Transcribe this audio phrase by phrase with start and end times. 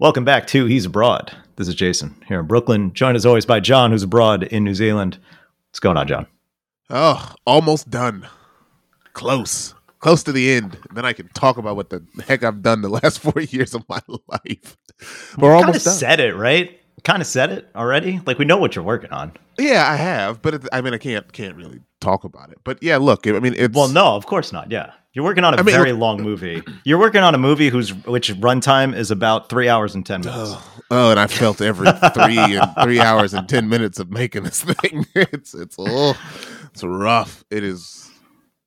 [0.00, 1.36] Welcome back to He's Abroad.
[1.56, 4.74] This is Jason here in Brooklyn, joined as always by John, who's abroad in New
[4.74, 5.18] Zealand.
[5.70, 6.28] What's going on, John?
[6.88, 8.24] Oh, almost done.
[9.14, 9.74] Close.
[9.98, 10.78] Close to the end.
[10.94, 13.88] Then I can talk about what the heck I've done the last four years of
[13.88, 14.76] my life.
[15.36, 15.90] We're almost done.
[15.90, 16.80] Kind of said it, right?
[17.02, 18.20] Kind of said it already.
[18.24, 19.32] Like we know what you're working on.
[19.58, 22.58] Yeah, I have, but it, I mean, I can't can't really talk about it.
[22.62, 24.70] But yeah, look, I mean, it's well, no, of course not.
[24.70, 26.62] Yeah, you're working on a I mean, very long movie.
[26.84, 30.52] You're working on a movie whose which runtime is about three hours and ten minutes.
[30.54, 34.44] Oh, oh and I felt every three and three hours and ten minutes of making
[34.44, 35.06] this thing.
[35.16, 36.16] It's it's oh,
[36.72, 37.44] it's rough.
[37.50, 38.08] It is.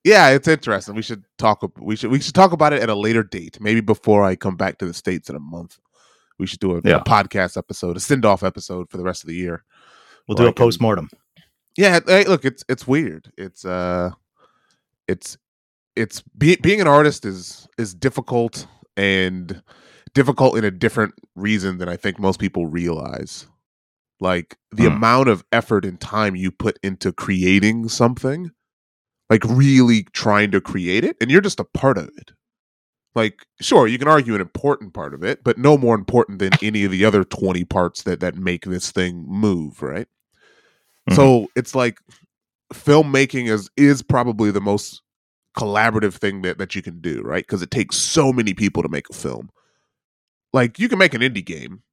[0.03, 0.93] Yeah, it's interesting.
[0.93, 1.63] We should talk.
[1.79, 3.57] We should we should talk about it at a later date.
[3.61, 5.79] Maybe before I come back to the states in a month.
[6.37, 6.97] We should do a, yeah.
[6.97, 9.63] a podcast episode, a send off episode for the rest of the year.
[10.27, 11.09] We'll do a post mortem.
[11.77, 13.31] Yeah, hey, look, it's it's weird.
[13.37, 14.11] It's uh,
[15.07, 15.37] it's
[15.95, 19.61] it's be, being an artist is is difficult and
[20.13, 23.47] difficult in a different reason than I think most people realize.
[24.19, 24.95] Like the mm.
[24.95, 28.51] amount of effort and time you put into creating something,
[29.29, 32.31] like really trying to create it, and you're just a part of it.
[33.13, 36.51] Like, sure, you can argue an important part of it, but no more important than
[36.61, 40.07] any of the other 20 parts that that make this thing move, right?
[41.09, 41.15] Mm-hmm.
[41.15, 41.99] So it's like
[42.73, 45.01] filmmaking is is probably the most
[45.57, 47.45] collaborative thing that, that you can do, right?
[47.45, 49.49] Because it takes so many people to make a film.
[50.53, 51.83] Like you can make an indie game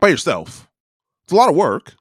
[0.00, 0.68] by yourself.
[1.24, 1.94] It's a lot of work,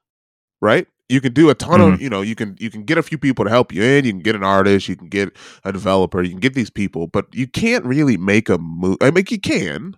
[0.61, 0.87] right?
[1.07, 1.93] You can do a ton mm-hmm.
[1.93, 4.05] of, you know, you can you can get a few people to help you in.
[4.05, 7.07] You can get an artist, you can get a developer, you can get these people,
[7.07, 8.97] but you can't really make a movie.
[9.01, 9.97] I mean, you can.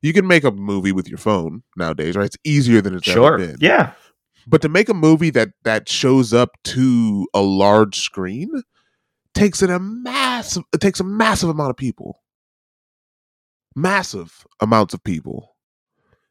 [0.00, 2.26] You can make a movie with your phone nowadays, right?
[2.26, 3.36] It's easier than it's sure.
[3.36, 3.56] ever been.
[3.58, 3.92] Yeah.
[4.46, 8.62] But to make a movie that that shows up to a large screen,
[9.34, 12.22] takes in a massive it takes a massive amount of people.
[13.76, 15.56] Massive amounts of people.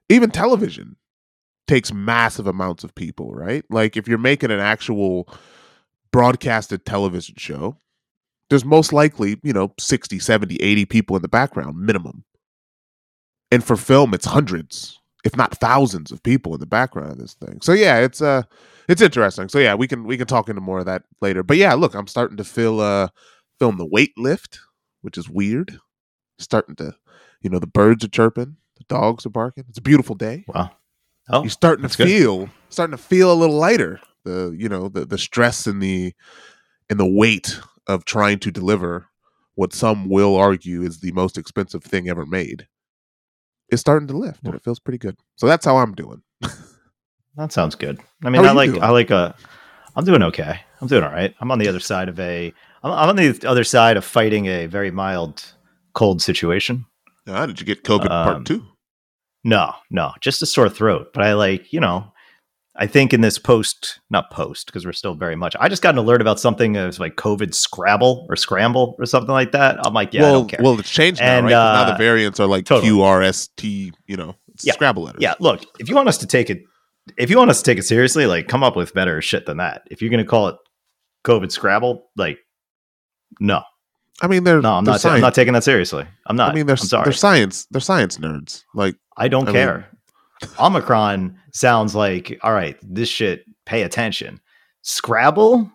[0.09, 0.95] Even television
[1.67, 3.63] takes massive amounts of people right?
[3.69, 5.27] Like if you're making an actual
[6.11, 7.77] broadcasted television show
[8.49, 12.23] there's most likely you know 60 70 80 people in the background minimum.
[13.51, 17.33] And for film it's hundreds if not thousands of people in the background of this
[17.33, 17.59] thing.
[17.61, 18.43] So yeah it's uh
[18.87, 19.49] it's interesting.
[19.49, 21.43] So yeah, we can we can talk into more of that later.
[21.43, 23.09] But yeah, look, I'm starting to feel uh
[23.59, 24.59] film the weight lift,
[25.01, 25.77] which is weird.
[26.39, 26.95] Starting to,
[27.41, 29.65] you know, the birds are chirping, the dogs are barking.
[29.69, 30.45] It's a beautiful day.
[30.47, 30.71] Wow.
[31.29, 32.51] Oh, you're starting to feel good.
[32.69, 33.99] starting to feel a little lighter.
[34.25, 36.13] The you know the the stress and the
[36.89, 39.07] and the weight of trying to deliver
[39.55, 42.67] what some will argue is the most expensive thing ever made
[43.69, 45.17] is starting to lift, and it feels pretty good.
[45.35, 46.21] So that's how I'm doing.
[47.35, 47.99] That sounds good.
[48.23, 48.83] I mean, I like doing?
[48.83, 49.15] I like a.
[49.15, 49.33] Uh,
[49.95, 50.59] I'm doing okay.
[50.81, 51.33] I'm doing all right.
[51.39, 52.53] I'm on the other side of a.
[52.83, 55.43] I'm, I'm on the other side of fighting a very mild
[55.93, 56.85] cold situation.
[57.27, 58.65] Uh, did you get COVID um, part two?
[59.43, 61.11] No, no, just a sore throat.
[61.13, 62.11] But I like, you know,
[62.75, 65.55] I think in this post, not post, because we're still very much.
[65.59, 69.31] I just got an alert about something as like COVID Scrabble or Scramble or something
[69.31, 69.85] like that.
[69.85, 70.59] I'm like, yeah, well, I don't care.
[70.63, 71.53] Well, it's changed now, and, right?
[71.53, 72.91] Uh, now the variants are like totally.
[72.91, 74.73] QRST, you know, yeah.
[74.73, 75.21] Scrabble letters.
[75.21, 76.63] Yeah, look, if you want us to take it
[77.17, 79.57] if you want us to take it seriously, like come up with better shit than
[79.57, 79.83] that.
[79.89, 80.55] If you're going to call it
[81.25, 82.39] COVID Scrabble, like
[83.39, 83.61] no.
[84.21, 84.73] I mean, they're no.
[84.73, 85.05] I'm they're not.
[85.05, 86.05] I'm not taking that seriously.
[86.27, 86.51] I'm not.
[86.51, 87.03] I mean, they're I'm sorry.
[87.05, 87.65] They're science.
[87.71, 88.63] They're science nerds.
[88.73, 89.89] Like I don't I care.
[90.41, 90.51] Mean...
[90.59, 92.77] Omicron sounds like all right.
[92.81, 93.45] This shit.
[93.65, 94.39] Pay attention.
[94.81, 95.71] Scrabble.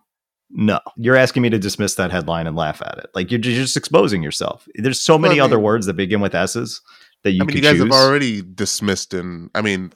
[0.51, 3.11] No, you're asking me to dismiss that headline and laugh at it.
[3.15, 4.67] Like you're just exposing yourself.
[4.77, 6.81] There's so many well, I mean, other words that begin with S's
[7.25, 7.43] that you.
[7.43, 7.83] I mean, you guys choose.
[7.83, 9.93] have already dismissed, and I mean,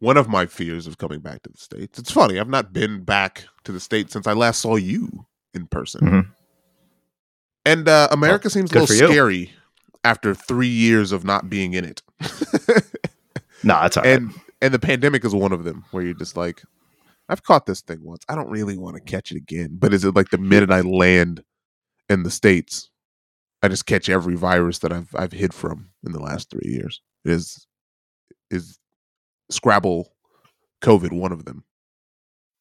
[0.00, 1.98] one of my fears of coming back to the states.
[1.98, 2.38] It's funny.
[2.38, 6.00] I've not been back to the states since I last saw you in person.
[6.00, 6.30] Mm-hmm.
[7.66, 9.52] And uh, America well, seems a little scary
[10.04, 12.02] after three years of not being in it.
[12.22, 12.74] no,
[13.64, 14.36] nah, it's all and right.
[14.62, 16.62] and the pandemic is one of them where you're just like,
[17.28, 18.24] I've caught this thing once.
[18.28, 19.76] I don't really want to catch it again.
[19.78, 21.42] But is it like the minute I land
[22.08, 22.88] in the states,
[23.62, 27.02] I just catch every virus that I've I've hid from in the last three years?
[27.24, 27.66] It is
[28.50, 28.77] is
[29.50, 30.12] Scrabble,
[30.82, 31.64] COVID, one of them.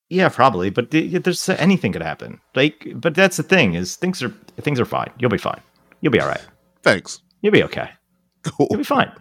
[0.09, 2.39] Yeah, probably, but there's anything could happen.
[2.55, 4.29] Like, but that's the thing is things are
[4.61, 5.11] things are fine.
[5.19, 5.59] You'll be fine.
[5.99, 6.45] You'll be all right.
[6.81, 7.21] Thanks.
[7.41, 7.89] You'll be okay.
[8.43, 8.67] Cool.
[8.71, 9.11] You'll be fine.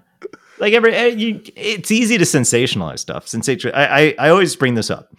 [0.59, 3.27] Like every, eh, you, it's easy to sensationalize stuff.
[3.27, 3.73] Sensation.
[3.75, 5.13] I, I I always bring this up.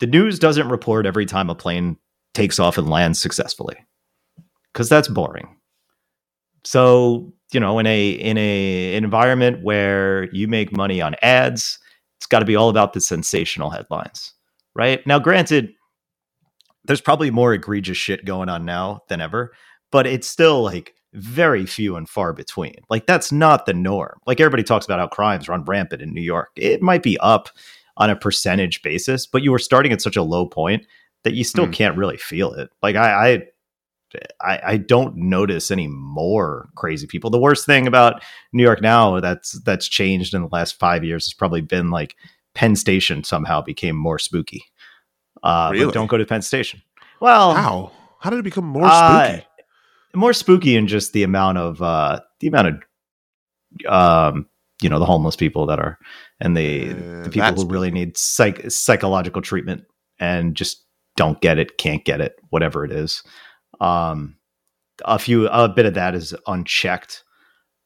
[0.00, 1.98] The news doesn't report every time a plane
[2.32, 3.76] takes off and lands successfully,
[4.72, 5.56] because that's boring.
[6.66, 11.78] So you know, in a in a environment where you make money on ads,
[12.18, 14.34] it's got to be all about the sensational headlines,
[14.74, 15.06] right?
[15.06, 15.72] Now, granted,
[16.84, 19.52] there's probably more egregious shit going on now than ever,
[19.92, 22.74] but it's still like very few and far between.
[22.90, 24.18] Like that's not the norm.
[24.26, 26.50] Like everybody talks about how crimes run rampant in New York.
[26.56, 27.48] It might be up
[27.96, 30.84] on a percentage basis, but you were starting at such a low point
[31.22, 31.72] that you still mm.
[31.72, 32.70] can't really feel it.
[32.82, 33.42] Like I, I
[34.40, 37.28] I, I, don't notice any more crazy people.
[37.28, 38.22] The worst thing about
[38.52, 42.16] New York now that's that's changed in the last five years has probably been like
[42.54, 44.64] Penn Station somehow became more spooky.
[45.42, 45.92] Uh, really?
[45.92, 46.82] don't go to Penn Station.
[47.20, 49.46] Well, how how did it become more uh, spooky?
[50.14, 52.68] more spooky in just the amount of uh, the amount
[53.86, 54.46] of um,
[54.82, 55.98] you know the homeless people that are
[56.40, 57.72] and the, uh, the people who spooky.
[57.72, 59.84] really need psych- psychological treatment
[60.18, 60.84] and just
[61.16, 63.22] don't get it, can't get it, whatever it is.
[63.80, 64.36] Um,
[65.04, 67.24] a few a bit of that is unchecked,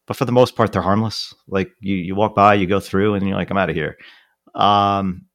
[0.07, 1.35] but for the most part, they're harmless.
[1.49, 3.97] Like you you walk by, you go through, and you're like, I'm out of here.
[4.55, 5.27] Um,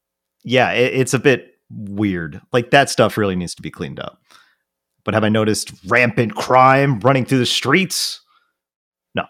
[0.44, 2.40] yeah, it, it's a bit weird.
[2.52, 4.20] Like that stuff really needs to be cleaned up.
[5.04, 8.20] But have I noticed rampant crime running through the streets?
[9.14, 9.24] No.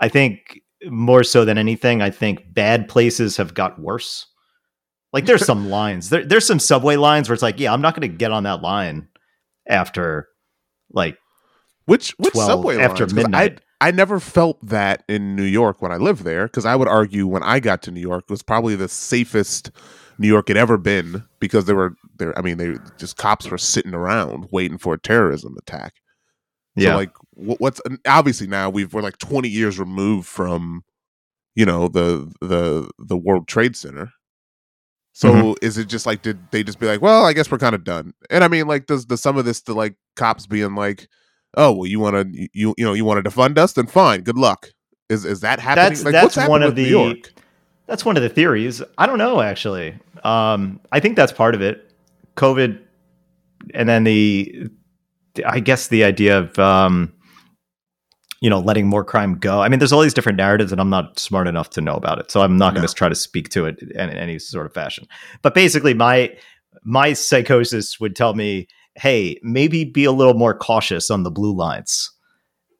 [0.00, 4.26] I think more so than anything, I think bad places have got worse.
[5.12, 6.10] Like there's some lines.
[6.10, 8.42] There, there's some subway lines where it's like, yeah, I'm not going to get on
[8.42, 9.06] that line
[9.68, 10.28] after
[10.92, 11.18] like
[11.86, 13.14] which which subway after lines?
[13.14, 13.60] midnight.
[13.80, 16.88] I I never felt that in New York when I lived there because I would
[16.88, 19.70] argue when I got to New York it was probably the safest
[20.18, 22.36] New York had ever been because there were there.
[22.38, 25.94] I mean, they just cops were sitting around waiting for a terrorism attack.
[26.76, 30.84] Yeah, so like what's obviously now we've we're like twenty years removed from
[31.54, 34.10] you know the the the World Trade Center.
[35.14, 35.52] So mm-hmm.
[35.64, 37.84] is it just like did they just be like, well, I guess we're kind of
[37.84, 38.12] done?
[38.30, 41.06] And I mean, like, does the some of this to like cops being like,
[41.56, 43.74] oh, well, you want to you you know you want to defund us?
[43.74, 44.70] Then fine, good luck.
[45.08, 45.90] Is is that happening?
[45.90, 47.24] That's like, that's one of the
[47.86, 48.82] that's one of the theories.
[48.98, 49.94] I don't know actually.
[50.24, 51.92] Um, I think that's part of it.
[52.36, 52.82] COVID,
[53.72, 54.68] and then the,
[55.46, 57.12] I guess the idea of um,
[58.44, 59.62] you know letting more crime go.
[59.62, 62.18] I mean, there's all these different narratives, and I'm not smart enough to know about
[62.18, 62.80] it, so I'm not no.
[62.80, 65.08] going to try to speak to it in, in any sort of fashion.
[65.40, 66.36] But basically, my
[66.82, 71.56] my psychosis would tell me, hey, maybe be a little more cautious on the blue
[71.56, 72.10] lines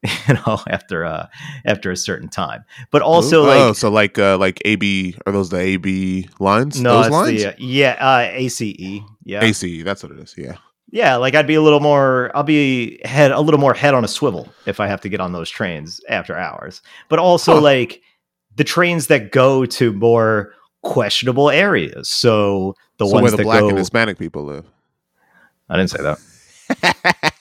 [0.28, 1.28] you know after uh
[1.64, 4.82] after a certain time but also Ooh, like oh so like uh like ab
[5.24, 7.42] are those the ab lines no those lines?
[7.42, 10.58] The, uh, yeah uh ace yeah ace that's what it is yeah
[10.94, 14.04] yeah like i'd be a little more i'll be head a little more head on
[14.04, 16.80] a swivel if i have to get on those trains after hours.
[17.08, 17.60] But also huh.
[17.60, 18.00] like
[18.56, 22.08] the trains that go to more questionable areas.
[22.08, 24.64] So the so ones where the that black go, and hispanic people live.
[25.68, 27.40] I didn't say that.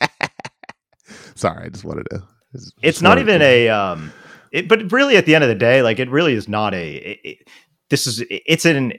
[1.36, 2.24] Sorry i just wanted to
[2.54, 4.14] it's, it's not even a um
[4.52, 6.96] it, but really at the end of the day like it really is not a
[6.96, 7.48] it, it,
[7.90, 8.94] this is it's an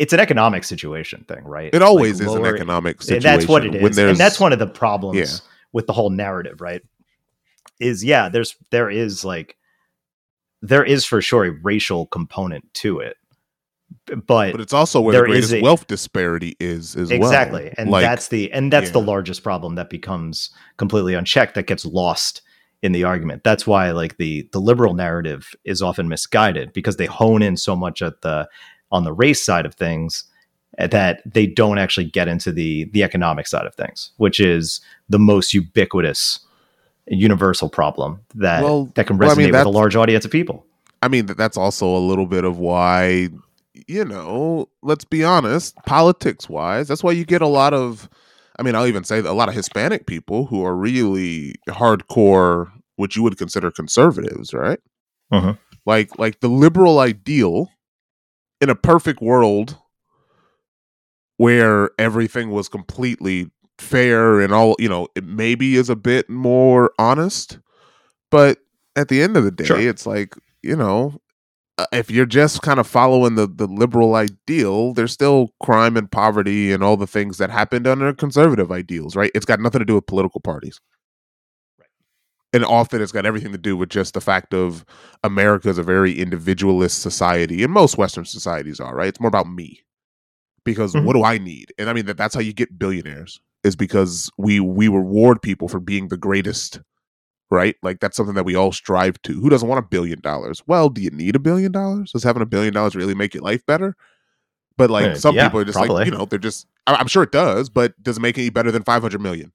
[0.00, 3.46] it's an economic situation thing right it always like is lower, an economic situation that's
[3.46, 5.48] what it is and that's one of the problems yeah.
[5.72, 6.82] with the whole narrative right
[7.78, 9.56] is yeah there's there is like
[10.62, 13.16] there is for sure a racial component to it
[14.26, 17.74] but but it's also where the greatest a, wealth disparity is as exactly well.
[17.76, 18.92] and like, that's the and that's yeah.
[18.92, 22.42] the largest problem that becomes completely unchecked that gets lost
[22.82, 23.44] in the argument.
[23.44, 27.76] That's why like the the liberal narrative is often misguided because they hone in so
[27.76, 28.48] much at the
[28.90, 30.24] on the race side of things
[30.78, 34.80] eh, that they don't actually get into the the economic side of things, which is
[35.08, 36.40] the most ubiquitous
[37.06, 40.30] universal problem that well, that can resonate well, I mean, with a large audience of
[40.30, 40.66] people.
[41.02, 43.30] I mean that's also a little bit of why
[43.86, 48.08] you know, let's be honest, politics wise, that's why you get a lot of
[48.60, 53.16] I mean, I'll even say a lot of Hispanic people who are really hardcore, what
[53.16, 54.78] you would consider conservatives, right?
[55.32, 55.54] Uh-huh.
[55.86, 57.70] Like, like the liberal ideal
[58.60, 59.76] in a perfect world
[61.36, 66.92] where everything was completely fair and all, you know, it maybe is a bit more
[66.98, 67.58] honest,
[68.30, 68.58] but
[68.96, 69.80] at the end of the day, sure.
[69.80, 71.20] it's like, you know,
[71.78, 76.10] uh, if you're just kind of following the the liberal ideal, there's still crime and
[76.10, 79.30] poverty and all the things that happened under conservative ideals, right?
[79.34, 80.78] It's got nothing to do with political parties.
[82.52, 84.84] And often it's got everything to do with just the fact of
[85.22, 89.08] America is a very individualist society, and most Western societies are, right?
[89.08, 89.80] It's more about me.
[90.64, 91.06] Because mm-hmm.
[91.06, 91.72] what do I need?
[91.78, 95.68] And I mean that that's how you get billionaires, is because we we reward people
[95.68, 96.80] for being the greatest
[97.50, 97.76] right?
[97.82, 99.40] Like that's something that we all strive to.
[99.40, 100.62] Who doesn't want a billion dollars?
[100.66, 102.12] Well, do you need a billion dollars?
[102.12, 103.96] Does having a billion dollars really make your life better?
[104.76, 105.94] But like some yeah, people are just probably.
[105.94, 108.70] like, you know, they're just I'm sure it does, but does it make any better
[108.70, 109.52] than 500 million?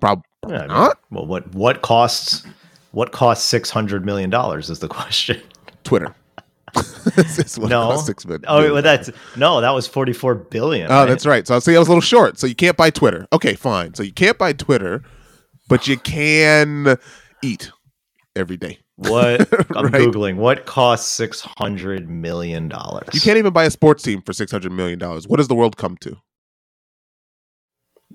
[0.00, 0.98] Probably yeah, not.
[1.10, 2.44] well, what what costs
[2.92, 5.40] what costs 600 million dollars is the question.
[5.84, 6.14] Twitter.
[7.58, 7.96] no.
[7.96, 9.62] Six oh, well, that's no.
[9.62, 10.90] That was forty-four billion.
[10.90, 11.06] Oh, right?
[11.06, 11.46] that's right.
[11.46, 12.38] So I see, I was a little short.
[12.38, 13.26] So you can't buy Twitter.
[13.32, 13.94] Okay, fine.
[13.94, 15.02] So you can't buy Twitter
[15.68, 16.96] but you can
[17.42, 17.70] eat
[18.34, 18.78] every day.
[18.96, 20.02] What I'm right?
[20.02, 23.08] googling what costs six hundred million dollars.
[23.12, 25.28] You can't even buy a sports team for six hundred million dollars.
[25.28, 26.16] What does the world come to?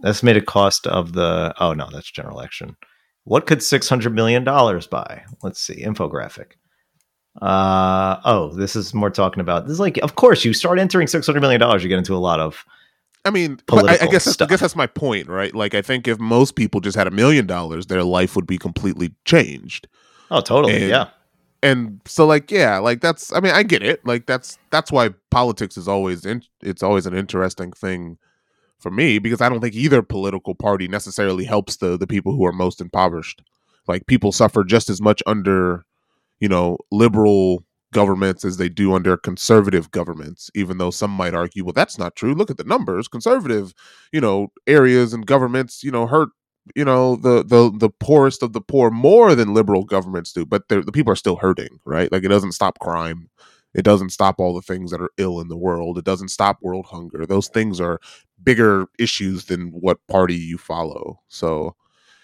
[0.03, 2.75] Estimated cost of the oh no, that's general election.
[3.24, 5.24] What could six hundred million dollars buy?
[5.43, 6.53] Let's see, infographic.
[7.41, 11.08] Uh oh, this is more talking about this is like of course you start entering
[11.08, 12.65] six hundred million dollars, you get into a lot of
[13.24, 15.53] I mean, I, I, guess I guess that's my point, right?
[15.53, 18.58] Like, I think if most people just had a million dollars, their life would be
[18.58, 19.88] completely changed.
[20.31, 20.75] Oh, totally.
[20.77, 21.10] And, yeah.
[21.62, 23.31] And so, like, yeah, like that's.
[23.31, 24.03] I mean, I get it.
[24.05, 28.17] Like, that's that's why politics is always in, it's always an interesting thing
[28.82, 32.46] for me because I don't think either political party necessarily helps the the people who
[32.46, 33.42] are most impoverished.
[33.88, 35.86] Like, people suffer just as much under,
[36.40, 41.66] you know, liberal governments as they do under conservative governments, even though some might argue,
[41.66, 42.34] well, that's not true.
[42.34, 43.08] Look at the numbers.
[43.08, 43.74] Conservative,
[44.14, 46.30] you know, areas and governments, you know, hurt,
[46.76, 50.46] you know, the the the poorest of the poor more than liberal governments do.
[50.46, 52.12] But the people are still hurting, right?
[52.12, 53.30] Like it doesn't stop crime.
[53.74, 55.98] It doesn't stop all the things that are ill in the world.
[55.98, 57.25] It doesn't stop world hunger.
[57.25, 58.00] Those things are
[58.44, 61.22] bigger issues than what party you follow.
[61.28, 61.75] So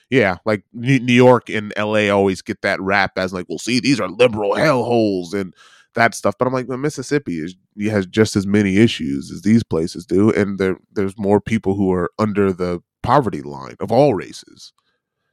[0.10, 4.00] yeah, like New York and LA always get that rap as like, well, see, these
[4.00, 5.54] are liberal hellholes and
[5.96, 6.36] that stuff.
[6.38, 7.56] But I'm like, well, Mississippi is
[7.90, 11.92] has just as many issues as these places do, and there there's more people who
[11.92, 14.72] are under the poverty line of all races.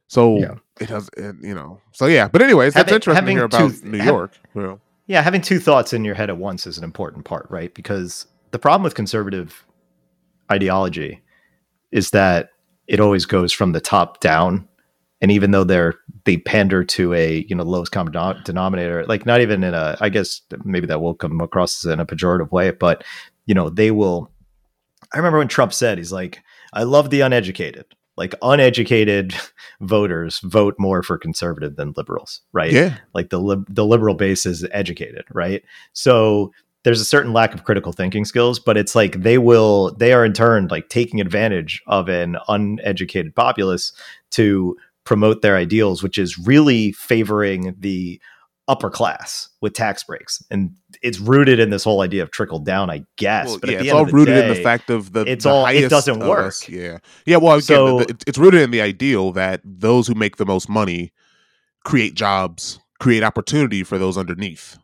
[0.07, 0.55] So yeah.
[0.79, 1.81] it has, you know.
[1.91, 4.33] So yeah, but anyways, that's interesting having to hear about two, New York.
[5.07, 7.73] Yeah, having two thoughts in your head at once is an important part, right?
[7.73, 9.65] Because the problem with conservative
[10.51, 11.21] ideology
[11.91, 12.49] is that
[12.87, 14.67] it always goes from the top down
[15.21, 15.95] and even though they're
[16.25, 20.09] they pander to a you know lowest common denominator like not even in a i
[20.09, 23.03] guess maybe that will come across in a pejorative way but
[23.45, 24.29] you know they will
[25.13, 26.41] i remember when trump said he's like
[26.73, 27.85] i love the uneducated
[28.17, 29.35] like uneducated
[29.81, 32.71] voters vote more for conservative than liberals right?
[32.71, 32.97] Yeah.
[33.13, 35.63] Like the li- the liberal base is educated right?
[35.93, 36.51] So
[36.85, 40.23] there's a certain lack of critical thinking skills, but it's like they will, they are
[40.23, 43.91] in turn like taking advantage of an uneducated populace
[44.29, 48.21] to promote their ideals, which is really favoring the
[48.67, 50.43] upper class with tax breaks.
[50.51, 50.73] And
[51.05, 53.47] it's rooted in this whole idea of trickle down, I guess.
[53.47, 55.67] Well, but yeah, it's all rooted day, in the fact of the it's the all
[55.67, 56.47] it doesn't work.
[56.47, 56.97] Us, yeah,
[57.27, 57.37] yeah.
[57.37, 60.47] Well, again, so, the, the, it's rooted in the ideal that those who make the
[60.47, 61.13] most money
[61.83, 64.79] create jobs, create opportunity for those underneath.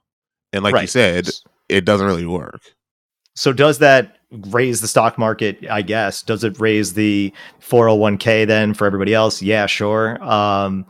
[0.53, 0.81] And like right.
[0.81, 1.27] you said,
[1.69, 2.61] it doesn't really work.
[3.35, 5.57] So does that raise the stock market?
[5.71, 6.21] I guess.
[6.21, 9.41] Does it raise the 401k then for everybody else?
[9.41, 10.23] Yeah, sure.
[10.23, 10.85] Um,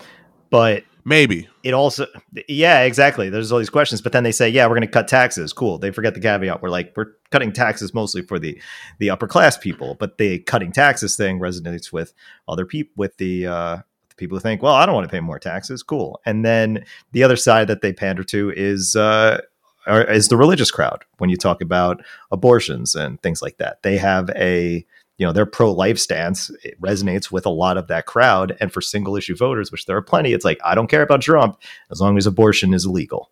[0.50, 1.48] but maybe.
[1.64, 2.08] It also
[2.48, 3.30] yeah exactly.
[3.30, 5.54] There's all these questions but then they say yeah we're going to cut taxes.
[5.54, 5.78] Cool.
[5.78, 6.62] They forget the caveat.
[6.62, 8.60] We're like we're cutting taxes mostly for the
[9.00, 12.14] the upper class people but the cutting taxes thing resonates with
[12.48, 13.78] other people with the uh
[14.18, 15.84] people who think well i don't want to pay more taxes.
[15.84, 16.20] Cool.
[16.26, 19.42] And then the other side that they pander to is uh
[19.88, 23.82] is the religious crowd when you talk about abortions and things like that.
[23.82, 24.86] They have a
[25.22, 28.82] you know their pro-life stance it resonates with a lot of that crowd and for
[28.82, 31.62] single issue voters which there are plenty it's like i don't care about trump
[31.92, 33.30] as long as abortion is illegal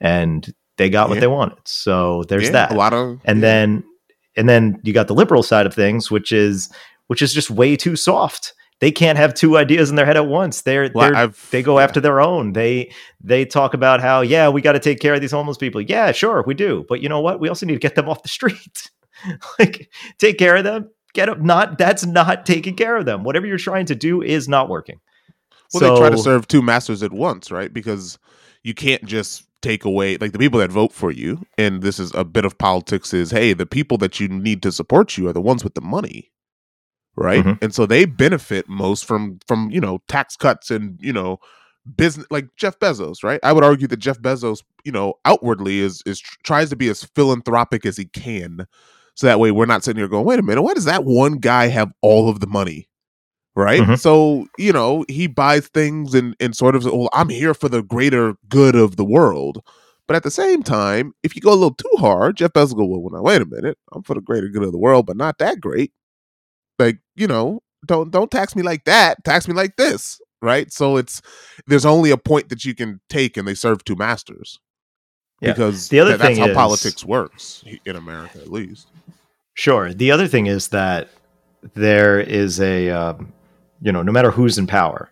[0.00, 3.40] and they got what they wanted so there's yeah, that a lot of and yeah.
[3.40, 3.84] then
[4.36, 6.70] and then you got the liberal side of things which is
[7.08, 10.26] which is just way too soft they can't have two ideas in their head at
[10.26, 10.62] once.
[10.62, 11.84] They're, well, they're they go yeah.
[11.84, 12.52] after their own.
[12.52, 15.80] They they talk about how yeah we got to take care of these homeless people.
[15.80, 17.38] Yeah, sure we do, but you know what?
[17.38, 18.90] We also need to get them off the street.
[19.60, 20.90] like take care of them.
[21.14, 23.24] Get up Not that's not taking care of them.
[23.24, 25.00] Whatever you're trying to do is not working.
[25.72, 27.72] Well, so, they try to serve two masters at once, right?
[27.72, 28.18] Because
[28.62, 32.12] you can't just take away like the people that vote for you and this is
[32.14, 35.32] a bit of politics is hey the people that you need to support you are
[35.32, 36.32] the ones with the money
[37.14, 37.64] right mm-hmm.
[37.64, 41.38] and so they benefit most from from you know tax cuts and you know
[41.96, 46.02] business like jeff bezos right i would argue that jeff bezos you know outwardly is
[46.06, 48.66] is tries to be as philanthropic as he can
[49.14, 51.34] so that way we're not sitting here going wait a minute why does that one
[51.34, 52.88] guy have all of the money?
[53.54, 53.82] Right?
[53.82, 53.94] Mm-hmm.
[53.96, 57.82] so you know he buys things and and sort of well i'm here for the
[57.82, 59.62] greater good of the world.
[60.08, 62.86] But at the same time if you go a little too hard jeff bezos will
[62.86, 65.06] go well, well now wait a minute i'm for the greater good of the world
[65.06, 65.92] but not that great.
[66.78, 70.20] Like you know don't don't tax me like that tax me like this.
[70.40, 70.72] Right?
[70.72, 71.22] So it's
[71.66, 74.58] there's only a point that you can take and they serve two masters
[75.42, 75.52] yeah.
[75.52, 78.88] because the other thing that's how is, politics works in america at least
[79.54, 81.08] sure the other thing is that
[81.74, 83.32] there is a um,
[83.80, 85.10] you know no matter who's in power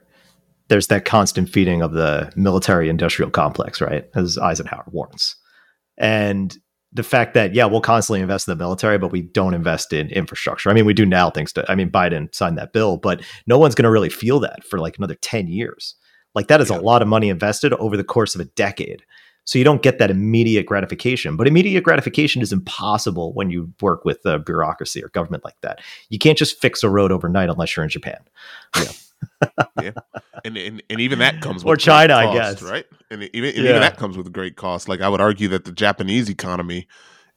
[0.69, 5.37] there's that constant feeding of the military industrial complex right as eisenhower warns
[5.99, 6.59] and
[6.93, 10.09] the fact that yeah, we'll constantly invest in the military, but we don't invest in
[10.09, 10.71] infrastructure.
[10.71, 13.59] I mean, we do now thanks to I mean, Biden signed that bill, but no
[13.59, 15.95] one's going to really feel that for like another 10 years.
[16.35, 16.79] Like that is yeah.
[16.79, 19.03] a lot of money invested over the course of a decade.
[19.51, 21.37] So you don't get that immediate gratification.
[21.37, 25.81] But immediate gratification is impossible when you work with a bureaucracy or government like that.
[26.09, 28.21] You can't just fix a road overnight unless you're in Japan.
[28.77, 28.93] Yeah.
[29.83, 29.91] yeah.
[30.45, 32.87] And, and and even that comes with or China, cost, I guess, right?
[33.11, 33.71] And even, yeah.
[33.71, 34.89] even that comes with great cost.
[34.89, 36.87] Like I would argue that the Japanese economy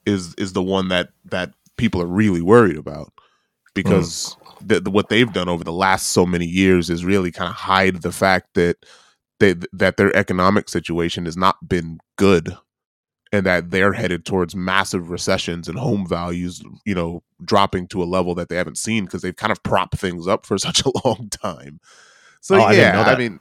[0.06, 3.12] is is the one that that people are really worried about
[3.74, 4.68] because mm.
[4.68, 7.56] the, the, what they've done over the last so many years is really kind of
[7.56, 8.76] hide the fact that
[9.40, 12.56] they that their economic situation has not been good
[13.34, 18.04] and that they're headed towards massive recessions and home values, you know, dropping to a
[18.04, 20.92] level that they haven't seen because they've kind of propped things up for such a
[21.04, 21.80] long time.
[22.40, 23.40] So oh, yeah, I, I, mean,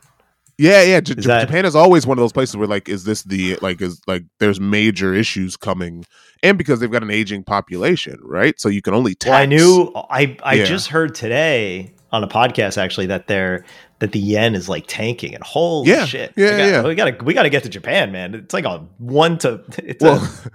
[0.58, 1.00] yeah, yeah.
[1.00, 1.42] J- is that...
[1.42, 4.24] Japan is always one of those places where like, is this the like is like
[4.40, 6.06] there's major issues coming,
[6.42, 8.60] and because they've got an aging population, right?
[8.60, 9.30] So you can only tax.
[9.30, 10.66] Well, I knew I I yeah.
[10.66, 13.66] just heard today on a podcast actually that they're
[14.04, 16.34] that the yen is like tanking and holy yeah, shit.
[16.36, 16.84] Yeah, got, yeah.
[16.84, 18.36] We gotta we gotta get to Japan, man.
[18.36, 20.52] It's like a one to it's well, a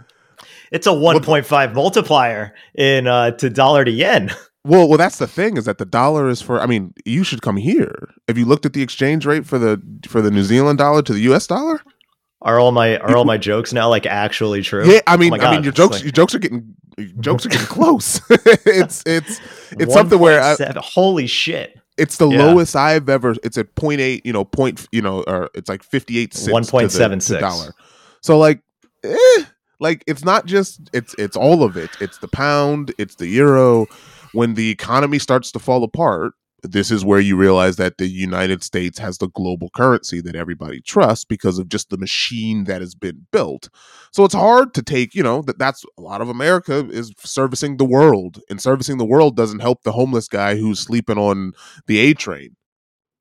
[0.70, 4.30] it's a one point five multiplier in uh to dollar to yen.
[4.64, 6.60] Well, well, that's the thing is that the dollar is for.
[6.60, 8.10] I mean, you should come here.
[8.26, 11.12] Have you looked at the exchange rate for the for the New Zealand dollar to
[11.14, 11.46] the U.S.
[11.46, 11.80] dollar?
[12.42, 14.84] Are all my are all my jokes now like actually true?
[14.84, 16.74] Yeah, I mean, oh I mean, your jokes like, your jokes are getting
[17.20, 18.20] jokes are getting close.
[18.28, 19.40] it's it's
[19.70, 21.77] it's something where I, holy shit.
[21.98, 22.44] It's the yeah.
[22.44, 23.34] lowest I've ever.
[23.42, 26.70] It's at 0.8, you know, point, you know, or it's like 58 cents.
[26.70, 27.74] 1.76 dollar.
[28.22, 28.62] So like,
[29.04, 29.44] eh,
[29.80, 31.90] like it's not just it's it's all of it.
[32.00, 33.86] It's the pound, it's the euro.
[34.32, 38.62] When the economy starts to fall apart, this is where you realize that the United
[38.62, 42.94] States has the global currency that everybody trusts because of just the machine that has
[42.94, 43.68] been built.
[44.12, 47.76] So it's hard to take, you know, that that's a lot of America is servicing
[47.76, 51.52] the world, and servicing the world doesn't help the homeless guy who's sleeping on
[51.86, 52.56] the A train.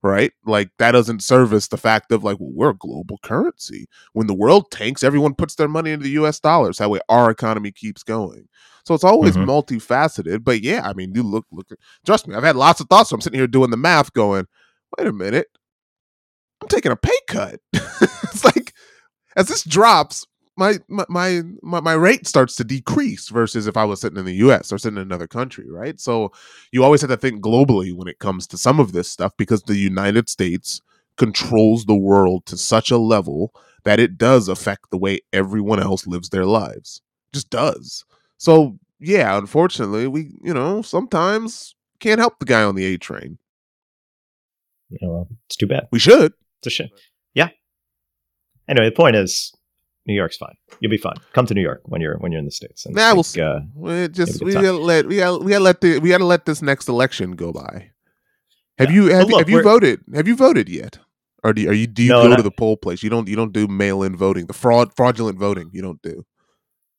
[0.08, 0.32] Right?
[0.46, 3.88] Like that doesn't service the fact of like, well, we're a global currency.
[4.14, 6.78] When the world tanks, everyone puts their money into the US dollars.
[6.78, 8.48] That way our economy keeps going.
[8.86, 9.50] So it's always mm-hmm.
[9.50, 10.46] multifaceted.
[10.46, 11.68] But yeah, I mean, you look, look,
[12.06, 13.10] trust me, I've had lots of thoughts.
[13.10, 14.48] So I'm sitting here doing the math going,
[14.98, 15.48] wait a minute,
[16.62, 17.60] I'm taking a pay cut.
[17.74, 18.74] it's like,
[19.36, 20.26] as this drops,
[20.58, 21.06] my, my
[21.62, 24.78] my my rate starts to decrease versus if I was sitting in the US or
[24.78, 26.00] sitting in another country, right?
[26.00, 26.32] So
[26.72, 29.64] you always have to think globally when it comes to some of this stuff because
[29.64, 30.82] the United States
[31.18, 36.08] controls the world to such a level that it does affect the way everyone else
[36.08, 37.02] lives their lives.
[37.28, 38.04] It just does.
[38.38, 43.38] So yeah, unfortunately, we you know sometimes can't help the guy on the A train.
[44.90, 45.88] Yeah, well, it's too bad.
[45.92, 46.34] We should.
[46.60, 46.90] It's a shame.
[47.34, 47.50] Yeah.
[48.68, 49.54] Anyway, the point is,
[50.08, 50.56] New York's fine.
[50.80, 51.16] You'll be fine.
[51.34, 52.86] Come to New York when you're when you're in the states.
[52.86, 53.42] And nah, we'll see.
[53.42, 56.46] Uh, we just we gotta let we gotta, we gotta let the we gotta let
[56.46, 57.92] this next election go by.
[58.78, 58.96] Have yeah.
[58.96, 60.02] you have, look, have you voted?
[60.14, 61.00] Have you voted yet?
[61.44, 63.04] Or do you, are you do you no, go to the poll place?
[63.04, 64.46] You don't you don't do mail in voting.
[64.46, 66.26] The fraud fraudulent voting you don't do.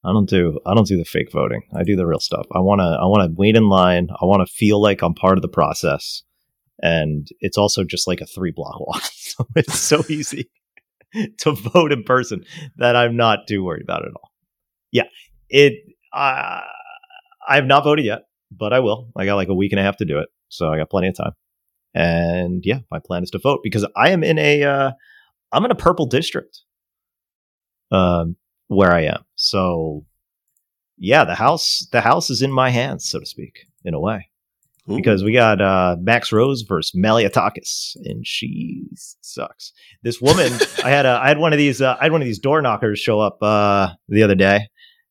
[0.04, 1.62] I don't do I don't do the fake voting.
[1.74, 2.46] I do the real stuff.
[2.52, 4.08] I want to I want to wait in line.
[4.20, 6.22] I want to feel like I'm part of the process.
[6.80, 9.02] And it's also just like a 3 block walk.
[9.12, 10.50] so it's so easy
[11.38, 12.44] to vote in person
[12.76, 14.30] that I'm not too worried about at all.
[14.92, 15.04] Yeah.
[15.48, 15.74] It
[16.12, 16.60] uh,
[17.48, 19.10] I have not voted yet, but I will.
[19.16, 20.28] I got like a week and a half to do it.
[20.48, 21.32] So I got plenty of time.
[21.94, 24.90] And yeah, my plan is to vote because I am in a uh,
[25.52, 26.60] I'm in a purple district.
[27.90, 28.36] Um
[28.68, 29.24] where I am.
[29.34, 30.04] So
[30.98, 34.28] yeah, the house the house is in my hands, so to speak, in a way.
[34.90, 34.96] Ooh.
[34.96, 38.84] Because we got uh, Max Rose versus Malliotakis, and she
[39.20, 39.72] sucks.
[40.02, 40.52] This woman,
[40.84, 42.62] I had a, I had one of these, uh, I had one of these door
[42.62, 44.68] knockers show up uh, the other day,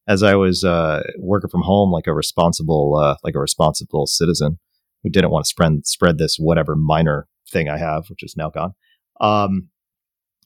[0.07, 4.57] as I was uh, working from home, like a responsible, uh, like a responsible citizen
[5.03, 8.49] who didn't want to spread spread this whatever minor thing I have, which is now
[8.49, 8.73] gone.
[9.21, 9.69] Um,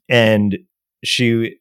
[0.09, 0.57] and
[1.03, 1.57] she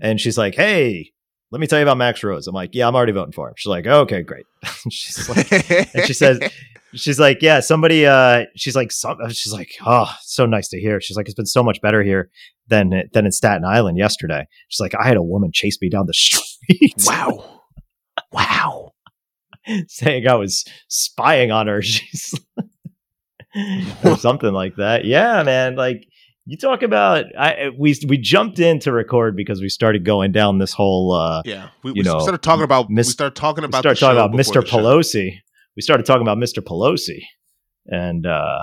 [0.00, 1.12] and she's like, "Hey,
[1.52, 3.54] let me tell you about Max Rose." I'm like, "Yeah, I'm already voting for him."
[3.56, 4.46] She's like, "Okay, great."
[4.90, 5.52] she's like,
[5.94, 6.40] and she says,
[6.94, 11.00] "She's like, yeah, somebody." Uh, she's like, some, she's like, "Oh, so nice to hear."
[11.00, 12.30] She's like, "It's been so much better here
[12.68, 16.06] than than in Staten Island yesterday." She's like, "I had a woman chase me down
[16.06, 17.60] the street." Wow,
[18.32, 18.92] wow,
[19.86, 21.82] saying I was spying on her.
[21.82, 22.34] She's
[24.04, 25.04] or something like that.
[25.04, 25.76] Yeah, man.
[25.76, 26.06] Like
[26.44, 30.58] you talk about I we we jumped in to record because we started going down
[30.58, 33.64] this whole uh yeah we, you we know started talking about mis- we started talking
[33.64, 34.62] about started talking about Mr.
[34.62, 35.36] Pelosi.
[35.76, 36.58] We started talking about Mr.
[36.58, 37.20] Pelosi
[37.86, 38.62] and uh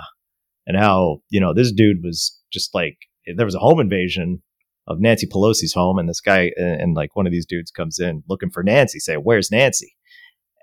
[0.67, 2.97] and how you know this dude was just like
[3.35, 4.41] there was a home invasion
[4.87, 7.99] of Nancy Pelosi's home, and this guy and, and like one of these dudes comes
[7.99, 9.95] in looking for Nancy, say, "Where's Nancy?"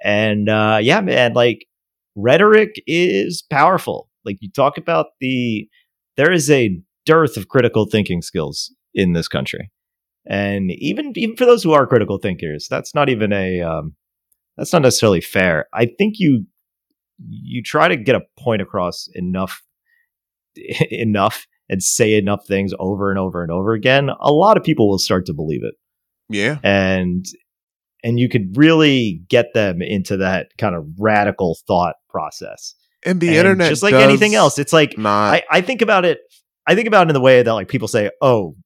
[0.02, 1.66] And uh, yeah, man, like
[2.16, 4.10] rhetoric is powerful.
[4.24, 5.68] Like you talk about the
[6.16, 9.70] there is a dearth of critical thinking skills in this country,
[10.26, 13.94] and even even for those who are critical thinkers, that's not even a um,
[14.56, 15.66] that's not necessarily fair.
[15.72, 16.46] I think you
[17.18, 19.62] you try to get a point across enough
[20.90, 24.88] enough and say enough things over and over and over again, a lot of people
[24.88, 25.74] will start to believe it.
[26.28, 26.58] Yeah.
[26.62, 27.24] And
[28.04, 32.74] and you could really get them into that kind of radical thought process.
[33.04, 34.96] And the and internet just like anything else, it's like.
[35.34, 36.18] I, I think about it
[36.66, 38.56] I think about it in the way that like people say, "Oh,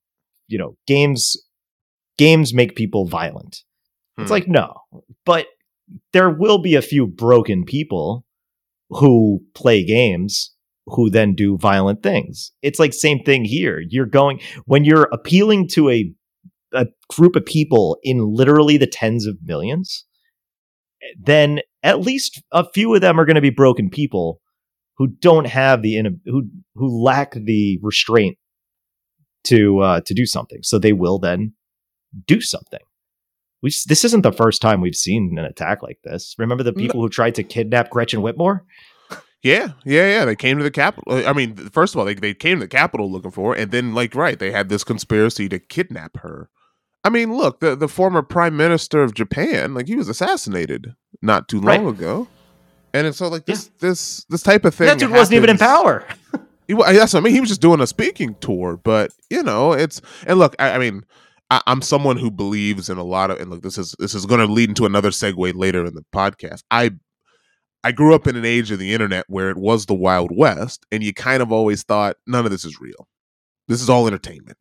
[0.49, 1.37] you know, games
[2.19, 3.59] games make people violent."
[4.17, 4.23] Hmm.
[4.23, 4.75] It's like, "No."
[5.25, 5.47] But
[6.13, 8.25] there will be a few broken people
[8.91, 10.55] who play games
[10.87, 12.53] who then do violent things.
[12.63, 13.83] It's like same thing here.
[13.89, 16.13] You're going when you're appealing to a
[16.73, 20.05] a group of people in literally the tens of millions,
[21.19, 24.41] then at least a few of them are going to be broken people
[25.01, 26.43] who don't have the who
[26.75, 28.37] who lack the restraint
[29.45, 30.59] to uh, to do something.
[30.63, 31.55] So they will then
[32.27, 32.81] do something.
[33.63, 36.35] We this isn't the first time we've seen an attack like this.
[36.37, 37.05] Remember the people no.
[37.05, 38.61] who tried to kidnap Gretchen Whitmer?
[39.43, 40.25] Yeah, yeah, yeah.
[40.27, 41.27] They came to the capital.
[41.27, 43.71] I mean, first of all, they they came to the capital looking for, her, and
[43.71, 46.51] then like right, they had this conspiracy to kidnap her.
[47.05, 50.89] I mean, look, the the former prime minister of Japan, like he was assassinated
[51.23, 51.95] not too long right.
[51.95, 52.29] ago,
[52.93, 53.89] and so like this yeah.
[53.89, 54.87] this this type of thing.
[54.87, 55.19] That dude happens.
[55.19, 56.07] wasn't even in power.
[56.67, 57.35] he, that's what I mean.
[57.35, 60.79] He was just doing a speaking tour, but you know, it's and look, I, I
[60.79, 61.05] mean.
[61.53, 64.25] I, am someone who believes in a lot of, and look, this is this is
[64.25, 66.63] going to lead into another segue later in the podcast.
[66.71, 66.93] I
[67.83, 70.85] I grew up in an age of the internet where it was the Wild West,
[70.93, 73.09] and you kind of always thought none of this is real.
[73.69, 74.59] This is all entertainment.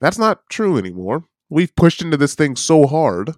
[0.00, 1.24] That's not true anymore.
[1.50, 3.32] We've pushed into this thing so hard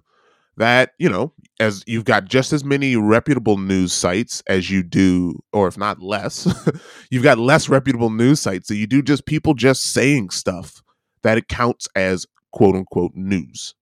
[0.57, 5.39] that, you know, as you've got just as many reputable news sites as you do,
[5.53, 6.51] or if not less,
[7.11, 10.81] you've got less reputable news sites that you do just people just saying stuff
[11.21, 13.75] that it counts as quote unquote news.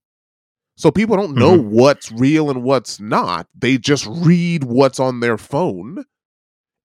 [0.76, 1.72] So people don't know mm-hmm.
[1.72, 3.48] what's real and what's not.
[3.58, 6.04] They just read what's on their phone.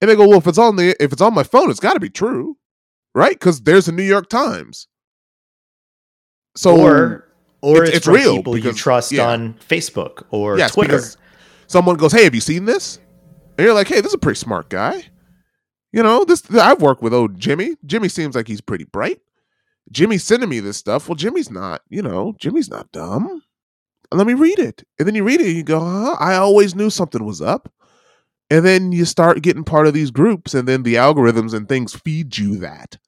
[0.01, 1.95] And they go, "Well, if it's on the if it's on my phone, it's got
[1.95, 2.57] to be true."
[3.15, 3.39] Right?
[3.39, 4.89] Cuz there's a New York Times.
[6.57, 7.24] So or
[7.65, 9.29] or it's, it's, it's real people because, you trust yeah.
[9.29, 11.01] on Facebook or yes, Twitter.
[11.67, 12.99] Someone goes, "Hey, have you seen this?"
[13.57, 15.05] And you're like, "Hey, this is a pretty smart guy."
[15.93, 17.77] You know, this I've worked with old Jimmy.
[17.87, 19.21] Jimmy seems like he's pretty bright.
[19.91, 21.09] Jimmy's sending me this stuff.
[21.09, 23.43] Well, Jimmy's not, you know, Jimmy's not dumb
[24.19, 24.85] let me read it.
[24.99, 26.17] And then you read it and you go, huh?
[26.19, 27.73] I always knew something was up.
[28.51, 31.95] And then you start getting part of these groups, and then the algorithms and things
[31.95, 32.99] feed you that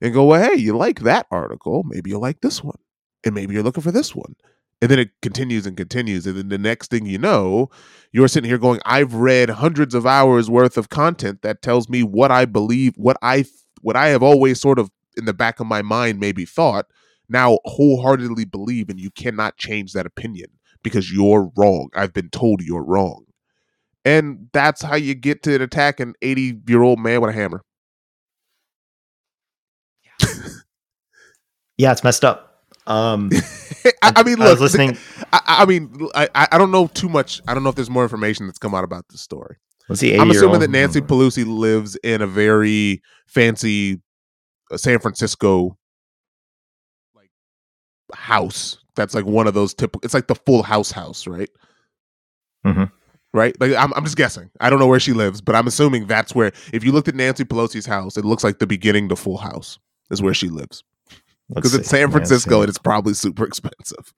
[0.00, 1.84] and go, well, hey, you like that article.
[1.84, 2.76] Maybe you like this one.
[3.24, 4.34] And maybe you're looking for this one.
[4.82, 6.26] And then it continues and continues.
[6.26, 7.70] And then the next thing you know,
[8.12, 12.02] you're sitting here going, I've read hundreds of hours worth of content that tells me
[12.02, 13.44] what I believe, what I
[13.80, 16.86] what I have always sort of in the back of my mind maybe thought
[17.28, 20.48] now wholeheartedly believe and you cannot change that opinion
[20.82, 21.88] because you're wrong.
[21.94, 23.24] I've been told you're wrong.
[24.04, 27.62] And that's how you get to attack an 80 year old man with a hammer.
[31.78, 32.53] yeah, it's messed up.
[32.86, 33.30] Um,
[34.02, 34.98] I, I, mean, look, I was listening.
[35.32, 37.40] I, I mean, I, I don't know too much.
[37.48, 39.56] I don't know if there's more information that's come out about this story.
[39.88, 44.00] Was he I'm assuming that Nancy Pelosi lives in a very fancy
[44.70, 45.76] uh, San Francisco
[47.14, 47.30] like
[48.14, 51.50] house that's like one of those typical it's like the full house house right
[52.64, 52.84] mm-hmm.
[53.32, 56.06] right like I'm, I'm just guessing i don't know where she lives but i'm assuming
[56.06, 59.16] that's where if you looked at nancy pelosi's house it looks like the beginning to
[59.16, 59.78] full house
[60.10, 60.84] is where she lives
[61.48, 64.12] because it's san francisco and it's probably super expensive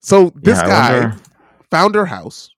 [0.00, 1.16] so this yeah, guy wonder...
[1.70, 2.50] found her house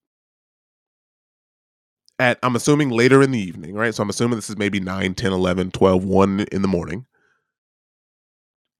[2.18, 5.14] at i'm assuming later in the evening right so i'm assuming this is maybe 9
[5.14, 7.07] 10 11 12 1 in the morning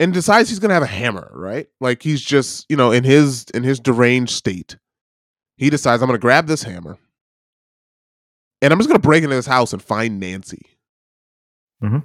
[0.01, 1.69] and decides he's gonna have a hammer, right?
[1.81, 4.77] Like he's just, you know, in his in his deranged state,
[5.57, 6.99] he decides I'm gonna grab this hammer,
[8.63, 10.67] and I'm just gonna break into this house and find Nancy.
[11.83, 11.99] Mm-hmm.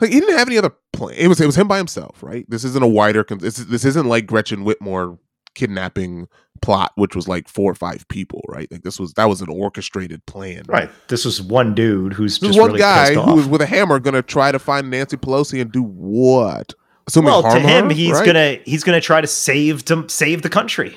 [0.00, 1.16] Like he didn't have any other plan.
[1.16, 2.44] It was it was him by himself, right?
[2.48, 3.24] This isn't a wider.
[3.28, 5.18] This this isn't like Gretchen Whitmer
[5.54, 6.28] kidnapping
[6.62, 8.70] plot, which was like four or five people, right?
[8.70, 10.90] Like this was that was an orchestrated plan, right?
[11.08, 14.14] This was one dude who's just one really guy who was with a hammer going
[14.14, 16.74] to try to find Nancy Pelosi and do what?
[17.06, 18.26] Assuming well, to him, her, he's right?
[18.26, 20.96] gonna he's gonna try to save to save the country.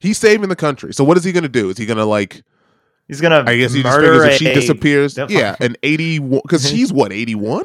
[0.00, 0.92] He's saving the country.
[0.92, 1.70] So what is he gonna do?
[1.70, 2.42] Is he gonna like?
[3.06, 3.44] He's gonna.
[3.46, 7.12] I guess he just figures if she disappears, yeah, an eighty one because she's what
[7.12, 7.64] eighty one.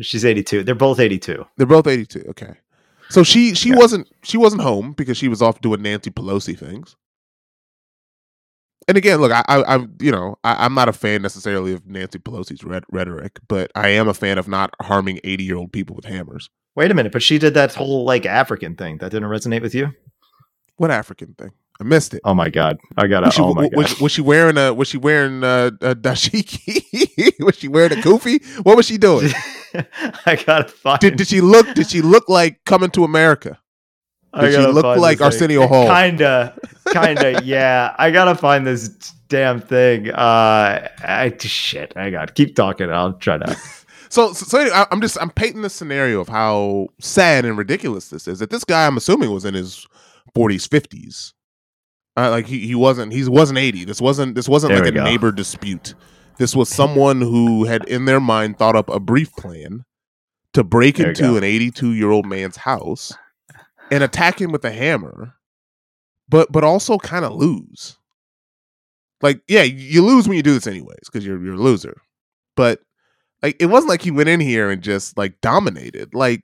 [0.00, 0.62] She's 82.
[0.64, 1.44] They're both 82.
[1.56, 2.24] They're both 82.
[2.30, 2.54] Okay.
[3.10, 3.76] So she she Yeah.
[3.76, 6.94] wasn't she wasn't home because she was off doing Nancy Pelosi things.
[8.86, 11.86] And again, look, I, I, I'm, you know, I, I'm not a fan necessarily of
[11.86, 15.72] Nancy Pelosi's red, rhetoric, but I am a fan of not harming 80 year old
[15.72, 16.48] people with hammers.
[16.74, 18.96] Wait a minute, but she did that whole like African thing.
[18.98, 19.90] That didn't resonate with you?
[20.76, 21.50] What African thing?
[21.80, 22.20] I missed it.
[22.24, 22.78] Oh my god.
[22.96, 23.76] I gotta Was she, oh my god.
[23.76, 24.72] was, was she wearing a?
[24.72, 27.34] Was she wearing a, a dashiki?
[27.44, 28.42] was she wearing a kufi?
[28.64, 29.30] What was she doing?
[30.26, 31.72] I gotta find Did, did she look?
[31.74, 33.58] Did she look like coming to America?
[34.38, 35.44] Did she look like this thing.
[35.50, 35.86] Arsenio Hall?
[35.88, 36.58] Kinda,
[36.92, 37.94] kinda, yeah.
[37.98, 38.88] I gotta find this
[39.28, 40.10] damn thing.
[40.10, 41.92] Uh, I shit.
[41.96, 42.90] I got keep talking.
[42.90, 43.56] I'll try to.
[44.10, 47.58] So, so, so anyway, I- I'm just I'm painting the scenario of how sad and
[47.58, 48.38] ridiculous this is.
[48.38, 49.86] That this guy, I'm assuming, was in his
[50.34, 51.34] 40s, 50s.
[52.16, 53.84] Uh, like he, he wasn't he wasn't 80.
[53.84, 55.04] This wasn't this wasn't There like a go.
[55.04, 55.94] neighbor dispute.
[56.38, 59.84] This was someone who had in their mind thought up a brief plan
[60.52, 63.12] to break There into an 82 year old man's house
[63.90, 65.34] and attack him with a hammer,
[66.28, 67.98] but but also kind of lose.
[69.20, 72.00] Like, yeah, you lose when you do this anyways because you're you're a loser.
[72.56, 72.80] But
[73.42, 76.14] like, it wasn't like he went in here and just like dominated.
[76.14, 76.42] Like,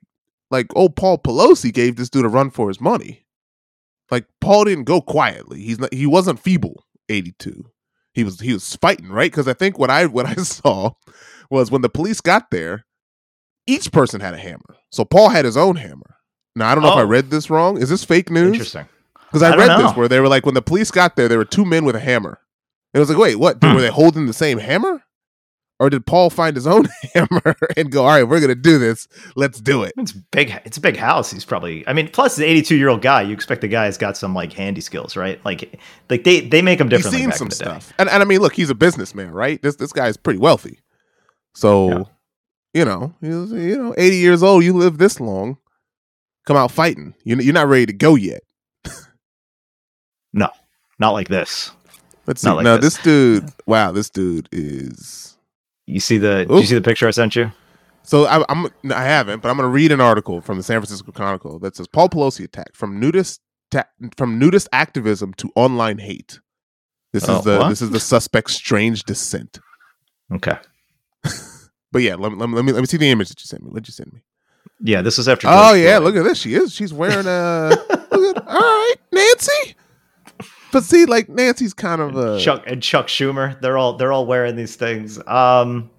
[0.51, 3.25] like old Paul Pelosi gave this dude a run for his money.
[4.11, 5.61] Like Paul didn't go quietly.
[5.61, 5.93] He's not.
[5.93, 6.83] He wasn't feeble.
[7.07, 7.71] Eighty two.
[8.15, 8.39] He was.
[8.39, 10.91] He was fighting right because I think what I what I saw
[11.51, 12.85] was when the police got there,
[13.67, 14.77] each person had a hammer.
[14.91, 16.15] So Paul had his own hammer.
[16.55, 17.05] Now I don't know if I Oh.
[17.05, 17.79] read this wrong.
[17.79, 18.53] Is this fake news?
[18.53, 18.87] Interesting.
[19.27, 21.37] Because I, I read this where they were like, when the police got there, there
[21.37, 22.39] were two men with a hammer.
[22.93, 23.57] And it was like, wait, what?
[23.61, 23.75] Hmm.
[23.75, 25.03] Were they holding the same hammer?
[25.77, 28.77] Or did Paul find his own hammer and go, all right, we're going to do
[28.79, 29.09] this.
[29.35, 29.91] Let's do it.
[29.97, 30.57] It's big.
[30.63, 31.31] It's a big house.
[31.31, 31.85] He's probably.
[31.85, 33.23] I mean, plus the 82 year old guy.
[33.23, 35.43] You expect the guy's got some like handy skills, right?
[35.43, 35.77] Like,
[36.09, 37.65] like they they make him He's seen some in the day.
[37.65, 37.91] stuff.
[37.99, 39.61] And, and I mean, look, he's a businessman, right?
[39.61, 40.79] This this guy's pretty wealthy.
[41.55, 42.03] So, Yeah.
[42.73, 45.57] you know, he's, you know, 80 years old, you live this long,
[46.47, 47.15] come out fighting.
[47.25, 48.41] You're, you're not ready to go yet.
[50.33, 50.49] No,
[50.99, 51.71] not like this.
[52.27, 52.47] Let's see.
[52.47, 52.95] Not like no, this.
[52.95, 55.34] this dude, wow, this dude is.
[55.95, 56.43] You see the?
[56.45, 57.53] Did you see the picture I sent you?
[58.03, 60.81] So I, I'm I haven't, but I'm going to read an article from the San
[60.81, 63.39] Francisco Chronicle that says Paul Pelosi attack from nudist
[63.71, 66.41] ta- from nudist activism to online hate.
[67.13, 67.69] This Oh, is the what?
[67.69, 69.59] this is the suspect's strange descent.
[70.33, 70.57] Okay.
[71.93, 73.45] But yeah, let me, let me let me let me see the image that you
[73.47, 73.69] sent me.
[73.69, 74.19] What you send me?
[74.81, 75.47] Yeah, this is after.
[75.49, 76.37] Oh yeah, look at this.
[76.39, 76.73] She is.
[76.73, 77.69] She's wearing a.
[78.11, 79.75] look at, all right, Nancy.
[80.75, 82.37] But see, like Nancy's kind of a.
[82.37, 83.57] Chuck and Chuck Schumer.
[83.61, 85.17] They're all they're all wearing these things.
[85.25, 85.89] Um,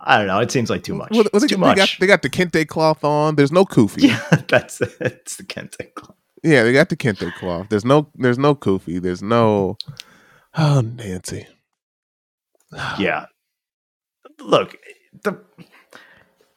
[0.00, 0.40] I don't know.
[0.40, 1.10] It seems like too much.
[1.10, 1.76] Well, they, too they much.
[1.76, 3.36] got they got the kente cloth on.
[3.36, 4.04] There's no kufi.
[4.04, 6.16] yeah, that's it's the Kente Club.
[6.42, 7.66] Yeah, they got the kente cloth.
[7.68, 9.02] There's no there's no kufi.
[9.02, 9.76] There's no
[10.56, 11.46] Oh Nancy.
[12.98, 13.26] Yeah.
[14.40, 14.78] Look,
[15.24, 15.38] the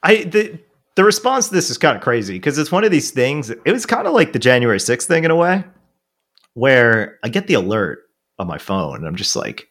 [0.02, 0.60] I the
[0.96, 3.50] the response to this is kind of crazy because it's one of these things.
[3.50, 5.66] It was kind of like the January 6th thing in a way,
[6.54, 8.00] where I get the alert
[8.38, 9.68] on my phone and I'm just like,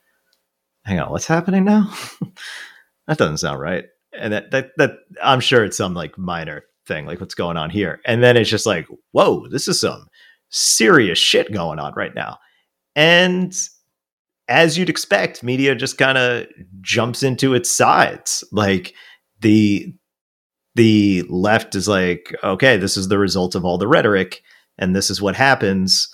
[0.84, 1.92] hang on, what's happening now?
[3.06, 3.84] that doesn't sound right.
[4.18, 7.70] And that, that that I'm sure it's some like minor thing, like what's going on
[7.70, 8.00] here.
[8.04, 10.08] And then it's just like, whoa, this is some
[10.50, 12.38] serious shit going on right now.
[12.96, 13.54] And
[14.48, 16.46] as you'd expect, media just kind of
[16.80, 18.42] jumps into its sides.
[18.50, 18.94] Like
[19.40, 19.94] the
[20.74, 24.42] the left is like, okay, this is the result of all the rhetoric,
[24.78, 26.08] and this is what happens.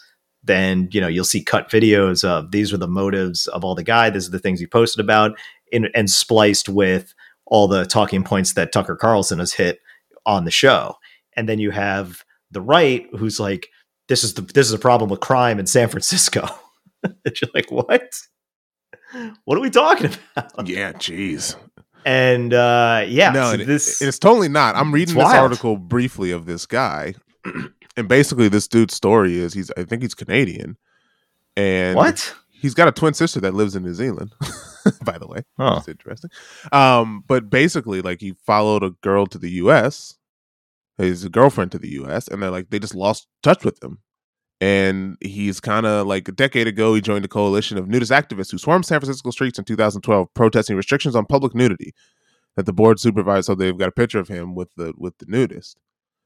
[0.44, 3.82] Then you know you'll see cut videos of these are the motives of all the
[3.82, 4.10] guy.
[4.10, 5.38] These are the things he posted about,
[5.72, 7.14] in, and spliced with
[7.46, 9.80] all the talking points that Tucker Carlson has hit
[10.26, 10.96] on the show.
[11.36, 13.68] And then you have the right who's like,
[14.08, 16.46] this is the this is a problem with crime in San Francisco.
[17.02, 18.02] and you're like, what?
[19.44, 20.66] What are we talking about?
[20.68, 21.56] Yeah, jeez.
[22.04, 24.76] And uh, yeah, no, so it- this it's totally not.
[24.76, 25.36] I'm reading this wild.
[25.36, 27.14] article briefly of this guy,
[27.96, 30.76] and basically this dude's story is he's I think he's Canadian,
[31.56, 32.34] and what?
[32.50, 34.32] he's got a twin sister that lives in New Zealand.
[35.04, 36.30] by the way, Oh, That's interesting.
[36.72, 40.16] Um, but basically, like he followed a girl to the U.S.
[40.98, 42.28] His girlfriend to the U.S.
[42.28, 43.98] and they're like they just lost touch with him.
[44.60, 48.52] And he's kind of like a decade ago, he joined a coalition of nudist activists
[48.52, 51.92] who swarmed San Francisco streets in 2012, protesting restrictions on public nudity
[52.56, 53.46] that the board supervised.
[53.46, 55.80] So they've got a picture of him with the with the nudist.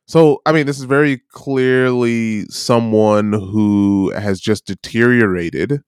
[0.09, 5.83] So I mean, this is very clearly someone who has just deteriorated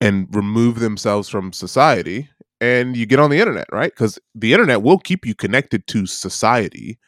[0.00, 2.28] and removed themselves from society
[2.60, 6.06] and you get on the internet right because the internet will keep you connected to
[6.06, 6.98] society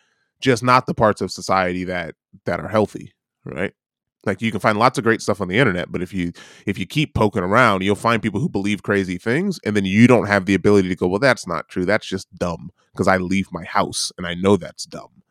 [0.41, 3.13] just not the parts of society that that are healthy
[3.45, 3.73] right
[4.27, 6.33] Like you can find lots of great stuff on the internet, but if you
[6.67, 10.09] if you keep poking around, you'll find people who believe crazy things, and then you
[10.09, 11.87] don't have the ability to go, well, that's not true.
[11.87, 15.23] That's just dumb because I leave my house and I know that's dumb.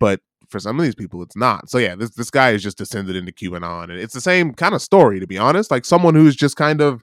[0.00, 0.20] But
[0.54, 1.68] for some of these people, it's not.
[1.68, 4.72] So yeah, this this guy is just descended into QAnon, and it's the same kind
[4.72, 5.68] of story, to be honest.
[5.68, 7.02] Like someone who's just kind of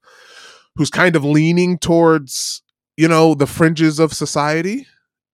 [0.76, 2.62] who's kind of leaning towards
[2.96, 4.88] you know the fringes of society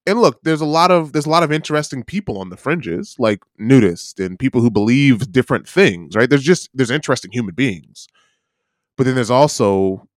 [0.08, 3.16] and look there's a lot of there's a lot of interesting people on the fringes
[3.20, 8.08] like nudists and people who believe different things right there's just there's interesting human beings
[8.96, 10.08] but then there's also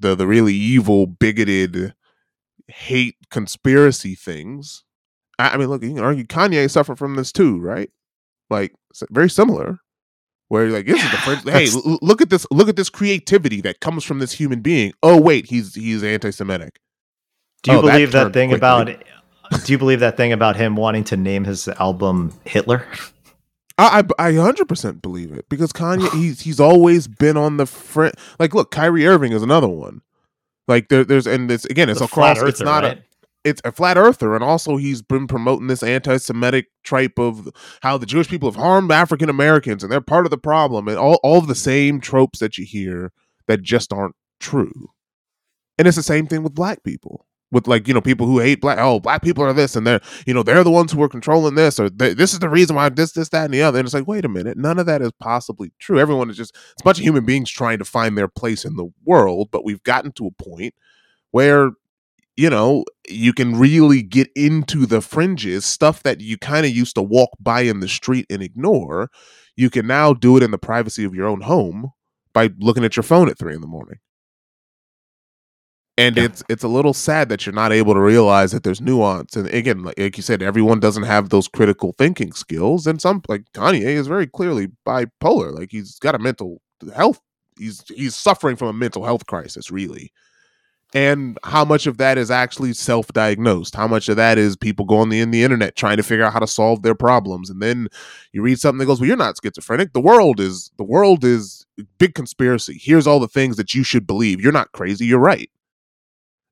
[0.00, 1.94] the the really evil bigoted
[2.68, 4.84] hate conspiracy things
[5.40, 7.90] i, I mean look you can argue kanye suffered from this too right?
[8.50, 8.74] Like
[9.10, 9.78] very similar
[10.48, 12.90] where you're like this is the first hey l- look at this look at this
[12.90, 14.92] creativity that comes from this human being.
[15.02, 16.80] Oh wait he's he's anti-semitic.
[17.62, 18.58] Do you oh, believe that, that thing quickly.
[18.58, 22.84] about do you believe that thing about him wanting to name his album hitler?
[23.78, 28.16] I, I, I 100% believe it because Kanye he's he's always been on the front
[28.38, 30.02] like look Kyrie Irving is another one.
[30.66, 32.98] Like there, there's and it's again it's the across earther, it's not right?
[32.98, 33.02] a
[33.44, 37.48] it's a flat earther and also he's been promoting this anti-semitic tripe of
[37.82, 40.98] how the jewish people have harmed african americans and they're part of the problem and
[40.98, 43.12] all, all of the same tropes that you hear
[43.50, 44.90] that just aren't true.
[45.76, 48.60] And it's the same thing with black people with like you know people who hate
[48.60, 51.08] black oh black people are this and they're you know they're the ones who are
[51.08, 53.86] controlling this or this is the reason why this this that and the other and
[53.86, 55.98] it's like wait a minute none of that is possibly true.
[55.98, 58.76] Everyone is just it's a bunch of human beings trying to find their place in
[58.76, 60.74] the world but we've gotten to a point
[61.32, 61.72] where
[62.40, 66.94] you know, you can really get into the fringes, stuff that you kind of used
[66.94, 69.10] to walk by in the street and ignore.
[69.56, 71.90] You can now do it in the privacy of your own home
[72.32, 73.98] by looking at your phone at three in the morning.
[75.98, 76.24] And yeah.
[76.24, 79.36] it's it's a little sad that you're not able to realize that there's nuance.
[79.36, 82.86] And again, like, like you said, everyone doesn't have those critical thinking skills.
[82.86, 85.52] And some like Kanye is very clearly bipolar.
[85.52, 86.62] Like he's got a mental
[86.96, 87.20] health.
[87.58, 90.10] He's he's suffering from a mental health crisis, really
[90.92, 93.74] and how much of that is actually self-diagnosed?
[93.74, 96.32] How much of that is people going the, in the internet trying to figure out
[96.32, 97.88] how to solve their problems and then
[98.32, 99.92] you read something that goes well you're not schizophrenic.
[99.92, 101.66] The world is the world is
[101.98, 102.78] big conspiracy.
[102.80, 104.40] Here's all the things that you should believe.
[104.40, 105.06] You're not crazy.
[105.06, 105.50] You're right.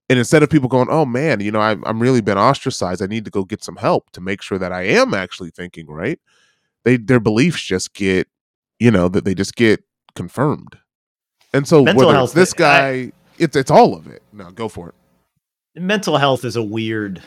[0.09, 3.03] And instead of people going oh man you know I've, I'm really been ostracized.
[3.03, 5.87] I need to go get some help to make sure that i am actually thinking
[5.87, 6.19] right
[6.85, 8.27] they their beliefs just get
[8.79, 9.83] you know that they just get
[10.19, 10.77] confirmed.
[11.55, 14.23] And so Mental whether health, this guy I, it's it's all of it.
[14.33, 15.81] No, go for it.
[15.81, 17.23] Mental health is a weird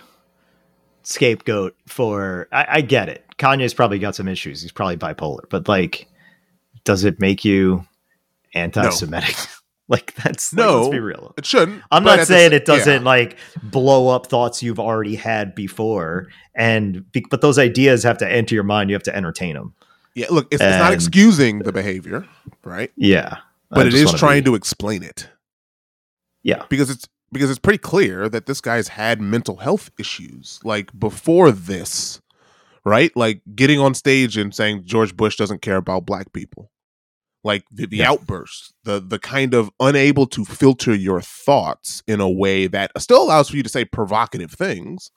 [1.03, 2.47] scapegoat for.
[2.51, 3.25] I, I get it.
[3.37, 4.61] Kanye's probably got some issues.
[4.61, 6.07] He's probably bipolar, but like,
[6.83, 7.85] does it make you
[8.53, 9.35] anti-Semitic?
[9.35, 9.45] No.
[9.87, 10.67] like that's no.
[10.67, 11.33] Like, let's be real.
[11.37, 11.81] It shouldn't.
[11.91, 13.07] I'm not saying it doesn't yeah.
[13.07, 18.55] like blow up thoughts you've already had before, and but those ideas have to enter
[18.55, 18.89] your mind.
[18.89, 19.73] You have to entertain them.
[20.13, 22.27] Yeah, look, it's, and, it's not excusing the behavior,
[22.63, 22.91] right?
[22.95, 23.37] Yeah,
[23.69, 25.29] but it is trying be, to explain it.
[26.43, 26.65] Yeah.
[26.69, 31.51] Because it's because it's pretty clear that this guy's had mental health issues like before
[31.51, 32.21] this,
[32.83, 33.15] right?
[33.15, 36.71] Like getting on stage and saying George Bush doesn't care about black people.
[37.43, 38.11] Like the, the yeah.
[38.11, 43.23] outbursts, the the kind of unable to filter your thoughts in a way that still
[43.23, 45.09] allows for you to say provocative things,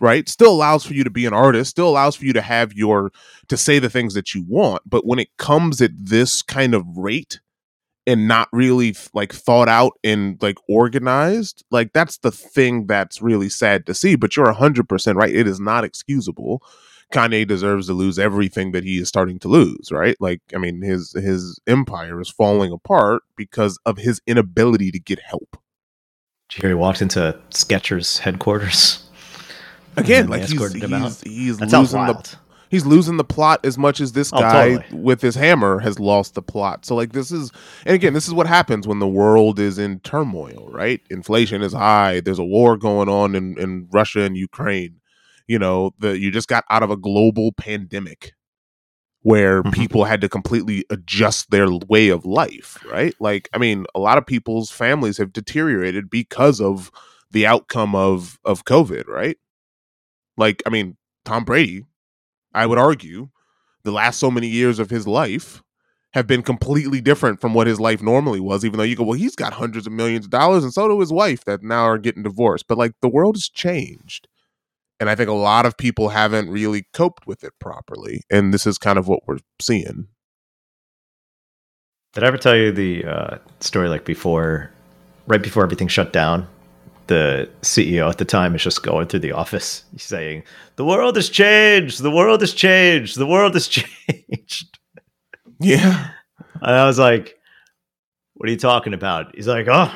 [0.00, 0.26] right?
[0.26, 3.12] Still allows for you to be an artist, still allows for you to have your
[3.48, 6.84] to say the things that you want, but when it comes at this kind of
[6.96, 7.40] rate,
[8.06, 13.48] and not really like thought out and like organized like that's the thing that's really
[13.48, 16.62] sad to see but you're 100% right it is not excusable.
[17.12, 20.16] Kanye deserves to lose everything that he is starting to lose right?
[20.20, 25.20] Like i mean his his empire is falling apart because of his inability to get
[25.20, 25.56] help.
[26.48, 29.04] Jerry walked into skechers headquarters.
[29.96, 32.36] Again like he's, he's, he's losing the
[32.70, 35.02] he's losing the plot as much as this oh, guy totally.
[35.02, 36.86] with his hammer has lost the plot.
[36.86, 37.52] So like this is
[37.84, 41.00] and again, this is what happens when the world is in turmoil, right?
[41.10, 45.00] Inflation is high, there's a war going on in, in Russia and Ukraine.
[45.46, 48.32] You know, the you just got out of a global pandemic
[49.22, 49.72] where mm-hmm.
[49.72, 53.14] people had to completely adjust their way of life, right?
[53.20, 56.90] Like, I mean, a lot of people's families have deteriorated because of
[57.30, 59.36] the outcome of of COVID, right?
[60.36, 61.84] Like, I mean, Tom Brady
[62.54, 63.28] I would argue,
[63.84, 65.62] the last so many years of his life
[66.12, 69.18] have been completely different from what his life normally was, even though you go, well,
[69.18, 71.98] he's got hundreds of millions of dollars, and so do his wife that now are
[71.98, 72.66] getting divorced.
[72.68, 74.26] But like the world has changed.
[74.98, 78.22] And I think a lot of people haven't really coped with it properly.
[78.30, 80.08] And this is kind of what we're seeing.
[82.12, 84.70] Did I ever tell you the uh, story like before,
[85.26, 86.48] right before everything shut down?
[87.10, 90.44] The CEO at the time is just going through the office saying,
[90.76, 92.00] "The world has changed.
[92.02, 93.18] The world has changed.
[93.18, 94.78] The world has changed."
[95.60, 96.08] Yeah.
[96.62, 97.36] And I was like,
[98.34, 99.34] what are you talking about?
[99.34, 99.92] He's like, oh,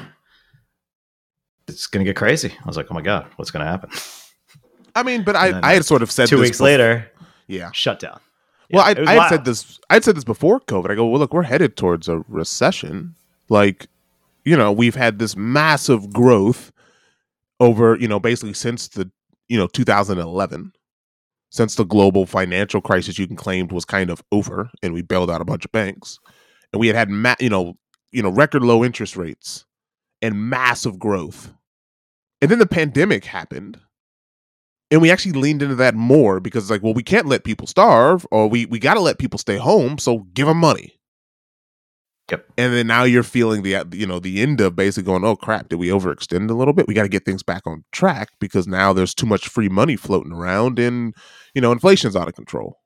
[1.69, 2.53] it's going to get crazy.
[2.63, 3.91] I was like, oh my God, what's going to happen?
[4.95, 7.11] I mean, but I, I had sort of said Two weeks bef- later,
[7.47, 7.71] Yeah.
[7.73, 8.21] shut down.
[8.71, 9.81] Well, Yeah, I, I had said this.
[9.91, 10.91] I had said this before COVID.
[10.91, 13.15] I go, well, look, we're headed towards a recession.
[13.49, 13.87] Like,
[14.45, 16.73] you know, we've had this massive growth
[17.61, 19.11] over, you know, basically since the,
[19.49, 20.73] you know, 2011,
[21.51, 25.31] since the global financial crisis you can claim was kind of over, and we bailed
[25.31, 26.19] out a bunch of banks,
[26.73, 27.75] and we had had, ma- you know,
[28.13, 29.65] you know, record low interest rates
[30.23, 31.53] and massive growth,
[32.41, 33.79] and then the pandemic happened
[34.91, 37.67] and we actually leaned into that more because it's like well we can't let people
[37.67, 40.99] starve or we we got to let people stay home so give them money
[42.31, 42.47] Yep.
[42.57, 45.69] and then now you're feeling the you know the end of basically going oh crap
[45.69, 46.89] did we overextend a little bit?
[46.89, 49.97] We got to get things back on track because now there's too much free money
[49.97, 51.15] floating around and
[51.55, 52.79] you know inflation's out of control.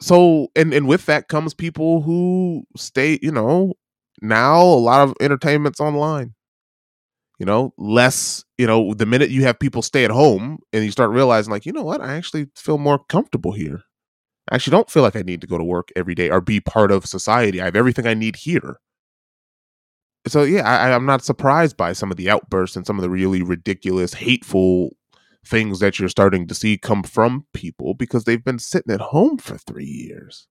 [0.00, 3.74] So and and with that comes people who stay you know
[4.22, 6.34] now a lot of entertainment's online.
[7.38, 10.90] You know less you know the minute you have people stay at home and you
[10.90, 12.00] start realizing like you know what?
[12.02, 13.82] I actually feel more comfortable here
[14.50, 16.60] i actually don't feel like i need to go to work every day or be
[16.60, 17.60] part of society.
[17.60, 18.76] I have everything i need here.
[20.26, 23.10] So yeah I, i'm not surprised by some of the outbursts and some of the
[23.10, 24.90] really ridiculous hateful
[25.44, 29.38] things that you're starting to see come from people because they've been sitting at home
[29.38, 30.46] for three years.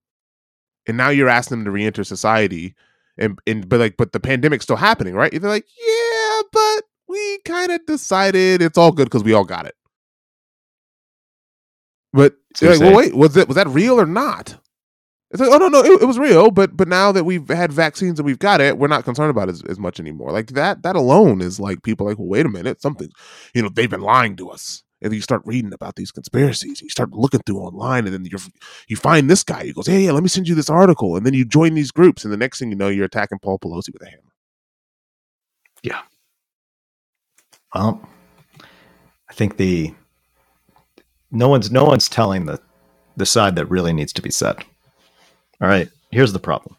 [0.86, 2.74] And now you're asking them to reenter society
[3.18, 5.30] and and but like but the pandemic's still happening right?
[5.30, 9.66] They're like yeah but we kind of decided it's all good because we all got
[9.66, 9.74] it.
[12.12, 14.58] But you're you're like, well wait was it was that real or not
[15.30, 17.72] it's like oh no no it, it was real but but now that we've had
[17.72, 20.48] vaccines and we've got it we're not concerned about it as, as much anymore like
[20.48, 23.08] that that alone is like people like well wait a minute something
[23.54, 26.88] you know they've been lying to us and you start reading about these conspiracies you
[26.88, 28.40] start looking through online and then you're
[28.88, 29.64] you find this guy.
[29.64, 31.90] He goes, "Hey, yeah, let me send you this article," and then you join these
[31.90, 34.32] groups, and the next thing you know, you're attacking Paul Pelosi with a hammer.
[35.82, 36.02] Yeah.
[37.74, 38.00] Well,
[39.28, 39.94] I think the
[41.30, 42.60] no one's no one's telling the
[43.16, 44.56] the side that really needs to be said.
[45.60, 46.76] All right, here's the problem.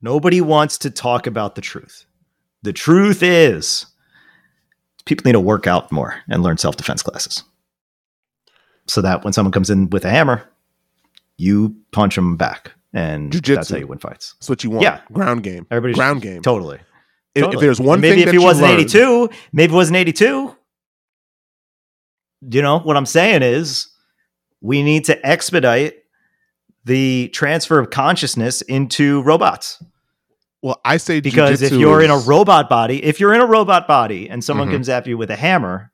[0.00, 2.04] Nobody wants to talk about the truth.
[2.62, 3.86] The truth is
[5.04, 7.42] people need to work out more and learn self-defense classes.
[8.86, 10.42] So that when someone comes in with a hammer,
[11.36, 13.54] you punch them back and that's Jiu-jitsu.
[13.56, 14.34] that's how you win fights.
[14.38, 14.82] That's what you want.
[14.82, 15.00] Yeah.
[15.12, 15.66] ground game.
[15.70, 16.42] Everybody's ground game.
[16.42, 16.78] Totally.
[17.34, 19.96] If, if there's one And maybe thing if you wasn't learned- 82, maybe it wasn't
[19.96, 20.54] 82.
[22.50, 23.88] You know, what I'm saying is
[24.60, 25.94] we need to expedite
[26.84, 29.82] the transfer of consciousness into robots.
[30.62, 33.86] well, I say Because if you're in a robot body, if you're in a robot
[33.86, 34.72] body and someone Mhm.
[34.72, 35.90] comes after you with a hammer,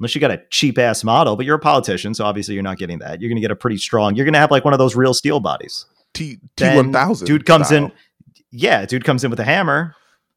[0.00, 2.78] unless you got a cheap ass model, but you're a politician, so obviously you're not
[2.78, 3.20] getting that.
[3.20, 4.96] You're going to get a pretty strong, you're going to have like one of those
[4.96, 5.86] real steel bodies.
[6.14, 7.26] T T one thousand.
[7.28, 7.92] Dude comes in,
[8.50, 9.94] yeah, dude comes in with a hammer.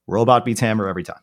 [0.08, 1.22] Robot beats hammer every time.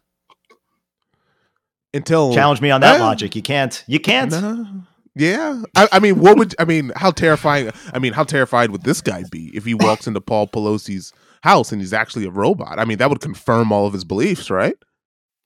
[1.95, 3.03] Until Challenge me on that Eh.
[3.05, 3.35] logic.
[3.37, 3.83] You can't.
[3.87, 4.31] You can't.
[4.31, 4.67] No.
[5.15, 6.93] Yeah, I, I mean, what would I mean?
[6.95, 7.71] How terrifying?
[7.93, 11.13] I mean, how terrified would this guy be if he walks into Paul Pelosi's
[11.43, 12.79] house and he's actually a robot?
[12.79, 14.77] I mean, that would confirm all of his beliefs, right?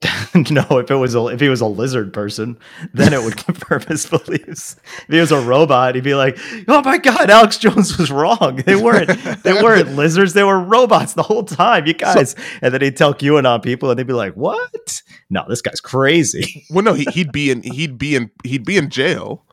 [0.51, 2.59] no, if it was a, if he was a lizard person,
[2.93, 4.75] then it would confirm his beliefs.
[5.07, 8.61] If he was a robot, he'd be like, "Oh my god, Alex Jones was wrong.
[8.67, 9.09] They weren't
[9.45, 10.33] they weren't lizards.
[10.35, 11.87] They were robots the whole time.
[11.87, 15.03] You guys." and then he'd tell QAnon people, and they'd be like, "What?
[15.33, 18.77] No, this guy's crazy." Well, no, he, he'd be in he'd be in he'd be
[18.77, 19.45] in jail,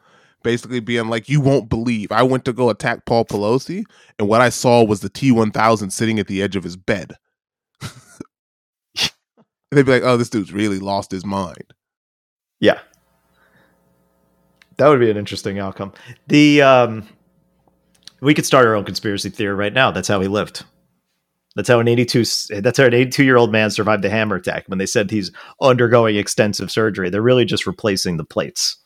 [0.43, 3.83] basically being like, "You won't believe I went to go attack Paul Pelosi,
[4.19, 6.75] and what I saw was the T one thousand sitting at the edge of his
[6.75, 7.15] bed."
[9.71, 11.73] They'd be like, "Oh, this dude's really lost his mind."
[12.59, 12.79] Yeah.
[14.77, 15.93] That would be an interesting outcome.
[16.27, 17.07] The um
[18.21, 19.91] we could start our own conspiracy theory right now.
[19.91, 20.63] That's how he lived.
[21.59, 22.23] That's how an 82
[22.61, 25.29] that's how an 82 year old man survived the hammer attack when they said he's
[25.61, 27.09] undergoing extensive surgery.
[27.09, 28.77] They're really just replacing the plates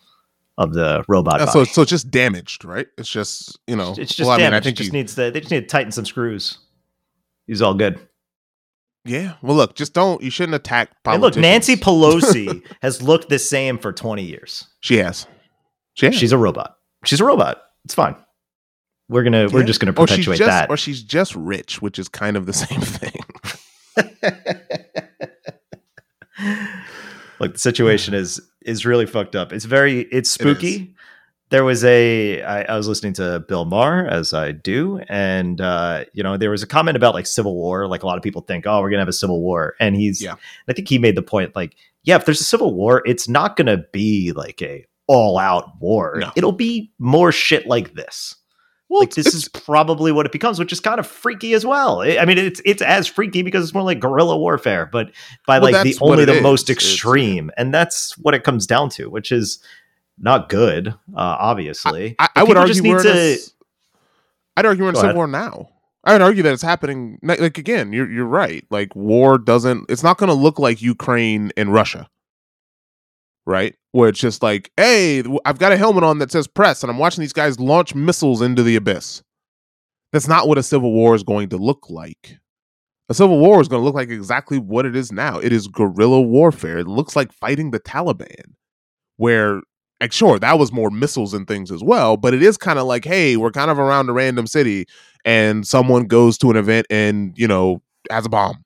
[0.57, 1.41] of the robot.
[1.41, 2.87] Uh, so, so it's just damaged, right?
[2.97, 5.13] It's just you know, it's just well, I mean, I think it just he- needs
[5.13, 6.57] to they just need to tighten some screws.
[7.45, 7.99] He's all good.
[9.05, 9.33] yeah.
[9.43, 10.21] Well, look, just don't.
[10.23, 10.89] You shouldn't attack.
[11.05, 11.75] And look, Nancy.
[11.75, 14.65] Pelosi has looked the same for 20 years.
[14.79, 15.27] She has.
[15.93, 16.15] She has.
[16.15, 16.77] She's a robot.
[17.05, 17.61] She's a robot.
[17.85, 18.15] It's fine.
[19.13, 20.71] We're gonna we're just gonna or perpetuate just, that.
[20.71, 23.19] or she's just rich, which is kind of the same thing.
[27.39, 29.53] Look, the situation is is really fucked up.
[29.53, 30.95] It's very it's spooky.
[31.49, 36.05] There was a I, I was listening to Bill Maher as I do, and uh,
[36.13, 37.87] you know there was a comment about like civil war.
[37.87, 40.23] Like a lot of people think, oh, we're gonna have a civil war, and he's
[40.23, 40.37] Yeah.
[40.67, 43.57] I think he made the point like, yeah, if there's a civil war, it's not
[43.57, 46.17] gonna be like a all out war.
[46.19, 46.31] No.
[46.35, 48.37] It'll be more shit like this.
[48.93, 52.01] Well, like this is probably what it becomes, which is kind of freaky as well.
[52.01, 55.09] I mean, it's it's as freaky because it's more like guerrilla warfare, but
[55.47, 56.43] by well, like the only the is.
[56.43, 59.57] most extreme, it's, and that's what it comes down to, which is
[60.19, 60.89] not good.
[60.89, 63.37] Uh, obviously, I, I, I would argue we're to, a,
[64.57, 65.69] I'd argue we're in a civil war now.
[66.03, 67.17] I would argue that it's happening.
[67.23, 68.63] Like again, you're you're right.
[68.69, 69.89] Like war doesn't.
[69.89, 72.07] It's not going to look like Ukraine and Russia,
[73.45, 73.75] right?
[73.91, 76.97] Where it's just like, hey, I've got a helmet on that says press, and I'm
[76.97, 79.21] watching these guys launch missiles into the abyss.
[80.11, 82.37] That's not what a civil war is going to look like.
[83.09, 85.39] A civil war is going to look like exactly what it is now.
[85.39, 86.77] It is guerrilla warfare.
[86.77, 88.53] It looks like fighting the Taliban,
[89.17, 89.61] where
[90.03, 92.85] like sure that was more missiles and things as well but it is kind of
[92.85, 94.85] like hey we're kind of around a random city
[95.23, 97.81] and someone goes to an event and you know
[98.11, 98.65] has a bomb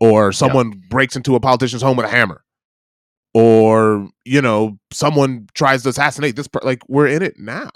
[0.00, 2.42] or someone breaks into a politician's home with a hammer
[3.34, 7.70] or you know someone tries to assassinate this per- like we're in it now.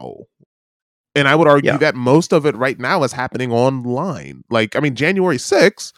[1.16, 1.78] And i would argue yeah.
[1.78, 4.42] that most of it right now is happening online.
[4.50, 5.92] Like i mean january 6th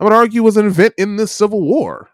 [0.00, 2.08] i would argue was an event in this civil war.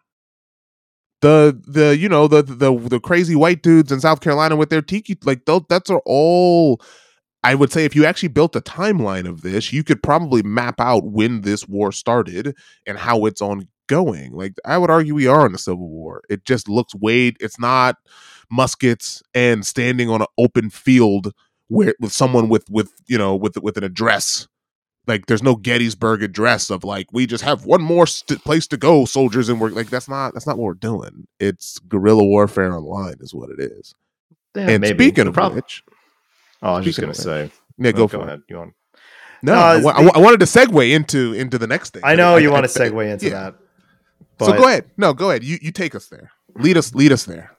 [1.21, 4.83] The the you know the the the crazy white dudes in South Carolina with their
[4.83, 6.81] tiki like those that's are all
[7.45, 10.81] I would say if you actually built a timeline of this, you could probably map
[10.81, 13.41] out when this war started and how it's
[13.89, 14.33] ongoing.
[14.33, 16.23] Like I would argue we are in a civil war.
[16.29, 17.97] It just looks way it's not
[18.51, 21.33] muskets and standing on an open field
[21.69, 24.49] where with someone with with you know with with an address
[25.07, 28.77] like there's no Gettysburg address of like we just have one more st- place to
[28.77, 31.27] go, soldiers, and we're like that's not that's not what we're doing.
[31.41, 33.95] It's guerrilla warfare online, is what it is.
[34.55, 35.05] Yeah, and maybe.
[35.05, 35.83] speaking of prob- which,
[36.63, 38.43] oh, I was just gonna say, yeah, go, oh, go for ahead.
[38.51, 38.75] You want?
[39.43, 42.03] No, no I, I, I, wanted to segue into into the next thing.
[42.05, 43.45] I know you want to segue into yeah.
[43.45, 43.55] that.
[44.39, 44.47] But...
[44.47, 44.91] So go ahead.
[44.97, 45.45] No, go ahead.
[45.45, 46.31] You you take us there.
[46.57, 47.57] Lead us lead us there.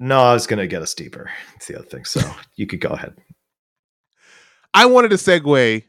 [0.00, 1.30] No, I was gonna get us deeper.
[1.56, 2.04] It's the other thing.
[2.04, 2.20] So
[2.56, 3.14] you could go ahead.
[4.74, 5.84] I wanted to segue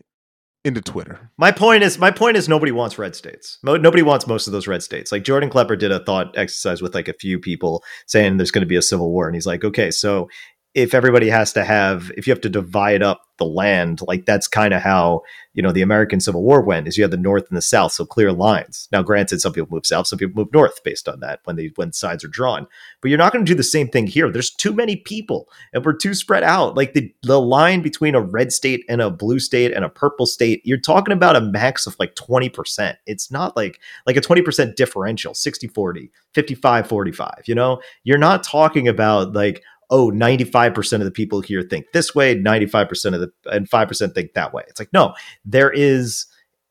[0.66, 1.30] into Twitter.
[1.38, 3.60] My point is, my point is, nobody wants red states.
[3.64, 5.12] Mo- nobody wants most of those red states.
[5.12, 8.62] Like Jordan Klepper did a thought exercise with like a few people saying there's going
[8.62, 10.30] to be a civil war, and he's like, okay, so
[10.74, 14.48] if everybody has to have, if you have to divide up the land, like that's
[14.48, 15.22] kind of how
[15.54, 16.88] you know the American Civil War went.
[16.88, 18.88] Is you had the North and the South, so clear lines.
[18.92, 21.72] Now, granted, some people move south, some people move north based on that when they
[21.76, 22.68] when sides are drawn.
[23.02, 24.32] But you're not going to do the same thing here.
[24.32, 26.76] There's too many people, and we're too spread out.
[26.76, 30.26] Like the the line between a red state and a blue state and a purple
[30.26, 32.98] state, you're talking about a max of like 20 percent.
[33.06, 37.44] It's not like like a 20 percent differential, 60 40, 55 45.
[37.46, 39.64] You know, you're not talking about like
[39.94, 44.34] oh 95% of the people here think this way 95% of the and 5% think
[44.34, 44.64] that way.
[44.68, 45.14] It's like no
[45.46, 46.26] there is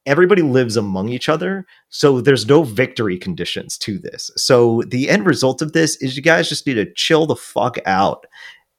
[0.04, 4.30] everybody lives among each other so there's no victory conditions to this.
[4.36, 7.78] So the end result of this is you guys just need to chill the fuck
[7.86, 8.26] out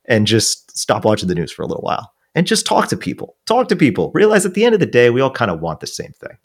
[0.06, 3.38] and just stop watching the news for a little while and just talk to people.
[3.46, 4.12] Talk to people.
[4.14, 6.38] Realize at the end of the day we all kind of want the same thing.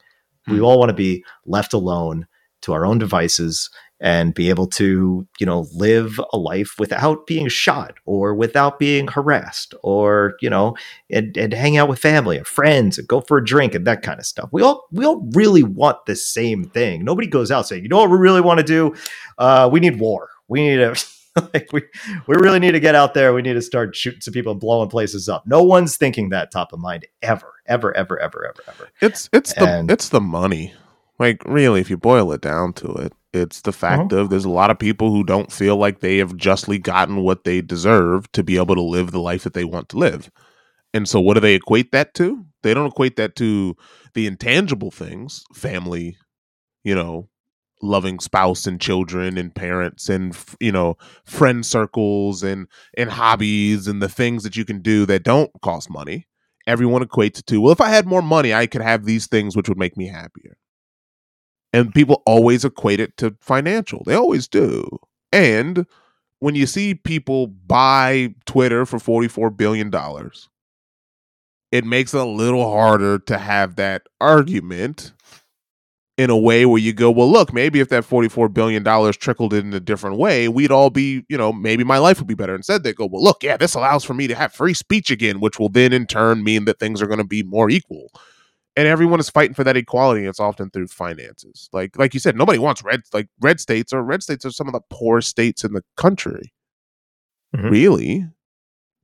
[0.46, 0.52] Hmm.
[0.52, 2.28] we all want to be left alone
[2.62, 3.70] to our own devices
[4.00, 9.08] and be able to, you know, live a life without being shot or without being
[9.08, 10.76] harassed or, you know,
[11.10, 14.02] and, and hang out with family and friends and go for a drink and that
[14.02, 14.48] kind of stuff.
[14.52, 17.04] We all we all really want the same thing.
[17.04, 18.94] Nobody goes out saying, you know what we really want to do?
[19.36, 20.28] Uh, we need war.
[20.46, 20.94] We need to
[21.54, 21.82] like we
[22.26, 23.32] we really need to get out there.
[23.32, 25.46] We need to start shooting some people and blowing places up.
[25.46, 28.88] No one's thinking that top of mind ever, ever, ever, ever, ever, ever.
[29.00, 30.74] It's it's and, the it's the money.
[31.18, 34.22] Like really, if you boil it down to it, it's the fact uh-huh.
[34.22, 37.44] of there's a lot of people who don't feel like they have justly gotten what
[37.44, 40.30] they deserve to be able to live the life that they want to live.
[40.94, 42.46] And so, what do they equate that to?
[42.62, 43.76] They don't equate that to
[44.14, 46.16] the intangible things, family,
[46.82, 47.28] you know,
[47.82, 52.66] loving spouse and children and parents and you know friend circles and
[52.96, 56.26] and hobbies and the things that you can do that don't cost money
[56.66, 59.56] everyone equates it to well if i had more money i could have these things
[59.56, 60.56] which would make me happier
[61.72, 64.02] and people always equate it to financial.
[64.04, 64.86] They always do.
[65.32, 65.86] And
[66.40, 69.92] when you see people buy Twitter for $44 billion,
[71.70, 75.12] it makes it a little harder to have that argument
[76.16, 79.72] in a way where you go, well, look, maybe if that $44 billion trickled in
[79.72, 82.56] a different way, we'd all be, you know, maybe my life would be better.
[82.56, 85.38] Instead, they go, well, look, yeah, this allows for me to have free speech again,
[85.38, 88.10] which will then in turn mean that things are going to be more equal
[88.78, 90.20] and everyone is fighting for that equality.
[90.20, 91.68] And it's often through finances.
[91.72, 94.68] Like like you said, nobody wants red like red states or red states are some
[94.68, 96.52] of the poorest states in the country.
[97.54, 97.68] Mm-hmm.
[97.68, 98.28] Really.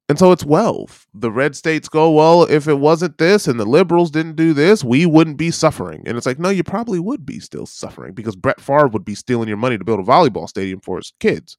[0.08, 1.06] And so it's wealth.
[1.14, 4.84] The red states go, well, if it wasn't this and the liberals didn't do this,
[4.84, 6.02] we wouldn't be suffering.
[6.06, 9.14] And it's like, no, you probably would be still suffering because Brett Favre would be
[9.14, 11.56] stealing your money to build a volleyball stadium for his kids.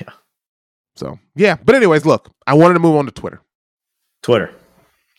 [0.00, 0.12] Yeah.
[0.94, 3.42] So yeah, but anyways, look, I wanted to move on to Twitter.
[4.22, 4.54] Twitter,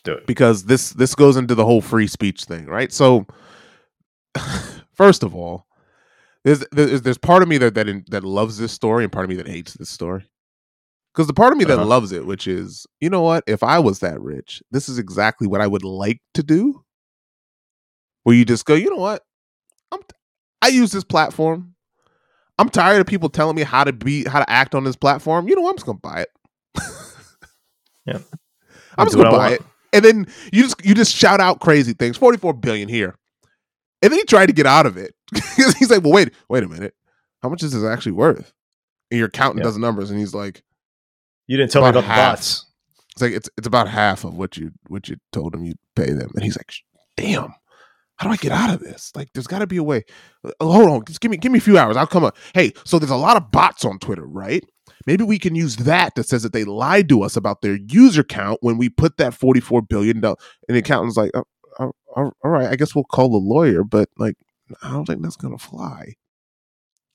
[0.07, 2.91] do it because this this goes into the whole free speech thing, right?
[2.91, 3.25] So,
[4.93, 5.67] first of all,
[6.43, 9.25] there's there's, there's part of me that that in, that loves this story and part
[9.25, 10.25] of me that hates this story.
[11.13, 11.85] Because the part of me that uh-huh.
[11.85, 13.43] loves it, which is, you know what?
[13.47, 16.83] If I was that rich, this is exactly what I would like to do.
[18.21, 19.23] Where you just go, you know what?
[19.91, 20.15] I'm t-
[20.61, 21.73] I use this platform.
[22.59, 25.47] I'm tired of people telling me how to be, how to act on this platform.
[25.47, 25.71] You know what?
[25.71, 26.29] I'm just gonna buy it.
[28.05, 28.19] yeah,
[28.95, 29.61] I'm just gonna buy it.
[29.93, 32.17] And then you just you just shout out crazy things.
[32.17, 33.15] 44 billion here.
[34.01, 35.15] And then he tried to get out of it.
[35.55, 36.93] he's like, well, wait, wait a minute.
[37.41, 38.53] How much is this actually worth?
[39.09, 40.63] And you're counting dozen numbers, and he's like,
[41.47, 42.15] You didn't tell me about half.
[42.15, 42.65] the bots.
[43.13, 46.11] It's like it's it's about half of what you what you told him you'd pay
[46.11, 46.29] them.
[46.35, 46.71] And he's like,
[47.15, 47.53] damn.
[48.17, 49.11] How do I get out of this?
[49.15, 50.03] Like, there's got to be a way.
[50.43, 51.95] Uh, hold on, just give me give me a few hours.
[51.97, 52.35] I'll come up.
[52.53, 54.63] Hey, so there's a lot of bots on Twitter, right?
[55.07, 58.23] Maybe we can use that that says that they lied to us about their user
[58.23, 60.37] count when we put that 44 billion dollars.
[60.67, 61.45] And the accountant's like, oh,
[61.79, 64.35] oh, oh, all right, I guess we'll call the lawyer, but like,
[64.83, 66.15] I don't think that's gonna fly.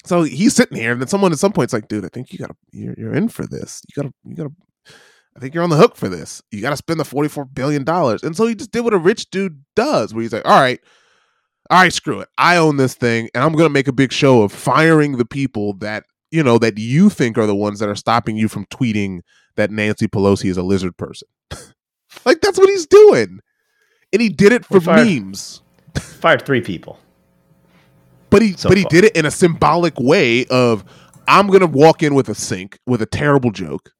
[0.04, 2.38] So he's sitting here, and then someone at some point's like, dude, I think you
[2.38, 3.82] gotta, you're, you're in for this.
[3.88, 4.52] You gotta, you gotta,
[5.36, 6.42] I think you're on the hook for this.
[6.50, 7.88] You gotta spend the $44 billion.
[7.88, 10.80] And so he just did what a rich dude does, where he's like, all right,
[11.70, 12.28] all right, screw it.
[12.38, 15.74] I own this thing, and I'm gonna make a big show of firing the people
[15.74, 19.20] that, you know, that you think are the ones that are stopping you from tweeting
[19.54, 21.28] that Nancy Pelosi is a lizard person.
[22.24, 23.40] like that's what he's doing
[24.12, 25.62] and he did it for fired, memes.
[25.94, 26.98] Fired three people,
[28.30, 30.84] but he so but he did it in a symbolic way of
[31.26, 33.92] I'm gonna walk in with a sink with a terrible joke.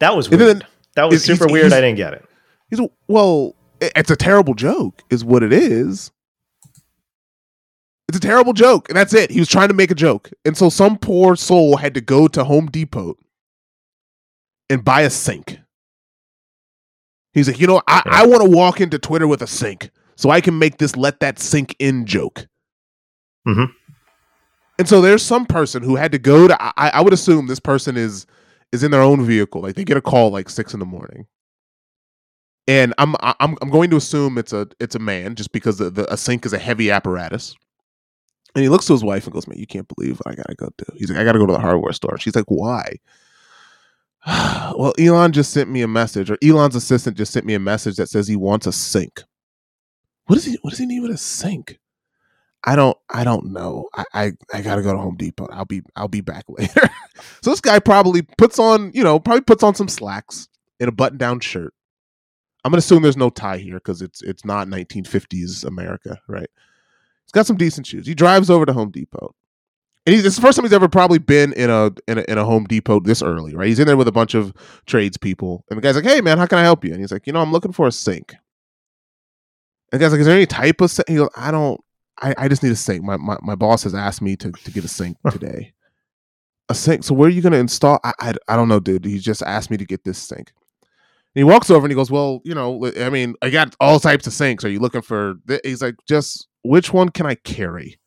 [0.00, 0.40] That was weird.
[0.40, 0.62] Then,
[0.94, 1.64] that was super he's, weird.
[1.66, 2.24] He's, I didn't get it.
[2.70, 6.10] He's well, it's a terrible joke, is what it is.
[8.08, 9.30] It's a terrible joke, and that's it.
[9.30, 12.28] He was trying to make a joke, and so some poor soul had to go
[12.28, 13.16] to Home Depot
[14.70, 15.58] and buy a sink
[17.36, 18.02] He's like, you know, I.
[18.06, 21.20] I want to walk into Twitter with a sink so I can make this let
[21.20, 22.46] that sink in joke.
[23.46, 23.70] Mm-hmm.
[24.78, 26.56] And so there's some person who had to go to.
[26.58, 28.26] I, I would assume this person is
[28.72, 29.60] is in their own vehicle.
[29.60, 31.26] Like they get a call like six in the morning,
[32.66, 35.90] and I'm I'm I'm going to assume it's a it's a man just because the,
[35.90, 37.54] the a sink is a heavy apparatus.
[38.56, 40.70] And he looks to his wife and goes, "Man, you can't believe I gotta go
[40.78, 42.96] to." He's like, "I gotta go to the hardware store." She's like, "Why?"
[44.26, 47.96] well, Elon just sent me a message, or Elon's assistant just sent me a message
[47.96, 49.22] that says he wants a sink.
[50.24, 50.56] What does he?
[50.62, 51.78] What does he need with a sink?
[52.64, 52.96] I don't.
[53.10, 53.90] I don't know.
[53.94, 55.48] I, I, I gotta go to Home Depot.
[55.52, 55.82] I'll be.
[55.94, 56.88] I'll be back later.
[57.42, 58.90] so this guy probably puts on.
[58.94, 60.48] You know, probably puts on some slacks
[60.80, 61.74] in a button-down shirt.
[62.64, 66.48] I'm gonna assume there's no tie here because it's it's not 1950s America, right?
[67.36, 68.06] Got some decent shoes.
[68.06, 69.34] He drives over to Home Depot
[70.06, 72.38] and he's it's the first time he's ever probably been in a, in a in
[72.38, 73.66] a Home Depot this early, right?
[73.68, 74.54] He's in there with a bunch of
[74.86, 77.26] tradespeople, and the guy's like, "Hey, man, how can I help you?" And he's like,
[77.26, 78.32] "You know, I'm looking for a sink."
[79.92, 81.80] And the guy's like, "Is there any type of sink?" He goes, "I don't.
[82.22, 83.02] I, I just need a sink.
[83.02, 85.74] My, my my boss has asked me to to get a sink today.
[86.68, 87.02] a sink.
[87.02, 87.98] So where are you going to install?
[88.04, 89.04] I, I I don't know, dude.
[89.04, 90.52] He just asked me to get this sink."
[91.34, 93.98] And he walks over and he goes, "Well, you know, I mean, I got all
[93.98, 94.64] types of sinks.
[94.64, 95.60] Are you looking for?" Th-?
[95.64, 97.98] He's like, "Just which one can I carry?"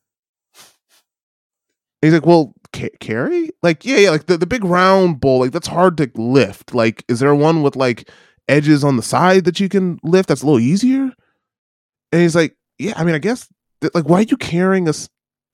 [2.02, 3.50] he's like, well, ca- carry?
[3.62, 6.74] Like, yeah, yeah, like the, the big round bowl, like that's hard to lift.
[6.74, 8.10] Like, is there one with like
[8.48, 11.12] edges on the side that you can lift that's a little easier?
[12.12, 13.48] And he's like, yeah, I mean, I guess,
[13.82, 14.94] th- like, why are you carrying a,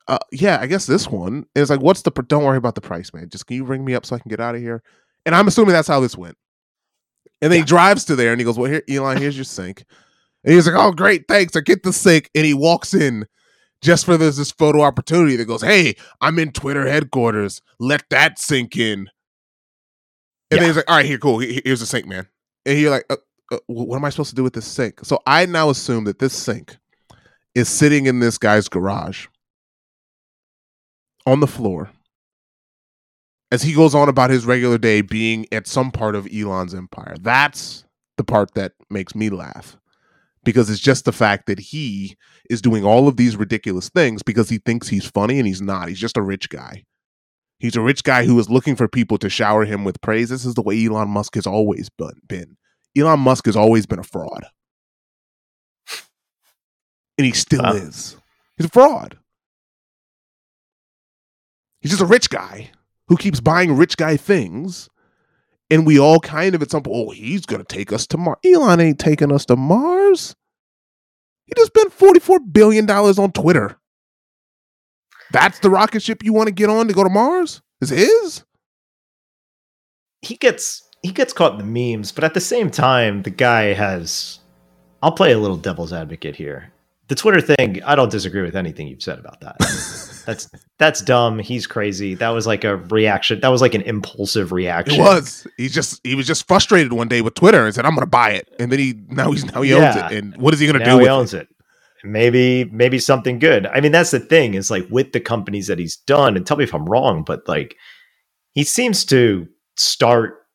[0.08, 1.34] uh, yeah, I guess this one.
[1.34, 3.30] And it's like, what's the, pr- don't worry about the price, man.
[3.30, 4.84] Just can you ring me up so I can get out of here?
[5.26, 6.38] And I'm assuming that's how this went.
[7.41, 7.64] And then yeah.
[7.64, 9.84] he drives to there and he goes, well, here, Elon, here's your sink.
[10.46, 11.56] And he's like, oh, great, thanks.
[11.56, 12.30] I get the sink.
[12.36, 13.26] And he walks in
[13.82, 17.62] just for this this photo opportunity that goes, "Hey, I'm in Twitter headquarters.
[17.80, 19.10] Let that sink in." And
[20.52, 20.60] yeah.
[20.60, 21.39] then he's like, "All right, here, cool.
[21.39, 22.28] Here's the sink, man."
[22.66, 23.18] And you're like, uh,
[23.52, 26.20] uh, "What am I supposed to do with this sink?" So I now assume that
[26.20, 26.78] this sink
[27.54, 29.28] is sitting in this guy's garage
[31.26, 31.91] on the floor
[33.52, 37.16] as he goes on about his regular day being at some part of Elon's empire.
[37.22, 37.86] That's
[38.18, 39.78] the part that makes me laugh
[40.46, 42.16] because it's just the fact that he
[42.50, 45.89] is doing all of these ridiculous things because he thinks he's funny and he's not.
[45.89, 46.86] He's just a rich guy.
[47.60, 50.30] He's a rich guy who is looking for people to shower him with praise.
[50.30, 52.58] This is the way Elon Musk has always been.
[52.98, 54.46] Elon Musk has always been a fraud.
[57.18, 57.74] And he still wow.
[57.74, 58.18] is.
[58.58, 59.18] He's a fraud.
[61.82, 62.72] He's just a rich guy
[63.08, 64.89] who keeps buying rich guy things.
[65.76, 68.17] And we all kind of at some point, oh, he's going to take us to
[68.17, 68.38] Mars.
[68.45, 70.34] Elon ain't taking us to Mars.
[71.45, 73.78] He just spent $44 billion on Twitter.
[75.32, 77.61] That's the rocket ship you want to get on to go to Mars?
[77.82, 78.45] Is his?
[80.21, 83.73] he gets he gets caught in the memes, but at the same time, the guy
[83.73, 84.39] has.
[85.03, 86.71] I'll play a little devil's advocate here.
[87.08, 89.58] The Twitter thing, I don't disagree with anything you've said about that.
[90.26, 90.49] that's
[90.80, 91.39] that's dumb.
[91.39, 92.16] He's crazy.
[92.16, 93.39] That was like a reaction.
[93.41, 94.99] That was like an impulsive reaction.
[94.99, 95.45] It was.
[95.58, 98.08] He just he was just frustrated one day with Twitter and said, "I'm going to
[98.08, 100.12] buy it." And then he now he's now he owns it.
[100.12, 100.97] And what is he going to do?
[100.97, 101.47] now he owns it?
[102.03, 102.08] it.
[102.08, 103.68] Maybe maybe something good.
[103.68, 104.56] I mean, that's the thing.
[104.56, 107.47] Is like with the companies that he's done, and tell me if I'm wrong, but
[107.47, 107.76] like
[108.53, 109.47] he seems to
[109.78, 110.45] start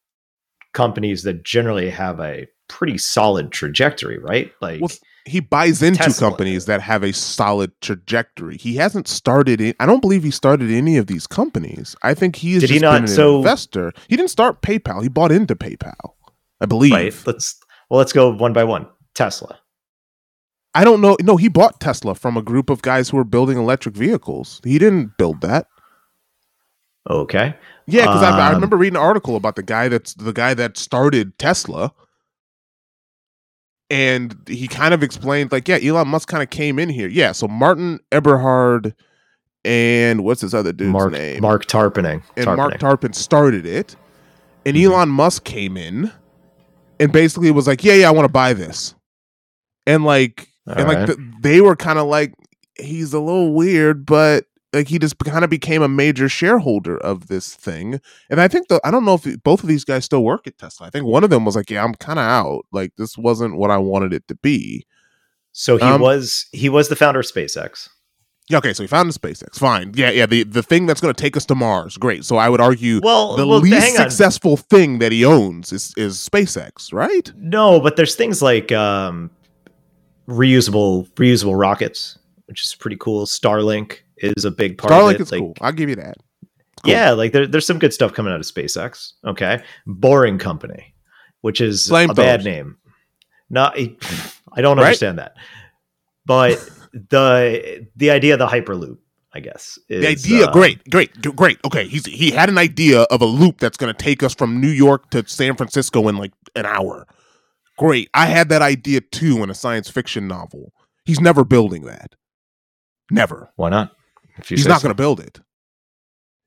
[0.72, 4.52] companies that generally have a pretty solid trajectory, right?
[4.60, 4.90] Like Well,
[5.26, 6.28] He buys into Tesla.
[6.28, 8.56] companies that have a solid trajectory.
[8.56, 9.60] He hasn't started.
[9.60, 11.94] In, I don't believe he started any of these companies.
[12.02, 13.92] I think he has Did he just not- been an so- investor.
[14.08, 15.02] He didn't start PayPal.
[15.02, 16.14] He bought into PayPal.
[16.60, 16.92] I believe.
[16.92, 17.14] right.
[17.26, 17.58] Let's
[17.90, 18.86] well, let's go one by one.
[19.14, 19.58] Tesla.
[20.74, 21.16] I don't know.
[21.20, 24.60] No, he bought Tesla from a group of guys who were building electric vehicles.
[24.62, 25.66] He didn't build that.
[27.08, 27.54] Okay.
[27.86, 30.54] Yeah, because I, I Um, remember reading an article about the guy that's the guy
[30.54, 31.92] that started Tesla,
[33.90, 37.08] and he kind of explained like, yeah, Elon Musk kind of came in here.
[37.08, 38.94] Yeah, so Martin Eberhard
[39.64, 41.42] and what's this other dude's Mark name?
[41.42, 42.22] Mark Tarpenning.
[42.36, 42.56] and Tarpenning.
[42.56, 43.94] Mark Tarpin started it,
[44.64, 44.84] and Mhm.
[44.84, 46.10] Elon Musk came in,
[46.98, 48.94] and basically was like, yeah, yeah, I want to buy this,
[49.86, 51.06] and like, and like Alright.
[51.08, 52.32] th- they were kind of like,
[52.78, 57.26] he's a little weird, but like he just kind of became a major shareholder of
[57.28, 60.24] this thing, and I think the I don't know if both of these guys still
[60.24, 60.86] work at Tesla.
[60.86, 62.66] I think one of them was like, yeah, I'm kind of out.
[62.72, 64.86] Like this wasn't what I wanted it to be.
[65.52, 67.88] so he um, was he was the founder of SpaceX.
[68.48, 69.60] Yeah, okay, so he founded SpaceX.
[69.60, 69.92] Fine.
[69.94, 71.96] Yeah, yeah, the, the thing that's going to take us to Mars.
[71.96, 72.24] Great.
[72.24, 76.16] So I would argue Well, the well, least successful thing that he owns is, is
[76.16, 77.30] SpaceX, right?
[77.36, 79.30] No, but there's things like um,
[80.28, 83.24] reusable reusable rockets, which is pretty cool.
[83.26, 85.20] Starlink is a big part Starlink of it.
[85.22, 85.54] is like, cool.
[85.60, 86.16] I'll give you that.
[86.84, 86.92] Cool.
[86.92, 89.12] Yeah, like there, there's some good stuff coming out of SpaceX.
[89.26, 90.94] Okay, Boring Company,
[91.42, 92.16] which is a Flamethrowers.
[92.16, 92.76] bad name.
[93.50, 93.96] Not, I
[94.62, 94.84] don't Right?
[94.86, 95.34] understand that,
[96.24, 96.58] but
[96.92, 98.98] the the idea of the hyperloop,
[99.34, 101.58] I guess, is, The idea, uh, great, great, great.
[101.66, 104.60] Okay, he's he had an idea of a loop that's going to take us from
[104.60, 107.06] New York to San Francisco in like an hour.
[107.76, 108.08] Great.
[108.14, 110.72] I had that idea too in a science fiction novel.
[111.04, 112.14] He's never building that.
[113.10, 113.50] Never.
[113.56, 113.92] Why not?
[114.38, 114.88] If you He's not so.
[114.88, 115.40] going to build it.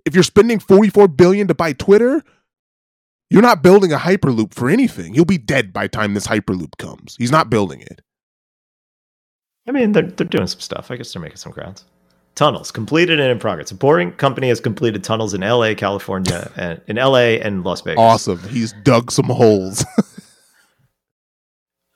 [0.06, 2.22] If you're spending 44 billion to buy Twitter,
[3.30, 5.14] you're not building a hyperloop for anything.
[5.14, 7.16] He'll be dead by the time this hyperloop comes.
[7.18, 8.02] He's not building it.
[9.68, 10.92] I mean, they're they're doing some stuff.
[10.92, 11.86] I guess they're making some grounds.
[12.36, 13.72] Tunnels completed and in progress.
[13.72, 17.40] A boring company has completed tunnels in L.A., California, and in L.A.
[17.40, 18.00] and Las Vegas.
[18.00, 18.40] Awesome.
[18.50, 19.86] He's dug some holes.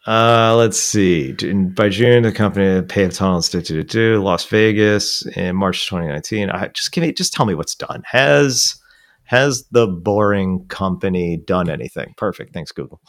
[0.08, 1.34] Uh, let's see.
[1.34, 6.49] By June, the company paved tunnels to Las Vegas in March 2019.
[6.49, 8.03] I just give me, just tell me what's done.
[8.05, 8.80] Has
[9.26, 12.14] has the boring company done anything?
[12.16, 12.53] Perfect.
[12.53, 13.01] Thanks, Google.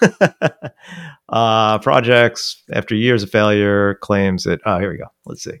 [1.28, 4.60] uh, projects after years of failure claims that.
[4.64, 5.08] Oh, here we go.
[5.26, 5.58] Let's see.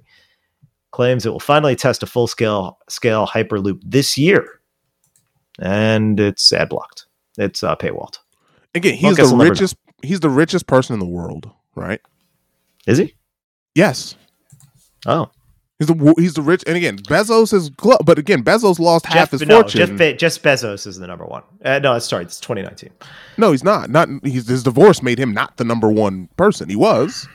[0.90, 4.46] Claims it will finally test a full scale scale hyperloop this year,
[5.60, 7.04] and it's ad blocked.
[7.36, 8.16] It's uh, paywalled.
[8.74, 9.50] Again, he's the we'll never know.
[9.50, 12.00] richest he's the richest person in the world, right?
[12.86, 13.14] Is he?
[13.74, 14.14] Yes.
[15.06, 15.30] Oh,
[15.78, 19.32] He's the he's the rich and again, Bezos is glo- but again, Bezos lost half
[19.32, 19.96] his no, fortune.
[19.98, 21.42] Jeff, Jeff Bezos is the number one.
[21.64, 22.90] Uh, no, sorry, it's 2019.
[23.36, 23.90] No, he's not.
[23.90, 26.68] Not he's, his divorce made him not the number one person.
[26.68, 27.26] He was,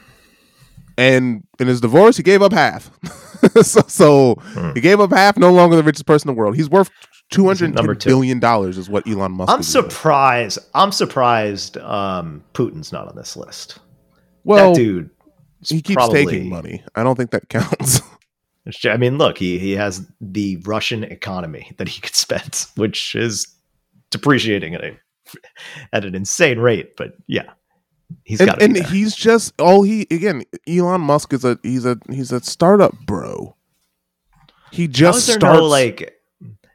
[0.98, 2.90] and in his divorce, he gave up half.
[3.64, 4.72] so so Hmm.
[4.76, 5.38] he gave up half.
[5.38, 6.56] No longer the richest person in the world.
[6.56, 6.90] He's worth
[7.30, 8.10] two hundred Number ten two.
[8.10, 8.78] billion dollars.
[8.78, 9.52] Is what Elon Musk.
[9.52, 10.60] I'm surprised.
[10.74, 11.78] I'm surprised.
[11.78, 13.80] Um, Putin's not on this list.
[14.44, 15.10] Well, that dude.
[15.68, 16.84] he keeps probably- taking money.
[16.96, 18.02] I don't think that counts.
[18.86, 23.48] I mean, look, he he has the Russian economy that he could spend, which is
[24.10, 24.98] depreciating at a
[25.94, 26.98] at an insane rate.
[26.98, 27.52] But yeah,
[28.24, 30.44] he's got and and he's just all he again.
[30.68, 33.56] Elon Musk is a he's a he's a startup bro.
[34.72, 36.17] He just starts no like?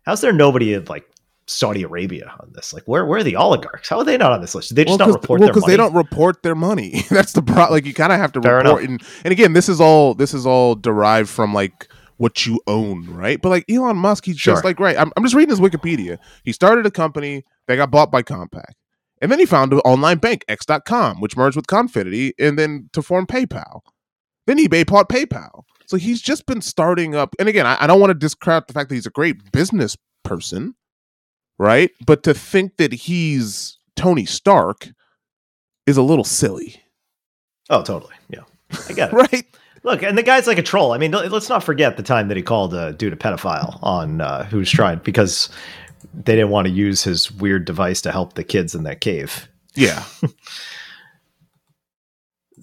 [0.02, 1.04] How's there nobody in like
[1.46, 2.72] Saudi Arabia on this?
[2.72, 3.88] Like, where where are the oligarchs?
[3.88, 4.74] How are they not on this list?
[4.74, 5.70] They just well, not report well, their money?
[5.72, 7.04] they don't report their money.
[7.10, 7.70] That's the problem.
[7.72, 8.82] Like you kind of have to Fair report.
[8.84, 8.88] enough.
[8.90, 13.08] And, and again, this is all this is all derived from like what you own,
[13.10, 13.40] right?
[13.40, 14.54] But like Elon Musk, he's Sure.
[14.54, 14.96] just like right.
[14.96, 16.18] I'm, I'm just reading his Wikipedia.
[16.44, 18.72] He started a company that got bought by Compaq,
[19.20, 23.02] and then he founded an online bank X.com, which merged with Confinity, and then to
[23.02, 23.80] form PayPal.
[24.46, 25.62] Then eBay bought PayPal.
[25.86, 27.34] So he's just been starting up.
[27.38, 29.96] And again, I, I don't want to discredit the fact that he's a great business
[30.24, 30.74] person,
[31.58, 31.90] right?
[32.06, 34.88] But to think that he's Tony Stark
[35.86, 36.76] is a little silly,
[37.70, 38.14] Oh, totally.
[38.28, 38.40] Yeah,
[38.88, 39.14] I get it.
[39.14, 39.44] right?
[39.84, 40.92] Look, and the guy's like a troll.
[40.92, 44.20] I mean, let's not forget the time that he called a dude a pedophile on
[44.20, 45.48] uh, who's trying because
[46.14, 49.48] they didn't want to use his weird device to help the kids in that cave.
[49.74, 50.04] Yeah.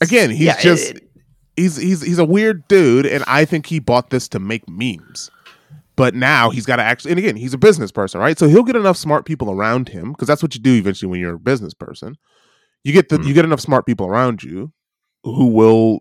[0.01, 1.08] Again, he's Yeah, just it-
[1.59, 5.29] he's he's he's a weird dude, and I think he bought this to make memes.
[5.95, 8.39] But now he's got to actually, and again, he's a business person, right?
[8.39, 11.19] So he'll get enough smart people around him because that's what you do eventually when
[11.19, 12.15] you're a business person.
[12.85, 13.23] You get the Hmm.
[13.27, 14.71] you get enough smart people around you
[15.23, 15.99] who will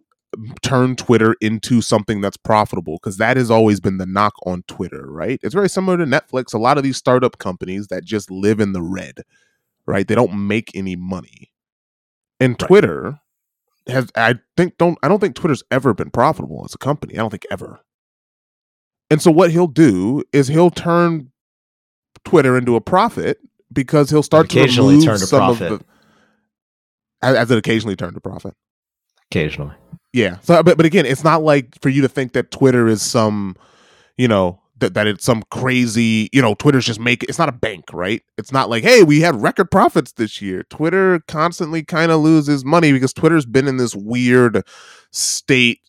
[0.63, 5.11] turn Twitter into something that's profitable because that has always been the knock on Twitter,
[5.11, 5.41] right?
[5.43, 6.55] It's very similar to Netflix.
[6.55, 9.23] A lot of these startup companies that just live in the red,
[9.87, 10.07] right?
[10.07, 11.51] They don't make any money.
[12.39, 12.69] And Right.
[13.89, 17.15] Has I think don't I don't think Twitter's ever been profitable as a company.
[17.15, 17.81] I don't think ever.
[19.11, 21.31] And so what he'll do is he'll turn
[22.25, 23.39] Twitter into a profit
[23.73, 25.73] because he'll start to Occasionally turn to some profit.
[25.73, 25.85] of the
[27.23, 28.55] as, as it occasionally turned to profit.
[29.31, 29.75] Occasionally.
[30.13, 30.39] Yeah.
[30.41, 33.57] So, but but again, it's not like for you to think that Twitter is some,
[34.17, 37.53] you know, that that it's some crazy, you know, Twitter's just make it's not a
[37.53, 38.23] bank, right?
[38.37, 40.65] It's not like, hey, we had record profits this year.
[40.65, 44.65] Twitter constantly kind of loses money because Twitter's been in this weird
[45.11, 45.81] state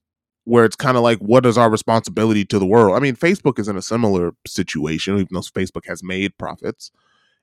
[0.45, 2.95] where it's kind of like, what is our responsibility to the world?
[2.95, 6.91] I mean, Facebook is in a similar situation, even though Facebook has made profits.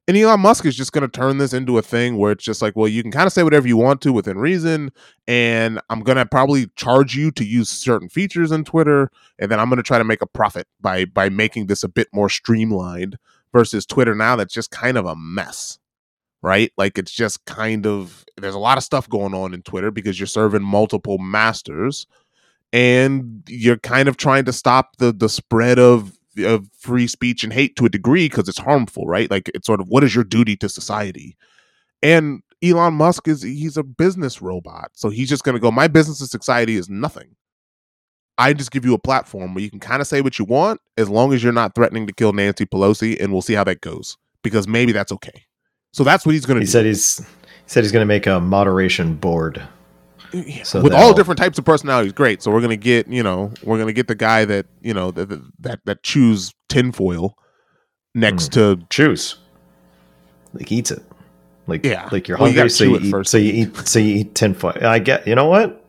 [0.09, 2.63] And Elon Musk is just going to turn this into a thing where it's just
[2.63, 4.93] like, well, you can kind of say whatever you want to within reason,
[5.27, 9.59] and I'm going to probably charge you to use certain features in Twitter, and then
[9.59, 12.29] I'm going to try to make a profit by by making this a bit more
[12.29, 13.19] streamlined
[13.53, 15.79] versus Twitter now that's just kind of a mess.
[16.41, 16.73] Right?
[16.77, 20.21] Like it's just kind of there's a lot of stuff going on in Twitter because
[20.21, 22.07] you're serving multiple masters
[22.73, 27.53] and you're kind of trying to stop the the spread of of free speech and
[27.53, 29.31] hate to a degree because it's harmful, right?
[29.31, 31.37] Like it's sort of what is your duty to society?
[32.03, 34.91] And Elon Musk is he's a business robot.
[34.95, 37.37] So he's just gonna go, My business to society is nothing.
[38.39, 40.81] I just give you a platform where you can kind of say what you want
[40.99, 43.81] as long as you're not threatening to kill Nancy Pelosi, and we'll see how that
[43.81, 44.19] goes.
[44.43, 45.45] Because maybe that's okay.
[45.93, 46.71] So that's what he's gonna He do.
[46.71, 47.25] said he's he
[47.67, 49.61] said he's going to make a moderation board.
[50.65, 52.43] So with all different types of personalities, great.
[52.43, 55.29] So we're gonna get, you know, we're gonna get the guy that, you know, that
[55.61, 57.37] that that chews tinfoil
[58.15, 58.79] next mm.
[58.79, 59.37] to Choose.
[60.53, 61.03] Like eats it.
[61.67, 62.09] Like Yeah.
[62.13, 64.15] like you're Well, you hungry, gotta so you eat first so you eat so you
[64.17, 64.79] eat tinfoil.
[64.83, 65.85] I get you know what?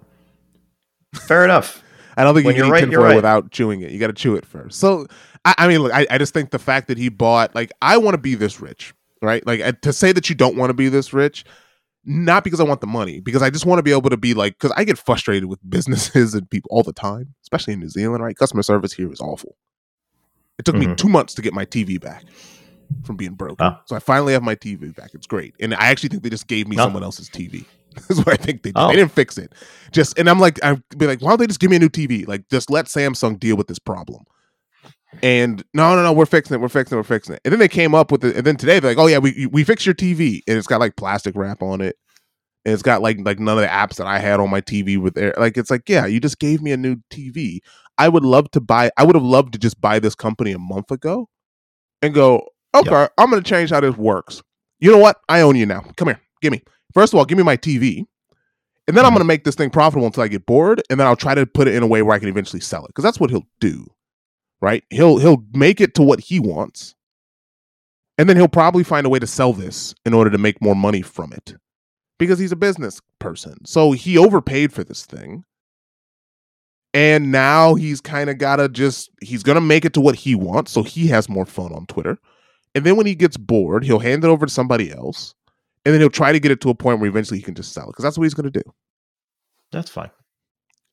[1.16, 1.84] Fair enough.
[2.18, 3.16] I don't think When you can eat right, tinfoil right.
[3.16, 3.92] without chewing it.
[3.92, 4.80] You got to chew it first.
[4.80, 5.06] So,
[5.46, 7.98] I, I mean, look, I, I just think the fact that he bought, like, I
[7.98, 9.46] want to be this rich, right?
[9.46, 11.46] Like, to say that you don't want to be this rich,
[12.08, 14.34] not because I want the money, because I just want to be able to be
[14.34, 17.90] like, because I get frustrated with businesses and people all the time, especially in New
[17.90, 18.36] Zealand, right?
[18.36, 19.56] Customer service here is awful.
[20.58, 20.98] It took me Mhm.
[20.98, 22.24] two months to get my TV back
[23.04, 23.58] from being broken.
[23.66, 23.78] Oh.
[23.86, 25.12] So I finally have my TV back.
[25.14, 25.54] It's great.
[25.60, 27.66] And I actually think they just gave me someone else's TV.
[27.96, 28.78] This is what I think they did.
[28.78, 28.88] Oh.
[28.88, 29.54] They didn't fix it.
[29.92, 31.90] Just and I'm like, I'd be like, why don't they just give me a new
[31.90, 32.28] TV?
[32.28, 34.24] Like, just let Samsung deal with this problem.
[35.24, 36.60] And no, no, no, we're fixing it.
[36.62, 37.00] We're fixing it.
[37.00, 37.42] We're fixing it.
[37.46, 38.36] And then they came up with it.
[38.36, 40.80] And then today they're like, oh yeah, we we fixed your TV, and it's got
[40.80, 41.96] like plastic wrap on it.
[42.66, 44.98] And it's got like like none of the apps that I had on my TV
[44.98, 45.34] with there.
[45.38, 47.60] Like it's like, yeah, you just gave me a new TV.
[47.98, 48.92] I would love to buy.
[48.98, 51.30] I would have loved to just buy this company a month ago,
[52.02, 52.46] and go,
[52.76, 54.44] okay, I'm going to change how this works.
[54.80, 55.18] You know what?
[55.30, 55.84] I own you now.
[55.96, 56.62] Come here, give me.
[56.94, 58.04] First of all, give me my TV,
[58.88, 59.16] and then I'm Mhm.
[59.16, 61.46] going to make this thing profitable until I get bored, and then I'll try to
[61.46, 63.48] put it in a way where I can eventually sell it because that's what he'll
[63.60, 63.88] do,
[64.62, 64.84] right?
[64.90, 66.96] He'll he'll make it to what he wants,
[68.18, 70.76] and then he'll probably find a way to sell this in order to make more
[70.76, 71.56] money from it
[72.18, 73.64] because he's a business person.
[73.66, 75.44] So he overpaid for this thing.
[76.94, 80.16] And now he's kind of got to just, he's going to make it to what
[80.16, 80.72] he wants.
[80.72, 82.18] So he has more fun on Twitter.
[82.74, 85.36] And then when he gets bored, he'll hand it over to somebody else.
[85.86, 87.72] And then he'll try to get it to a point where eventually he can just
[87.72, 88.74] sell it because that's what he's going to do.
[89.72, 90.10] That's fine.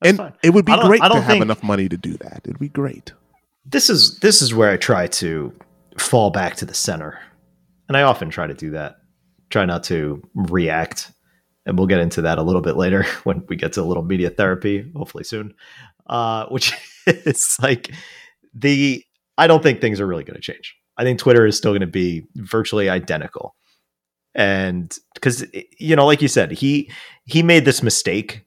[0.01, 0.35] That's and fine.
[0.43, 2.43] it would be great to have think- enough money to do that.
[2.45, 3.13] It'd be great.
[3.67, 5.53] This is this is where I try to
[5.99, 7.19] fall back to the center,
[7.89, 8.97] and I often try to do that.
[9.51, 11.13] Try not to react,
[11.67, 14.03] and we'll get into that a little bit later when we get to a little
[14.03, 15.55] media therapy, hopefully soon.
[16.07, 16.73] Uh, which
[17.07, 17.91] is like
[18.55, 19.03] the
[19.39, 20.77] I don't think things are really going to change.
[20.97, 23.57] I think Twitter is still going to be virtually identical,
[24.35, 25.45] and because
[25.79, 26.91] you know, like you said, he
[27.25, 28.45] he made this mistake.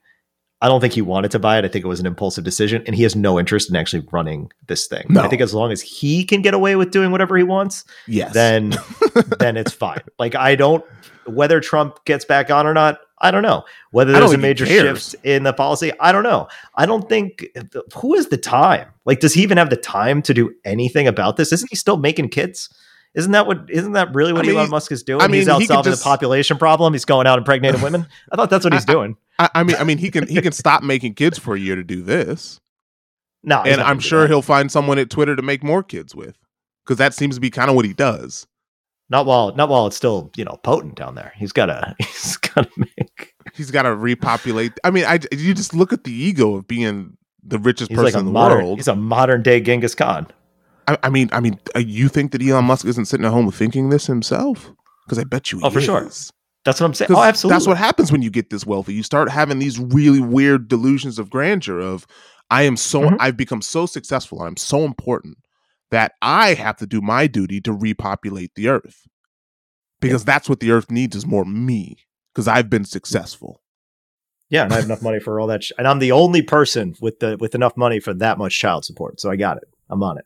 [0.62, 1.66] I don't think he wanted to buy it.
[1.66, 4.52] I think it was an impulsive decision, and he has no interest in actually running
[4.68, 5.06] this thing.
[5.10, 5.22] No.
[5.22, 8.34] I think as long as he can get away with doing whatever he wants, Yes.
[8.34, 8.76] then
[9.40, 10.02] then it's fine.
[10.18, 10.84] Like I don't
[11.26, 13.66] whether Trump gets back on or not, I don't know.
[13.92, 16.48] Whether there's a major shift in the policy, I don't know.
[16.76, 17.46] I don't think
[17.96, 18.88] who is the time?
[19.06, 21.52] Like does he even have the time to do anything about this?
[21.52, 22.70] Isn't he still making kids?
[23.18, 25.22] Isn't that what isn't that really what I mean, Elon Musk is doing?
[25.22, 26.94] I mean, he's out he solving just- the population problem.
[26.94, 28.08] He's going out and impregnating women.
[28.32, 29.18] I thought that's what he's I- doing.
[29.40, 31.76] I, I mean, I mean, he can he can stop making kids for a year
[31.76, 32.60] to do this.
[33.44, 36.38] No, and I'm sure he'll find someone at Twitter to make more kids with,
[36.86, 38.48] because that seems to be kind of what he does.
[39.10, 41.34] Not while not while it's still you know potent down there.
[41.38, 43.34] He's gotta he's gotta make.
[43.54, 44.74] He's got to repopulate.
[44.84, 48.14] I mean, I you just look at the ego of being the richest He's person
[48.14, 48.58] like in the modern.
[48.66, 48.78] world.
[48.80, 50.28] He's a modern day Genghis Khan.
[50.88, 53.52] I, I mean, I mean, uh, you think that Elon Musk isn't sitting at home
[53.52, 54.72] thinking this himself?
[55.06, 55.60] Because I bet you.
[55.64, 56.02] Oh, for sure.
[56.66, 57.12] That's what I'm saying.
[57.14, 57.56] Oh, absolutely.
[57.56, 58.94] That's what happens when you get this wealthy.
[58.94, 61.80] You start having these really weird delusions of grandeur.
[61.80, 62.06] Of
[62.50, 63.18] I am so Mhm.
[63.20, 64.42] I've become so successful.
[64.42, 65.38] I'm so important
[65.92, 69.08] that I have to do my duty to repopulate the earth
[70.02, 71.98] because that's what the earth needs is more me
[72.34, 73.62] because I've been successful.
[74.50, 76.96] Yeah, and I have enough money for all that, sh- and I'm the only person
[77.02, 79.20] with the with enough money for that much child support.
[79.22, 79.68] So I got it.
[79.90, 80.26] I'm on it.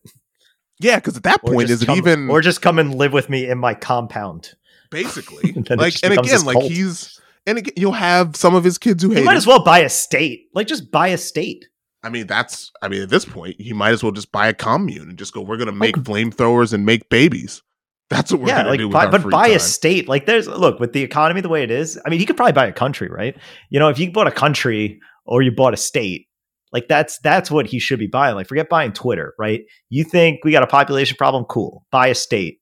[0.82, 3.30] Yeah, because at that Or point, is it even or just come and live with
[3.30, 4.54] me in my compound?
[4.90, 5.96] basically And like?
[6.04, 6.72] And again, like cult.
[6.72, 9.26] he's and again, you'll have some of his kids who You hate.
[9.26, 9.38] might him.
[9.38, 10.48] as well buy a state.
[10.54, 11.66] Like just buy a state.
[12.04, 12.72] I mean, that's.
[12.82, 15.34] I mean, at this point, he might as well just buy a commune and just
[15.34, 15.42] go.
[15.42, 17.62] We're gonna make flamethrowers and make babies.
[18.10, 18.88] That's what we're yeah, gonna like do.
[18.88, 19.56] With buy, but buy time.
[19.58, 20.10] a state.
[20.10, 21.98] Like there's look with the economy the way it is.
[22.06, 23.38] I mean, he could probably buy a country, right?
[23.70, 26.28] You know, if you bought a country or you bought a state,
[26.72, 28.36] like that's that's what he should be buying.
[28.36, 29.62] Like forget buying Twitter, right?
[29.90, 31.46] You think we got a population problem?
[31.46, 32.62] Cool, buy a state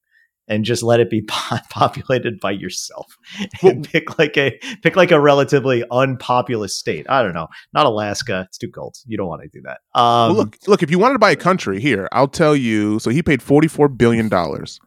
[0.49, 1.21] and just let it be
[1.69, 3.15] populated by yourself.
[3.61, 7.05] And pick like a pick like a relatively unpopulous state.
[7.07, 8.45] I don't know, not Alaska.
[8.47, 8.97] It's too cold.
[9.05, 9.81] You don't want to do that.
[9.99, 10.83] Um, well, look, look.
[10.83, 12.99] If you wanted to buy a country, here I'll tell you.
[12.99, 14.79] So he paid forty four billion dollars.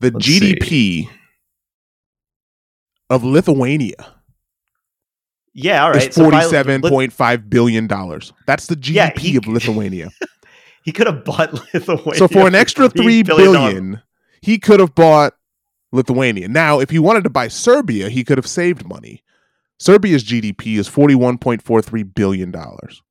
[0.00, 1.08] The GDP
[3.08, 3.94] of Lithuania
[5.54, 6.08] yeah, all right.
[6.08, 8.32] is so buy- forty seven point five billion dollars.
[8.46, 10.10] That's the GDP Yeah, he- of Lithuania.
[10.84, 12.14] He could have bought Lithuania.
[12.16, 14.02] so for an extra three billion billion,
[14.40, 15.34] he could have bought
[15.92, 16.48] Lithuania.
[16.48, 19.22] Now, if he wanted to buy Serbia, he could have saved money.
[19.78, 23.02] Serbia's GDP is forty one point four three billion dollars.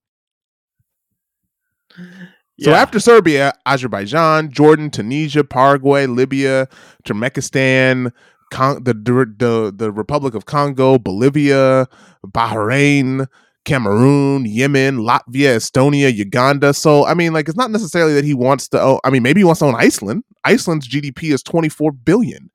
[2.60, 2.78] So Yeah.
[2.82, 6.68] after Serbia, Azerbaijan, Jordan, Tunisia, Paraguay, Libya,
[7.04, 8.12] Turkmenistan,
[8.52, 11.88] Con- the, the the Republic of Congo, Bolivia,
[12.28, 13.28] Bahrain,
[13.66, 16.74] Cameroon, Yemen, Latvia, Estonia, Uganda.
[16.74, 18.80] So I mean, like, it's not necessarily that he wants to.
[18.80, 20.24] own I mean, maybe he wants to own Iceland.
[20.44, 22.52] Iceland's GDP is twenty four billion.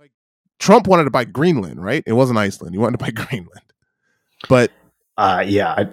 [0.00, 0.10] Like,
[0.58, 2.02] Trump wanted to buy Greenland, right?
[2.06, 2.74] It wasn't Iceland.
[2.74, 3.72] He wanted to buy Greenland,
[4.48, 4.72] but
[5.18, 5.84] Uh, yeah, I,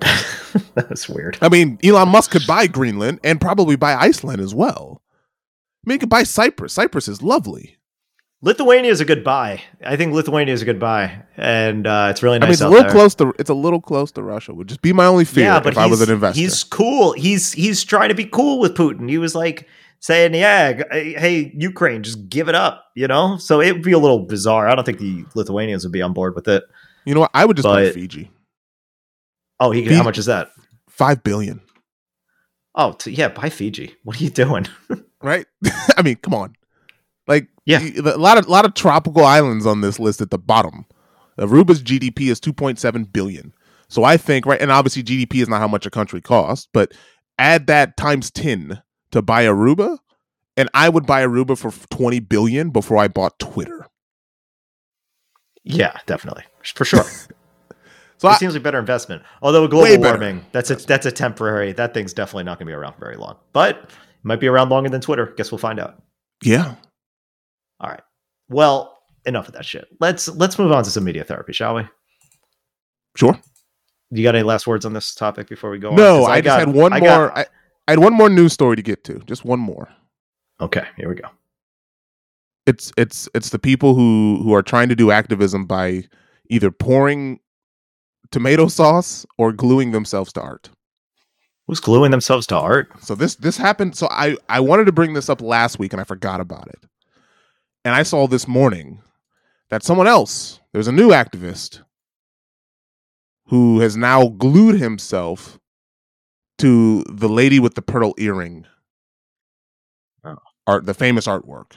[0.76, 1.38] that's weird.
[1.42, 5.02] I mean, Elon Musk could buy Greenland and probably buy Iceland as well.
[5.86, 6.74] I mean, he could buy Cyprus.
[6.74, 7.78] Cyprus is lovely.
[8.44, 9.62] Lithuania is a good buy.
[9.86, 12.46] I think Lithuania is a good buy, and uh, it's really nice.
[12.46, 12.92] I mean, it's a little there.
[12.92, 14.54] close to it's a little close to Russia.
[14.54, 16.42] Would just be my only fear Yeah, but if I was an investor.
[16.42, 17.14] He's cool.
[17.14, 19.10] He's he's trying to be cool with Putin.
[19.10, 19.70] He was like
[20.02, 23.38] saying, "Yeah, hey, Ukraine, just give it up," you know.
[23.38, 24.68] So it would be a little bizarre.
[24.68, 26.66] I don't think the Lithuanians would be on board with it.
[27.06, 27.32] you know what?
[27.34, 28.30] I would just buy Fiji.
[29.62, 30.50] Oh, he Fiji- how much is that?
[30.90, 31.62] Five billion,
[32.76, 33.96] Oh, t- yeah, buy Fiji.
[34.04, 34.68] What are you doing?
[35.22, 35.46] right?
[35.98, 36.58] I mean, come on.
[37.28, 37.80] Like, Yeah.
[37.98, 40.86] a lot of a lot of tropical islands on this list at the bottom.
[41.40, 43.54] Aruba's GDP is two point seven billion.
[43.90, 46.94] So I think right, and obviously GDP is not how much a country costs, but
[47.40, 49.98] add that times ten to buy Aruba,
[50.58, 53.88] and I would buy Aruba for twenty billion before I bought Twitter.
[55.64, 56.44] yeah, definitely
[56.76, 57.04] for sure.
[58.20, 59.22] So it I, seems like a better investment.
[59.42, 61.74] Although global warming, that's a that's a temporary.
[61.74, 63.36] That thing's definitely not going to be around for very long.
[63.52, 63.90] But it
[64.24, 65.34] might be around longer than Twitter.
[65.36, 66.02] Guess we'll find out.
[66.42, 66.76] yeah.
[68.54, 69.88] Well, enough of that shit.
[70.00, 71.84] Let's let's move on to some media therapy, shall we?
[73.16, 73.40] sure.
[74.12, 75.96] You got any last words on this topic before we go on?
[75.96, 77.10] No, 'Cause I, just got- had one I more.
[77.30, 77.46] got- I,
[77.88, 79.20] I had one more news story to get to.
[79.26, 79.90] Just one more.
[80.62, 81.28] okay, here we go.
[82.66, 86.04] It's it's it's the people who who are trying to do activism by
[86.50, 87.40] either pouring
[88.32, 90.70] tomato sauce or gluing themselves to art.
[91.68, 92.90] Who's gluing themselves to art?
[93.02, 93.96] So this this happened.
[93.98, 96.86] So I I wanted to bring this up last week and I forgot about it.
[97.86, 99.02] And I saw this morning
[99.70, 101.82] that someone else, there's a new activist
[103.48, 105.60] who has now glued himself
[106.60, 108.66] to the lady with the pearl earring.
[110.24, 110.38] Oh.
[110.66, 111.74] Art the famous artwork.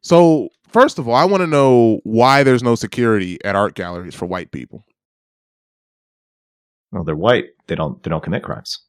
[0.00, 4.14] So, first of all, I want to know why there's no security at art galleries
[4.14, 4.84] for white people.
[6.92, 7.46] Well, they're white.
[7.66, 8.85] They don't they don't commit crimes.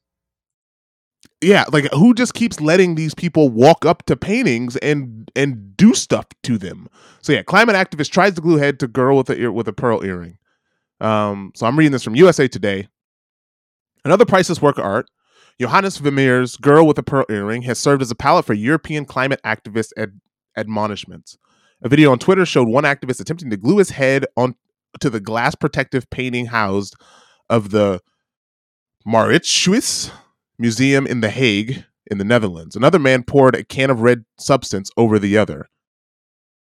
[1.42, 5.94] Yeah like who just keeps letting these people walk up to paintings and and do
[5.94, 6.88] stuff to them?
[7.22, 9.74] So yeah climate activist tries to glue head to girl with a ear with a
[9.74, 10.38] pearl earring.
[11.00, 12.88] Um so i'm reading this from usa today.
[14.06, 15.10] Another priceless work of art
[15.60, 19.40] johannes vermeer's girl with a pearl earring has served as a palette for european climate
[19.46, 20.20] activist ad-
[20.56, 21.38] admonishments.
[21.82, 24.56] A video on twitter showed one activist attempting to glue his head on
[25.00, 26.96] to the glass protective painting housed
[27.50, 28.02] of the
[29.08, 30.12] Mauritshuis
[30.60, 32.76] Museum in The Hague in the Netherlands.
[32.76, 35.70] Another man poured a can of red substance over the other.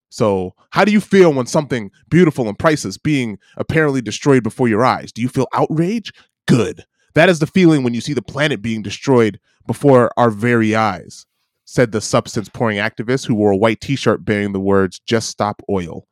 [0.09, 4.84] So, how do you feel when something beautiful and priceless being apparently destroyed before your
[4.84, 5.11] eyes?
[5.11, 6.11] Do you feel outrage?
[6.47, 6.84] Good.
[7.13, 11.25] That is the feeling when you see the planet being destroyed before our very eyes,
[11.63, 15.29] said the substance pouring activist who wore a white t shirt bearing the words, Just
[15.29, 16.05] Stop Oil.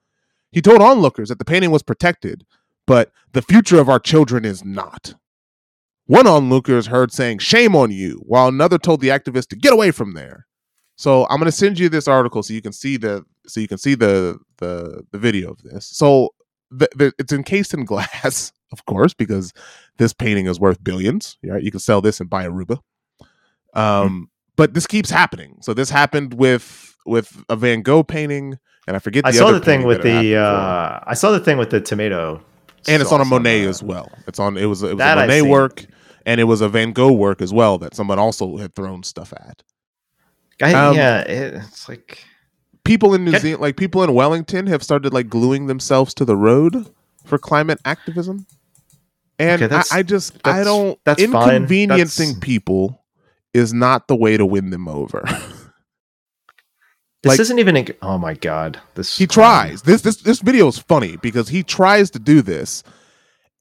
[0.51, 2.45] He told onlookers that the painting was protected,
[2.87, 5.13] but the future of our children is not.
[6.09, 9.73] One onlooker is heard saying, Shame on you, while another told the activist to get
[9.73, 10.47] away from there.
[10.95, 13.77] So I'm gonna send you this article so you can see the so you can
[13.77, 15.85] see the the the video of this.
[15.85, 16.33] So
[16.71, 19.53] the, the, it's encased in glass, of course, because
[19.97, 21.37] this painting is worth billions.
[21.43, 21.61] Right?
[21.61, 22.79] You can sell this and buy Aruba.
[23.21, 23.27] Um,
[23.75, 24.23] mm-hmm.
[24.55, 25.57] but this keeps happening.
[25.61, 28.57] So this happened with with a Van Gogh painting,
[28.87, 29.27] and I forget.
[29.27, 30.37] I saw the thing with the.
[30.37, 32.41] Uh, I saw the thing with the tomato,
[32.87, 34.11] and it's on a Monet on as well.
[34.25, 34.57] It's on.
[34.57, 35.85] It was it was a Monet work,
[36.29, 39.33] and it was a Van Gogh work as well that someone also had thrown stuff
[39.33, 39.63] at.
[40.61, 42.23] I, um, yeah, it's like
[42.83, 46.35] people in New Zealand, like people in Wellington, have started like gluing themselves to the
[46.35, 46.87] road
[47.25, 48.45] for climate activism.
[49.39, 53.03] And okay, I, I, just I don't that's inconveniencing that's, people
[53.55, 55.21] is not the way to win them over.
[57.23, 57.87] this like, isn't even.
[58.03, 58.79] oh my god!
[58.93, 59.81] This he tries.
[59.81, 62.83] This this this video is funny because he tries to do this,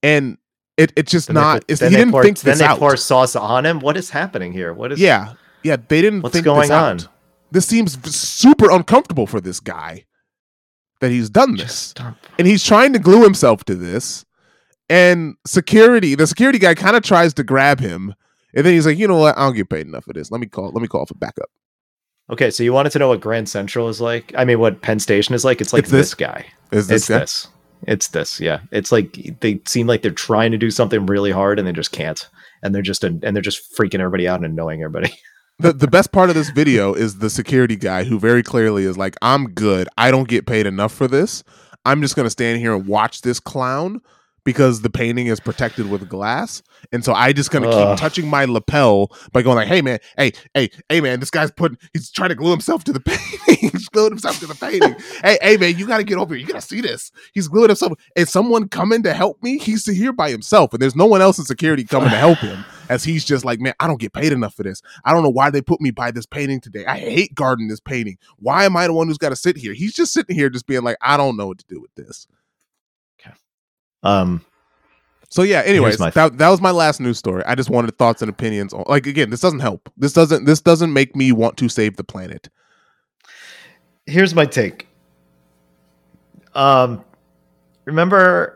[0.02, 0.36] and
[0.78, 1.66] it it's just not.
[1.66, 2.78] Put, he didn't pour, think this Then they out.
[2.78, 3.80] pour sauce on him.
[3.80, 4.72] What is happening here?
[4.72, 5.00] What is?
[5.00, 7.00] Yeah, yeah, they didn't What's think going on?
[7.50, 10.04] This seems super uncomfortable for this guy
[11.00, 11.94] that he's done this.
[12.38, 14.24] And he's trying to glue himself to this.
[14.90, 18.14] And security, the security guy kind of tries to grab him.
[18.54, 19.36] And then he's like, you know what?
[19.36, 20.30] I don't get paid enough for this.
[20.30, 21.50] Let me call let me call for backup.
[22.30, 24.32] Okay, so you wanted to know what Grand Central is like?
[24.36, 25.60] I mean, what Penn Station is like?
[25.60, 26.10] It's like it's this.
[26.10, 26.14] this.
[26.14, 26.46] guy.
[26.72, 27.18] Is this it's guy?
[27.20, 27.48] this.
[27.82, 28.40] It's this.
[28.40, 28.60] Yeah.
[28.72, 31.92] It's like they seem like they're trying to do something really hard and they just
[31.92, 32.28] can't.
[32.62, 35.14] And they're just and they're just freaking everybody out and annoying everybody.
[35.58, 38.98] the, the best part of this video is the security guy who very clearly is
[38.98, 39.88] like, I'm good.
[39.96, 41.44] I don't get paid enough for this.
[41.84, 44.02] I'm just going to stand here and watch this clown
[44.48, 46.62] because the painting is protected with glass.
[46.90, 49.98] And so I just kind of keep touching my lapel by going like, hey man,
[50.16, 53.00] hey, hey, hey man, this guy's putting he's trying to glue himself to the
[53.46, 53.68] painting.
[53.70, 54.96] he's gluing himself to the painting.
[55.22, 56.40] hey, hey man, you gotta get over here.
[56.40, 57.12] You gotta see this.
[57.34, 57.92] He's gluing himself.
[58.16, 59.58] Is someone coming to help me?
[59.58, 62.64] He's here by himself, and there's no one else in security coming to help him.
[62.88, 64.80] As he's just like, man, I don't get paid enough for this.
[65.04, 66.86] I don't know why they put me by this painting today.
[66.86, 68.16] I hate guarding this painting.
[68.38, 69.74] Why am I the one who's got to sit here?
[69.74, 72.26] He's just sitting here, just being like, I don't know what to do with this.
[74.04, 74.12] Okay.
[74.12, 74.44] Um,
[75.30, 77.42] so yeah, anyways, that, that was my last news story.
[77.46, 79.90] I just wanted thoughts and opinions on like again, this doesn't help.
[79.96, 82.48] This doesn't this doesn't make me want to save the planet.
[84.06, 84.88] Here's my take.
[86.54, 87.04] Um
[87.84, 88.54] remember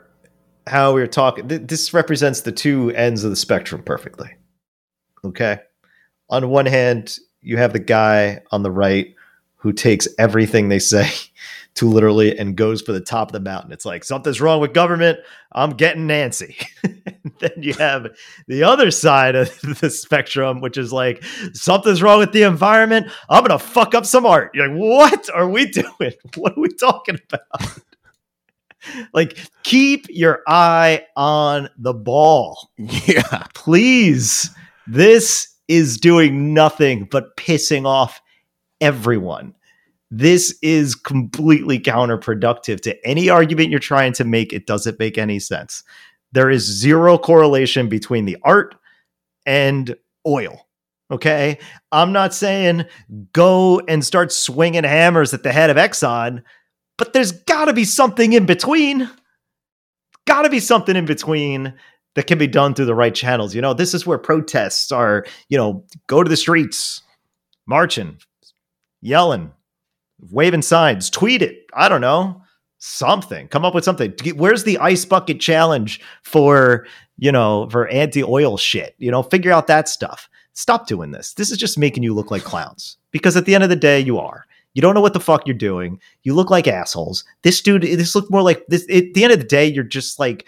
[0.66, 4.30] how we were talking th- this represents the two ends of the spectrum perfectly.
[5.24, 5.58] Okay?
[6.30, 9.14] On one hand, you have the guy on the right
[9.56, 11.10] who takes everything they say
[11.74, 13.72] to literally and goes for the top of the mountain.
[13.72, 15.18] It's like something's wrong with government.
[15.52, 16.56] I'm getting Nancy.
[16.82, 18.08] then you have
[18.46, 19.48] the other side of
[19.80, 23.10] the spectrum, which is like something's wrong with the environment.
[23.28, 24.50] I'm gonna fuck up some art.
[24.54, 26.12] You're like, what are we doing?
[26.36, 27.78] What are we talking about?
[29.14, 32.70] like, keep your eye on the ball.
[32.76, 34.50] Yeah, please.
[34.86, 38.20] This is doing nothing but pissing off
[38.80, 39.54] everyone
[40.14, 44.52] this is completely counterproductive to any argument you're trying to make.
[44.52, 45.82] It doesn't make any sense.
[46.32, 48.74] There is zero correlation between the art
[49.46, 49.96] and
[50.26, 50.68] oil.
[51.10, 51.58] Okay.
[51.92, 52.84] I'm not saying
[53.32, 56.42] go and start swinging hammers at the head of Exxon,
[56.98, 59.08] but there's got to be something in between.
[60.26, 61.72] Got to be something in between
[62.16, 63.54] that can be done through the right channels.
[63.54, 67.00] You know, this is where protests are, you know, go to the streets,
[67.66, 68.18] marching,
[69.00, 69.52] yelling,
[70.30, 71.66] waving signs, tweet it.
[71.74, 72.42] I don't know.
[72.78, 73.48] Something.
[73.48, 74.12] Come up with something.
[74.36, 76.86] Where's the ice bucket challenge for,
[77.18, 78.94] you know, for anti-oil shit?
[78.98, 80.28] You know, figure out that stuff.
[80.54, 81.34] Stop doing this.
[81.34, 82.98] This is just making you look like clowns.
[83.10, 84.46] Because at the end of the day, you are.
[84.74, 86.00] You don't know what the fuck you're doing.
[86.22, 87.24] You look like assholes.
[87.42, 88.82] This dude, this looked more like this.
[88.84, 90.46] At the end of the day, you're just like,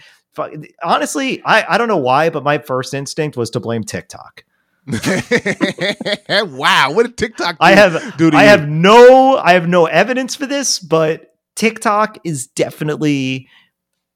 [0.82, 4.44] honestly, I, I don't know why, but my first instinct was to blame TikTok.
[6.28, 7.56] wow, what a TikTok!
[7.58, 8.48] I have, I you?
[8.48, 13.48] have no, I have no evidence for this, but TikTok is definitely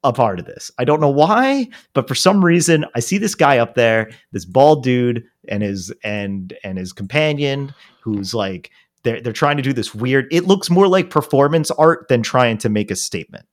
[0.03, 0.71] a part of this.
[0.77, 4.45] I don't know why, but for some reason, I see this guy up there, this
[4.45, 8.71] bald dude, and his and and his companion, who's like
[9.03, 10.27] they're they're trying to do this weird.
[10.31, 13.45] It looks more like performance art than trying to make a statement.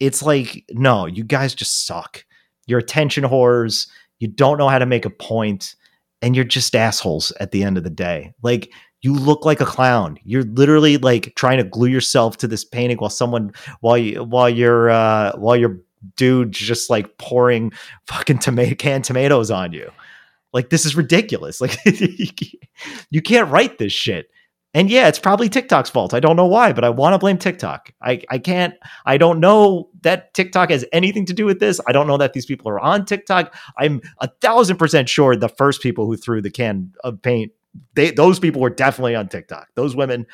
[0.00, 2.24] It's like, no, you guys just suck.
[2.66, 3.88] You're attention whores.
[4.18, 5.74] You don't know how to make a point
[6.22, 8.32] and you're just assholes at the end of the day.
[8.42, 8.72] Like
[9.02, 10.18] You look like a clown.
[10.24, 14.48] You're literally like trying to glue yourself to this painting while someone while you while
[14.50, 15.78] you're uh while your
[16.16, 17.72] dude just like pouring
[18.06, 19.90] fucking tomato canned tomatoes on you.
[20.52, 21.60] Like this is ridiculous.
[21.60, 21.78] Like
[23.10, 24.30] you can't write this shit.
[24.74, 26.12] And yeah, it's probably TikTok's fault.
[26.12, 27.90] I don't know why, but I want to blame TikTok.
[28.02, 28.74] I, I can't,
[29.06, 31.80] I don't know that TikTok has anything to do with this.
[31.86, 33.54] I don't know that these people are on TikTok.
[33.78, 37.52] I'm a thousand percent sure the first people who threw the can of paint,
[37.94, 39.68] they those people were definitely on TikTok.
[39.74, 40.26] Those women,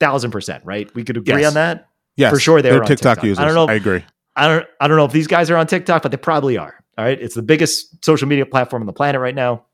[0.00, 0.92] thousand percent, right?
[0.94, 1.48] We could agree Yes.
[1.48, 1.88] on that.
[2.16, 3.24] Yes, For sure they they're were on TikTok, TikTok.
[3.26, 3.38] users.
[3.42, 4.04] I don't know if- I agree.
[4.34, 6.74] I don't I don't know if these guys are on TikTok, but they probably are.
[6.98, 7.20] All right.
[7.20, 9.64] It's the biggest social media platform on the planet right now.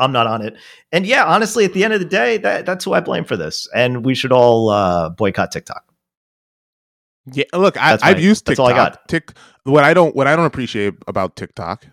[0.00, 0.56] I'm not on it.
[0.92, 3.36] And yeah, honestly, at the end of the day, that that's who I blame for
[3.36, 3.68] this.
[3.74, 5.84] And we should all uh, boycott TikTok.
[7.32, 8.64] Yeah, look, I, That's I've my- used that's TikTok.
[8.64, 9.08] all I got.
[9.08, 9.32] Tik,
[9.64, 11.86] what I don't, what I don't appreciate about TikTok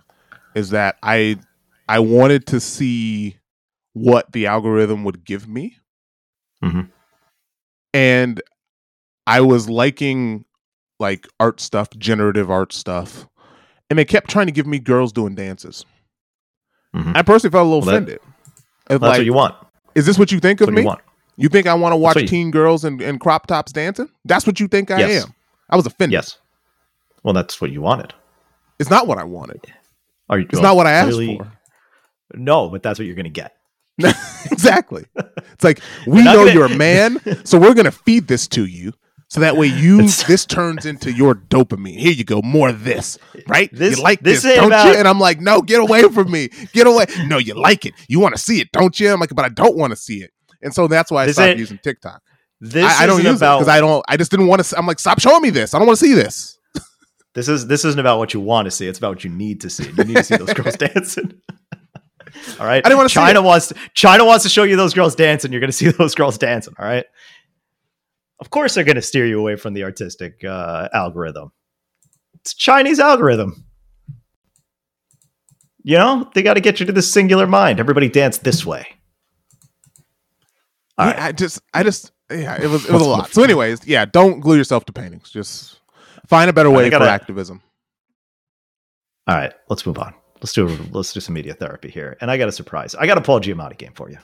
[0.56, 1.38] is that I,
[1.90, 3.38] I wanted to see
[3.94, 5.78] what the algorithm would give me,
[6.64, 6.90] Mhm.
[7.94, 8.42] and
[9.28, 10.46] I was liking
[11.00, 13.28] like art stuff, generative art stuff,
[13.90, 15.86] and they kept trying to give me girls doing dances.
[16.96, 17.16] Mhm.
[17.16, 18.20] I personally felt a little Well, that- offended.
[18.88, 19.56] That's like, what you want.
[19.96, 20.82] is this what you think That's of what me?
[20.84, 21.02] you want.
[21.36, 24.10] You think I want to watch what you- teen girls and, and crop tops dancing?
[24.26, 25.26] That's what you think I Yes.
[25.26, 25.34] am.
[25.70, 26.14] I was offended.
[26.14, 26.38] Yes.
[27.24, 28.14] Well, that's what you wanted.
[28.80, 29.62] It's not what I wanted.
[30.30, 31.52] Are you, It's not what I asked clearly- for.
[32.34, 33.54] No, but that's what you're going to get.
[34.52, 35.06] exactly.
[35.16, 38.94] It's like we know gonna- you're a man, so we're gonna feed this to you,
[39.30, 41.98] so that way you this turns into your dopamine.
[41.98, 43.18] Here you go, more of this,
[43.48, 43.70] right?
[43.74, 44.95] This- you like this this, don't about- you?
[44.99, 47.06] And I'm like, no, get away from me, get away.
[47.26, 49.12] No, you like it, you want to see it, don't you?
[49.12, 50.32] I'm like, but I don't want to see it,
[50.62, 52.22] and so that's why I This stopped using TikTok.
[52.60, 54.04] This I, I don't use about it because I don't.
[54.08, 54.78] I just didn't want to.
[54.78, 55.76] I'm like, stop showing me this.
[55.76, 56.58] I don't want to see this.
[57.36, 58.88] This is this isn't about what you want to see.
[58.88, 59.86] It's about what you need to see.
[59.95, 61.40] You need to see those girls dancing.
[62.60, 62.84] All right.
[62.84, 65.52] I didn't wanna see China wants to, China wants to show you those girls dancing.
[65.52, 66.74] You're going to see those girls dancing.
[66.80, 67.06] All right.
[68.40, 71.52] Of course, they're going to steer you away from the artistic uh, algorithm.
[72.36, 73.66] It's a Chinese algorithm.
[75.84, 77.80] You know, they got to get you to the singular mind.
[77.80, 78.86] Everybody dance this way.
[80.98, 81.24] All yeah, right.
[81.24, 83.32] I just, I just, yeah, it was, it was a lot.
[83.32, 85.30] So, anyways, yeah, don't glue yourself to paintings.
[85.30, 85.80] Just
[86.28, 87.62] find a better way for gotta- activism.
[89.28, 89.54] All right.
[89.70, 90.14] Let's move on.
[90.42, 92.16] Let's do let's do some media therapy here.
[92.22, 92.96] And I got a surprise.
[92.96, 94.18] I got a Paul Giamatti game for you.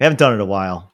[0.00, 0.91] We haven't done it in a while,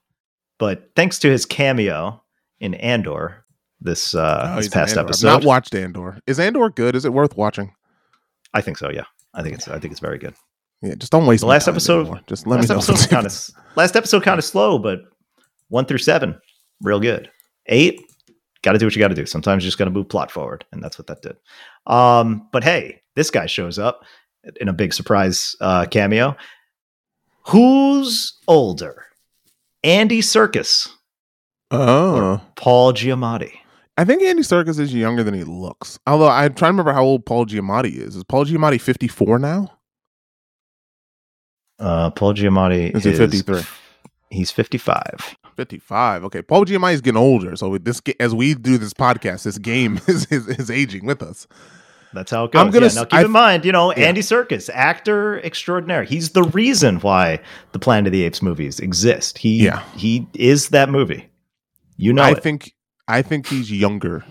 [0.58, 2.22] but thanks to his cameo
[2.60, 3.44] in Andor
[3.80, 5.00] this uh Oh, this past Andor.
[5.00, 6.18] I've episode, not watched Andor.
[6.26, 6.96] Is Andor good?
[6.96, 7.72] Is it worth watching?
[8.54, 8.90] I think so.
[8.90, 9.04] Yeah,
[9.34, 10.34] I think it's I think it's very good.
[10.82, 12.20] Yeah, just don't waste The last episode- anymore.
[12.26, 12.80] Just let last me know.
[12.82, 15.00] episode kind of last episode kind of slow, but
[15.68, 16.38] one through seven,
[16.82, 17.30] real good.
[17.66, 18.00] Eight,
[18.62, 19.26] got to do what you got to do.
[19.26, 21.36] Sometimes you just got to move plot forward, and that's what that did.
[21.86, 24.04] Um, but hey, this guy shows up
[24.60, 26.36] in a big surprise uh, cameo.
[27.46, 29.04] Who's older,
[29.84, 30.88] Andy Serkis
[31.70, 33.52] Oh, Paul Giamatti?
[33.98, 35.98] I think Andy Serkis is younger than he looks.
[36.06, 38.16] Although I'm trying to remember how old Paul Giamatti is.
[38.16, 39.72] Is Paul Giamatti 54 now?
[41.78, 43.62] Uh, Paul Giamatti Is he 53?
[44.30, 45.36] He's fifty-five.
[45.56, 46.24] 55.
[46.24, 47.56] Okay, Paul Giamatti is getting older.
[47.56, 51.46] So this, as we do this podcast, this game is is, is aging with us.
[52.14, 52.60] That's how it goes.
[52.60, 54.06] I'm gonna yeah, now keep I- in mind, you know, Yeah.
[54.08, 56.04] Andy Serkis, actor extraordinaire.
[56.04, 57.38] He's the reason why
[57.72, 59.38] the Planet of the Apes movies exist.
[59.38, 59.82] He Yeah.
[59.96, 61.28] he is that movie.
[61.96, 62.42] You know I it.
[62.42, 62.74] think
[63.08, 64.24] I think he's younger.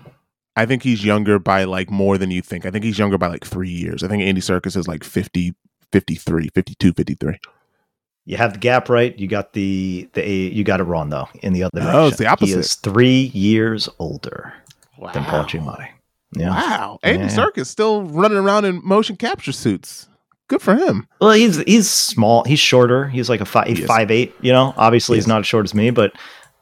[0.55, 2.65] I think he's younger by like more than you think.
[2.65, 4.01] I think he's younger by like three years.
[4.03, 5.53] I think Andy Serkis is like 50,
[5.91, 7.39] 53, 52, 53.
[8.25, 9.17] you have the gap right.
[9.19, 11.29] You got the the you got it wrong though.
[11.43, 12.53] In the other oh, No, direction, it's the opposite.
[12.55, 14.51] He is three years older
[14.97, 15.11] Wow.
[15.11, 15.89] than Paul Giamatti.
[16.33, 16.49] Yeah.
[16.49, 16.99] Wow.
[17.03, 17.29] Andy Yeah.
[17.29, 20.07] Serkis still running around in motion capture suits.
[20.49, 21.07] Good for him.
[21.19, 22.43] Well, he's he's small.
[22.45, 23.07] He's shorter.
[23.07, 23.85] He's like a five is.
[23.85, 24.33] five eight.
[24.41, 26.13] You know, obviously He he's not as short as me, but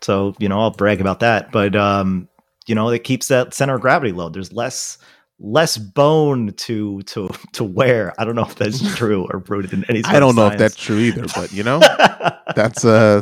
[0.02, 1.52] so you know I'll brag about that.
[1.52, 2.28] But um,
[2.66, 4.30] you know, it keeps that center of gravity low.
[4.30, 4.98] There's less
[5.40, 8.14] less bone to to to wear.
[8.20, 10.04] I don't know if that's true or rooted in any.
[10.06, 11.80] I don't know if that's true either, but you know,
[12.56, 13.22] that's uh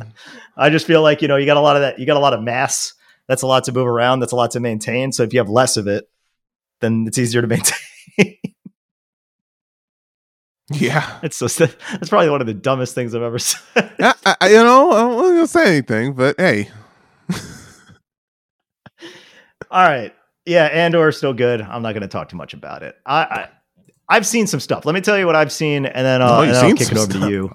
[0.55, 1.99] I just feel like you know you got a lot of that.
[1.99, 2.93] You got a lot of mass.
[3.27, 4.19] That's a lot to move around.
[4.19, 5.11] That's a lot to maintain.
[5.11, 6.09] So if you have less of it,
[6.83, 7.79] then it's easier to maintain.
[10.71, 11.19] yeah.
[11.23, 13.91] it's so that's probably one of the dumbest things I've ever said.
[13.99, 16.69] I, I, you know, I wasn't gonna say anything, but hey,
[19.71, 20.13] All right.
[20.45, 21.61] Yeah, Andor is still good.
[21.61, 22.95] I'm not going to talk too much about it.
[23.05, 23.49] I, I
[24.09, 24.85] I've seen some stuff.
[24.85, 26.75] Let me tell you what I've seen, and then, Oh, uh, you've and then I'll
[26.75, 27.23] kick it over stuff.
[27.23, 27.51] to you.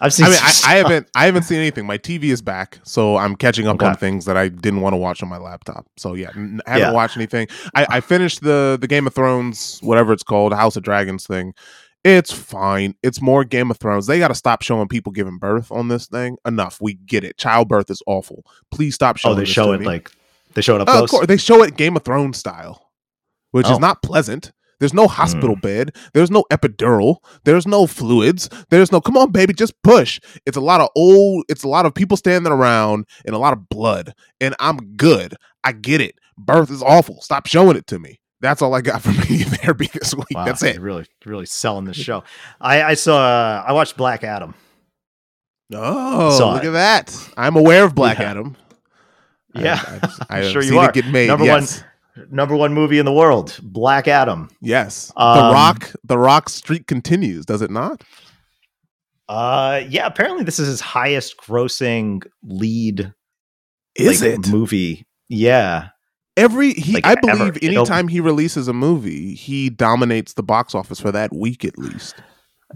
[0.00, 0.26] I've seen.
[0.26, 0.70] I mean, some I, stuff.
[0.70, 1.86] I haven't, I haven't seen anything.
[1.86, 4.98] My TV is back, so I'm catching up on things that I didn't want to
[4.98, 5.86] watch on my laptop.
[5.96, 6.92] So yeah, n- I haven't Yeah.
[6.92, 7.48] watched anything.
[7.74, 11.54] I, I finished the the Game of Thrones, whatever it's called, House of Dragons thing.
[12.04, 12.94] It's fine.
[13.02, 14.06] It's more Game of Thrones.
[14.06, 16.36] They got to stop showing people giving birth on this thing.
[16.46, 16.78] Enough.
[16.80, 17.36] We get it.
[17.36, 18.44] Childbirth is awful.
[18.70, 19.32] Please stop oh, showing.
[19.32, 19.86] Oh, they this show to it me.
[19.86, 20.12] like
[20.54, 21.10] they show it up Oh, of close.
[21.10, 22.90] course, they show it Game of Thrones style,
[23.50, 23.72] which Oh.
[23.72, 24.52] is not pleasant.
[24.78, 25.94] There's no hospital bed.
[26.12, 27.16] There's no epidural.
[27.44, 28.48] There's no fluids.
[28.70, 30.20] There's no come on, baby, just push.
[30.44, 31.44] It's a lot of old.
[31.48, 34.12] It's a lot of people standing around and a lot of blood.
[34.40, 35.34] And I'm good.
[35.64, 36.16] I get it.
[36.38, 37.20] Birth is awful.
[37.22, 38.20] Stop showing it to me.
[38.42, 40.26] That's all I got from me therapy this week.
[40.32, 40.78] Wow, That's it.
[40.80, 42.22] Really, really selling this show.
[42.60, 43.16] I, I saw.
[43.16, 44.54] Uh, I watched Black Adam.
[45.72, 46.68] Oh, Saw look it.
[46.68, 47.28] at that.
[47.36, 48.30] I'm aware of Black Yeah.
[48.30, 48.56] Adam.
[49.54, 50.90] Yeah, I, I, have sure you seen are.
[50.90, 51.28] it get made.
[51.28, 51.82] Number one- yes.
[52.30, 54.48] Number one movie in the world, Black Adam.
[54.60, 55.08] Yes.
[55.16, 55.92] the Um, Rock.
[56.04, 57.44] The Rock streak continues.
[57.44, 58.02] Does it not?
[59.28, 60.06] Uh, yeah.
[60.06, 63.12] Apparently, this is his highest grossing lead
[63.96, 64.48] Is like, it?
[64.48, 65.06] movie.
[65.28, 65.88] Yeah.
[66.36, 67.20] Every he, Like, I ever.
[67.38, 71.64] believe, It anytime he releases a movie, he dominates the box office for that week
[71.64, 72.14] at least.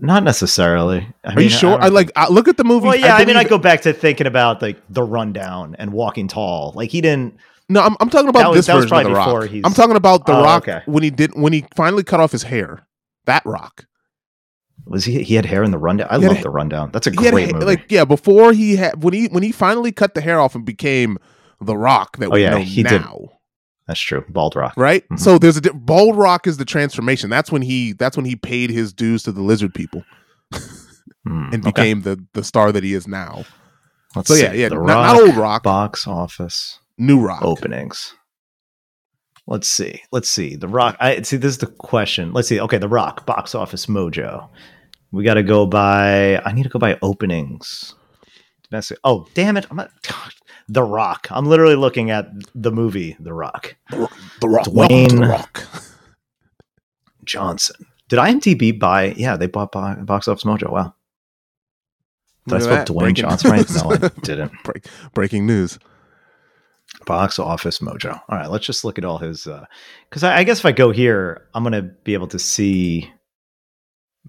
[0.01, 1.07] Not necessarily.
[1.25, 1.75] I Are you sure?
[1.79, 2.87] I, don't like I, look at the movie.
[2.87, 3.17] Well, yeah.
[3.17, 6.73] I, mean, I go back to thinking about like The Rundown and Walking Tall.
[6.75, 7.37] Like he didn't.
[7.71, 9.51] No, I'm, I'm talking about That was- this that was version of the probably Rock.
[9.51, 10.83] he's- I'm talking about the Oh, Rock okay.
[10.87, 12.87] when he did when he finally cut off his hair.
[13.27, 13.87] That Rock.
[14.87, 15.23] Was he?
[15.23, 16.09] He had hair in The Rundown.
[16.11, 16.91] I He love ha- The Rundown.
[16.93, 17.65] That's a He had great movie.
[17.65, 20.65] like yeah, before he had when he when he finally cut the hair off and
[20.65, 21.17] became
[21.61, 22.91] the Rock that Oh, we yeah, know he now.
[23.21, 23.29] did.
[23.87, 24.25] That's true.
[24.29, 24.75] Bald Rock.
[24.77, 25.19] Right, Mhm.
[25.21, 27.29] so there's a di- bald rock is the transformation.
[27.31, 30.03] That's when he that's when he paid his dues to the lizard people
[31.27, 31.71] Hmm, and okay.
[31.71, 33.45] became the the star that he is now.
[34.17, 34.63] Let's So yeah, see.
[34.63, 37.43] yeah, The not, Rock, not old rock, box office new rock.
[37.43, 38.15] openings.
[39.47, 40.01] Let's see.
[40.13, 40.55] Let's see.
[40.55, 40.97] The Rock.
[41.01, 41.37] I see.
[41.37, 42.33] This is the question.
[42.33, 42.61] Let's see.
[42.61, 44.49] Okay, The Rock box office mojo.
[45.11, 46.39] We got to go by.
[46.45, 47.95] I need to go by openings.
[48.71, 48.99] Domestic.
[49.03, 49.67] Oh, damn it!
[49.71, 49.91] I'm not.
[50.69, 51.27] The Rock.
[51.31, 53.75] I'm literally looking at the movie The Rock.
[53.91, 53.99] The
[54.49, 55.65] rock, welcome the Dwayne- rock.
[57.25, 57.87] Johnson.
[58.09, 59.15] Did IMDb buy?
[59.17, 60.71] Yeah, they bought bo- Box Office Mojo.
[60.71, 60.95] Wow.
[62.47, 63.71] Did I spell Dwayne Johnson right?
[63.71, 64.53] No, I didn't.
[64.65, 65.79] Break, breaking news.
[67.07, 68.21] Box Office Mojo.
[68.29, 69.47] All right, let's just look at all his.
[69.47, 69.65] Uh,
[70.09, 73.11] because I, I guess if I go here, I'm going to be able to see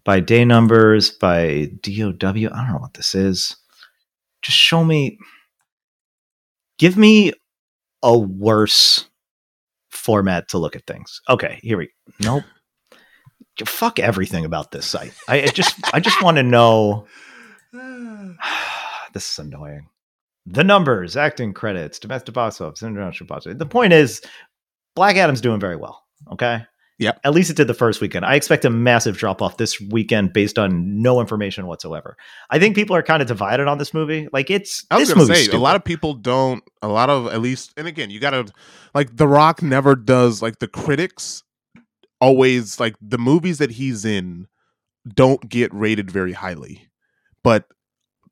[0.04, 2.30] by day numbers, by DOW.
[2.30, 3.56] I don't know what this is.
[4.42, 5.18] Just show me.
[6.78, 7.34] Give me
[8.02, 9.08] a worse
[9.90, 11.22] format to look at things.
[11.30, 11.90] Okay, here we.
[12.20, 12.44] Nope.
[13.66, 15.14] Fuck everything about this site.
[15.28, 17.06] I, I just, I just want to know.
[19.14, 19.90] this is annoying.
[20.46, 23.60] The numbers, acting credits, domestic box office, international box office.
[23.60, 24.22] The point is,
[24.96, 26.04] Black Adam's doing very well.
[26.32, 26.64] Okay.
[26.98, 27.14] Yeah.
[27.24, 28.26] At least it did the first weekend.
[28.26, 32.16] I expect a massive drop off this weekend based on no information whatsoever.
[32.52, 34.28] I think people are kind of divided on this movie.
[34.32, 35.58] Like it's I was this gonna say stupid.
[35.58, 36.64] a lot of people don't.
[36.84, 38.46] A lot of at least, and again, you gotta
[38.94, 41.42] like The Rock never does like the critics
[42.20, 44.48] always like the movies that he's in
[45.12, 46.88] don't get rated very highly,
[47.44, 47.66] but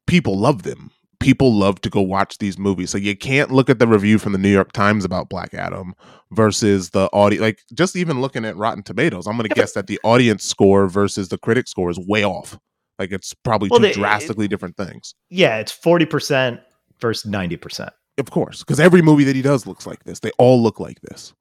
[0.05, 0.91] people love them.
[1.19, 2.89] People love to go watch these movies.
[2.89, 5.93] So you can't look at the review from the New York Times about Black Adam
[6.31, 7.41] versus the audience.
[7.41, 10.87] Like just even looking at Rotten Tomatoes, I'm going to guess that the audience score
[10.87, 12.57] versus the critic score is way off.
[12.97, 15.13] Like it's probably Well, two they- drastically different things.
[15.29, 16.61] yeah, it's forty percent
[16.99, 17.91] versus ninety percent.
[18.17, 20.19] Of course, because every movie that he does looks like this.
[20.19, 21.33] They all look like this.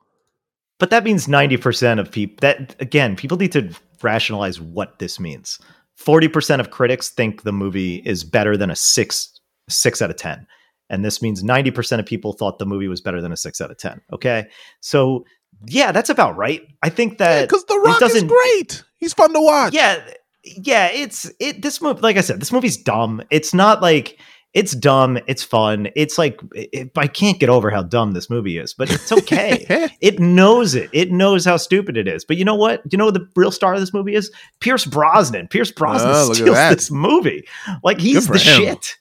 [0.78, 5.59] But that means 90% of people that again, people need to rationalize what this means.
[6.00, 9.38] 40% of critics think the movie is better than a 6
[9.69, 10.47] 6 out of 10.
[10.90, 13.70] And this means 90% of people thought the movie was better than a 6 out
[13.70, 14.01] of 10.
[14.12, 14.49] Okay?
[14.81, 15.24] So,
[15.66, 16.62] yeah, that's about right.
[16.82, 18.82] I think that Because The Rock is great.
[18.97, 19.74] He's fun to watch.
[19.74, 20.03] yeah,
[20.45, 23.23] yeah, it's it this movie like I said, this movie's dumb.
[23.31, 24.19] It's not like
[24.55, 25.89] it's dumb, it's fun.
[25.95, 29.90] It's like it, I can't get over how dumb this movie is, but it's okay.
[30.01, 30.89] It knows it.
[30.93, 32.24] It knows how stupid it is.
[32.24, 32.82] But you know what?
[32.90, 34.31] You know what the real star of this movie is?
[34.61, 35.49] Pierce Brosnan.
[35.49, 37.47] Pierce Brosnan Oh, steals this movie.
[37.82, 38.62] Like he's the him.
[38.62, 38.97] shit.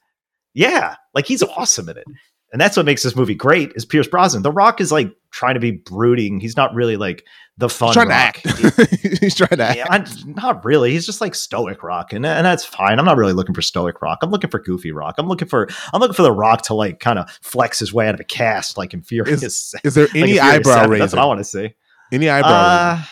[0.57, 2.05] Yeah, like he's awesome in it.
[2.51, 4.41] And that's what makes this movie great is Pierce Brosnan.
[4.41, 6.39] The Rock is like trying to be brooding.
[6.39, 7.25] He's not really like
[7.57, 8.35] the fun He's trying rock.
[8.41, 8.95] to act.
[9.19, 9.77] He's trying to act.
[9.77, 10.91] Yeah, I- not really.
[10.91, 12.97] He's just like stoic rock, and, and that's fine.
[12.99, 14.19] I'm not really looking for stoic rock.
[14.21, 15.15] I'm looking for goofy rock.
[15.17, 18.07] I'm looking for I'm looking for the rock to like kind of flex his way
[18.07, 19.75] out of a cast, like in Furious.
[19.84, 20.89] Is there any Furious eyebrow 7.
[20.89, 21.01] raising?
[21.03, 21.75] That's what I want to see.
[22.13, 23.03] Any eyebrow raising?
[23.03, 23.05] Uh,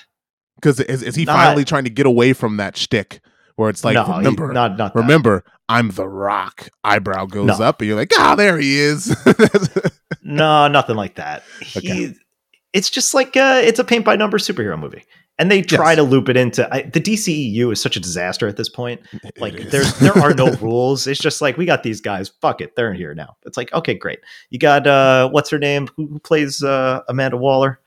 [0.55, 3.19] Because is, is he not- finally trying to get away from that shtick
[3.55, 4.99] where it's like, no, he- remember, not not that.
[4.99, 6.69] remember, I'm the Rock.
[6.83, 7.65] Eyebrow goes No.
[7.65, 9.15] up, and you're like, ah, there he is.
[10.27, 11.43] No, nothing like that.
[11.61, 12.13] He,
[12.73, 15.03] It's just like uh, it's a paint by number superhero movie,
[15.37, 15.97] and they try Yes.
[15.97, 19.01] to loop it into I, the DCEU is such a disaster at this point.
[19.37, 21.05] Like there's there are no rules.
[21.07, 22.29] It's just like we got these guys.
[22.41, 23.37] Fuck it, they're here now.
[23.45, 24.19] It's like okay, great.
[24.49, 25.87] You got uh, what's her name?
[25.95, 27.79] Who, who plays uh, Amanda Waller?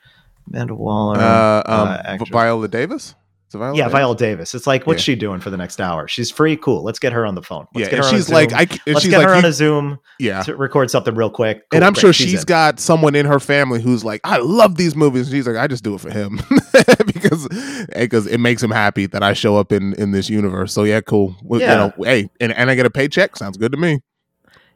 [0.48, 1.18] Amanda Waller.
[1.18, 2.30] uh, um, actress.
[2.30, 3.14] Viola Davis.
[3.56, 3.92] Viola yeah, Davis?
[3.92, 4.54] Viola Davis.
[4.54, 5.12] It's like, what's Yeah.
[5.12, 6.06] she doing for the next hour?
[6.08, 6.82] She's free, cool.
[6.82, 7.66] Let's get her on the phone.
[7.74, 8.52] Let's yeah, get her on she's like.
[8.52, 8.66] I.
[8.86, 10.42] Let's she's get her on a Zoom yeah.
[10.42, 11.64] to record something real quick.
[11.72, 12.46] and I'm great, sure she's in.
[12.46, 15.28] got someone in her family who's like, I love these movies.
[15.28, 16.36] And she's like, I just do it for him
[17.06, 20.72] because eh, because it makes him happy that I show up in in this universe.
[20.72, 21.36] So yeah, cool.
[21.42, 21.58] Yeah.
[21.58, 23.36] You know, hey, and, and I get a paycheck.
[23.36, 24.00] Sounds good to me.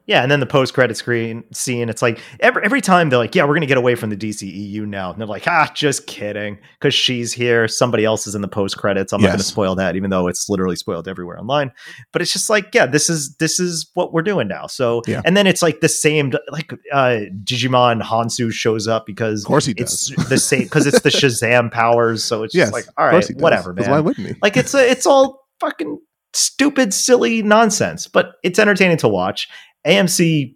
[0.06, 3.34] Yeah, and then the post credit screen scene, it's like every every time they're like,
[3.36, 6.58] "Yeah, we're gonna get away from the DCEU now," and they're like, "Ah, just kidding,"
[6.80, 9.12] because she's here, somebody else is in the post credits.
[9.12, 11.70] I'm not gonna spoil that, even though it's literally spoiled everywhere online.
[12.12, 14.66] But it's just like, yeah, this is this is what we're doing now.
[14.66, 15.22] So, Yeah.
[15.24, 19.66] and then it's like the same, like uh Djimon Hounsou shows up because Of course
[19.66, 20.28] he it's does.
[20.28, 22.24] the same because it's the Shazam powers.
[22.24, 23.90] So it's yes, just like, all right, whatever, 'cause man.
[23.92, 24.34] Why wouldn't he?
[24.42, 25.98] Like it's a, it's all fucking
[26.34, 29.48] stupid, silly nonsense, but it's entertaining to watch.
[29.86, 30.54] AMC,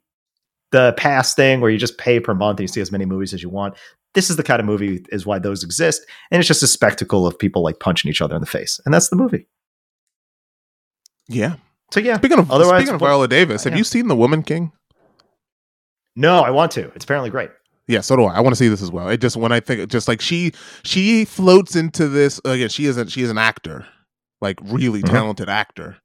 [0.73, 3.33] the pass thing where you just pay per month and you see as many movies
[3.35, 3.75] as you want.
[4.15, 7.27] This is the kind of movie is why those exist, and it's just a spectacle
[7.27, 9.47] of people like punching each other in the face, and that's the movie.
[11.29, 11.57] Yeah.
[11.93, 14.73] So yeah, Speaking of Otherwise, speaking of Viola Davis, have you seen The Woman King?
[16.17, 16.91] no, I want to.
[16.95, 17.51] It's apparently great.
[17.89, 18.37] Yeah, so do I.
[18.37, 19.09] I want to see this as well.
[19.09, 22.69] It just when I think just like she she floats into this again.
[22.71, 23.11] She isn't.
[23.11, 23.87] She is an actor,
[24.41, 25.11] like really Mhm.
[25.11, 25.97] talented actor,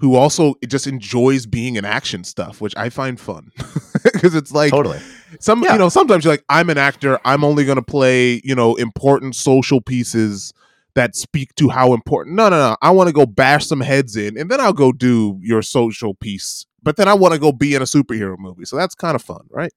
[0.00, 3.50] who also just enjoys being in action stuff, which I find fun
[4.04, 5.00] because it's like totally.
[5.40, 5.72] some Yeah.
[5.72, 7.18] you know sometimes you're like I'm an actor.
[7.24, 10.52] I'm only going to play you know important social pieces
[10.94, 12.34] that speak to how important.
[12.36, 12.76] No, no, no.
[12.82, 16.14] I want to go bash some heads in, and then I'll go do your social
[16.14, 16.66] piece.
[16.82, 18.64] But then I want to go be in a superhero movie.
[18.64, 19.72] So that's kind of fun, right?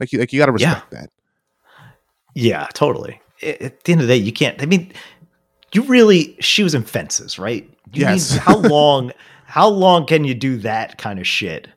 [0.00, 0.74] Like you, like you got to Yeah.
[0.74, 1.10] respect that.
[2.34, 3.20] Yeah, totally.
[3.42, 4.60] At the end of the day, you can't.
[4.62, 4.92] I mean,
[5.72, 6.36] you really.
[6.40, 7.68] She was in fences, right?
[7.92, 8.36] You Yes.
[8.36, 9.12] How long?
[9.48, 11.68] How long can you do that kind of shit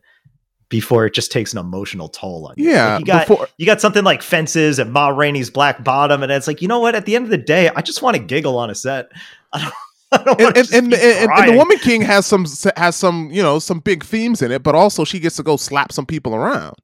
[0.67, 2.69] before it just takes an emotional toll on you?
[2.69, 6.21] Yeah, Like, you got before- you got something like fences and Ma Rainey's Black Bottom,
[6.21, 6.95] and it's like you know what?
[6.95, 9.09] At the end of the day, I just want to giggle on a set.
[9.53, 9.73] I don't.
[10.13, 11.57] I don't and and, and, and, and the.
[11.57, 12.45] Woman King has some
[12.75, 15.55] has some you know some big themes in it, but also she gets to go
[15.55, 16.75] slap some people around.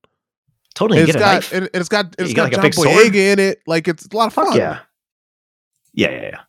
[0.76, 3.12] totally And it's got and it's got it's you got, got, like, a John big?
[3.14, 3.60] Boyega in it.
[3.68, 4.58] Like it's a lot of Fuck fun.
[4.58, 4.80] yeah.
[5.94, 6.40] Yeah, yeah, yeah.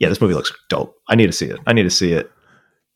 [0.00, 0.96] Yeah, this movie looks dope.
[1.08, 1.60] I need to see it.
[1.66, 2.28] I need to see it.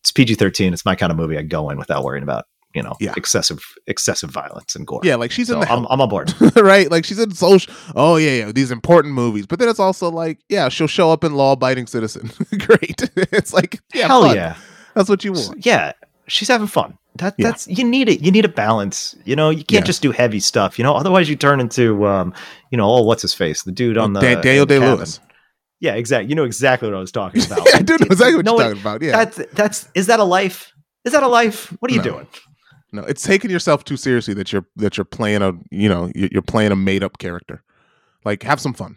[0.04, 0.72] It's PG thirteen.
[0.74, 2.44] It's my kind of movie I go in without worrying about
[2.74, 3.14] you know Yeah.
[3.16, 5.00] excessive excessive violence and gore.
[5.02, 6.34] Yeah, like she's so in the I'm, I'm on board.
[6.56, 6.90] right?
[6.90, 7.72] Like she's in social.
[7.96, 9.46] Oh yeah, yeah, these important movies.
[9.46, 12.30] But then it's also like, yeah, she'll show up in Law Abiding Citizen.
[12.58, 13.10] Great.
[13.16, 14.36] it's like, yeah, Hell fun.
[14.36, 14.56] yeah,
[14.94, 15.64] that's what you want.
[15.64, 15.92] yeah.
[16.26, 16.98] She's having fun.
[17.16, 17.48] That Yeah.
[17.48, 18.20] that's you need it.
[18.20, 19.14] You need a balance.
[19.24, 19.86] You know, you can't Yeah.
[19.86, 20.78] just do heavy stuff.
[20.78, 22.34] You know, otherwise you turn into um,
[22.70, 24.78] you know, oh, what's his face, the dude on the Daniel Day.
[24.78, 25.20] Lewis.
[25.84, 26.28] Yeah, exactly.
[26.30, 27.58] You know exactly what I was talking about.
[27.66, 29.02] yeah, I do know exactly what No, you're talking about.
[29.02, 30.72] Yeah, That's that's is that a life?
[31.04, 31.66] Is that a life?
[31.80, 32.10] What are you No.
[32.12, 32.26] doing?
[32.92, 36.42] no, it's taking yourself too seriously that you're that you're playing a you know you're
[36.42, 37.62] playing a made up character.
[38.24, 38.96] Like, have some fun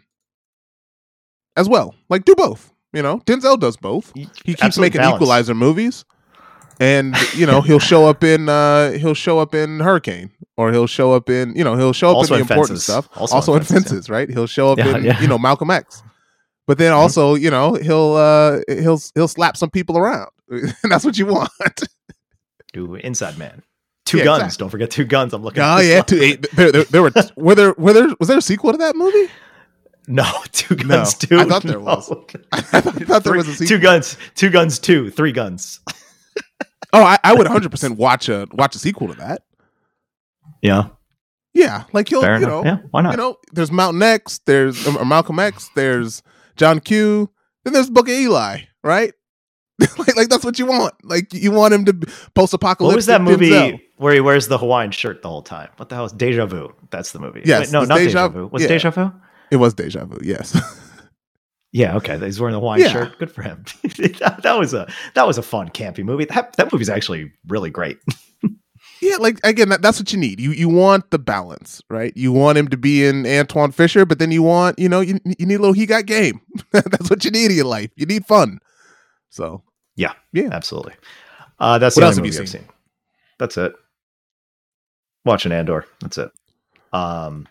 [1.56, 1.94] as well.
[2.08, 2.72] Like, do both.
[2.94, 4.12] You know, Denzel does both.
[4.14, 5.16] He keeps Absolute making balance.
[5.16, 6.06] Equalizer movies,
[6.80, 10.86] and you know he'll show up in uh he'll show up in Hurricane, or he'll
[10.86, 12.84] show up in you know he'll show up Also in the in important Fences.
[12.84, 13.08] stuff.
[13.16, 14.30] Also Also, in Fences, fences, right?
[14.30, 15.20] He'll show up Yeah, in yeah.
[15.20, 16.02] you know Malcolm X,
[16.68, 16.96] but then Mhm.
[16.96, 20.30] also you know he'll uh he'll he'll slap some people around.
[20.48, 21.50] and that's what you want.
[22.72, 23.62] Do Inside Man.
[24.04, 24.42] Two Yeah, guns.
[24.42, 24.62] exactly.
[24.62, 25.32] Don't forget two guns.
[25.34, 25.62] I'm looking.
[25.62, 28.38] Oh at yeah, two, eight, there, there, there were were there were there was there
[28.38, 29.28] a sequel to that movie?
[30.06, 31.14] No, two No, guns.
[31.14, 31.38] Two.
[31.38, 31.84] I thought there No.
[31.84, 32.10] was.
[32.52, 33.66] I thought there Three- was a sequel.
[33.66, 34.16] two guns.
[34.36, 34.78] Two guns.
[34.78, 35.10] Two.
[35.10, 35.80] Three guns.
[36.94, 39.42] Oh, I, I would 100 percent watch a watch a sequel to that.
[40.62, 40.88] Yeah.
[41.54, 42.64] Yeah, like he'll Fair you enough.
[42.64, 42.78] know yeah.
[42.90, 43.10] Why not?
[43.12, 46.22] you know, there's Mountain X, there's or Malcolm X, there's
[46.58, 47.30] John Q,
[47.64, 49.12] then there's Book of Eli, right?
[49.98, 50.92] like, like that's what you want.
[51.04, 51.94] Like you want him to
[52.34, 52.88] post apocalyptic.
[52.90, 53.80] what was that movie Denzel.
[53.96, 55.70] where he wears the Hawaiian shirt the whole time?
[55.76, 56.74] What the hell is Deja Vu?
[56.90, 57.42] That's the movie.
[57.44, 58.46] Yes, Wait, no, not Deja- Deja, Vu.
[58.48, 58.68] Was yeah.
[58.68, 59.12] Deja Vu?
[59.50, 60.18] It was Deja Vu.
[60.22, 60.56] Yes.
[61.70, 61.96] Yeah.
[61.96, 62.18] Okay.
[62.18, 62.92] He's wearing the Hawaiian Yeah.
[62.92, 63.18] shirt.
[63.18, 63.62] Good for him.
[63.82, 66.24] that, that was a that was a fun campy movie.
[66.24, 67.98] That that movie's actually really great.
[69.00, 70.40] Yeah, like again, that, that's what you need.
[70.40, 72.12] You you want the balance, right?
[72.16, 75.18] You want him to be in Antwone Fisher, but then you want you know you
[75.38, 76.40] you need a little he got game.
[76.72, 77.90] that's what you need in your life.
[77.96, 78.58] You need fun.
[79.30, 79.62] So
[79.96, 80.12] Yeah.
[80.32, 80.48] yeah.
[80.52, 80.94] Absolutely.
[81.58, 82.64] Uh, that's What the only have you movie I've seen.
[83.38, 83.72] That's it.
[85.24, 85.84] Watching Andor.
[86.00, 86.30] That's it.
[86.92, 87.46] Um,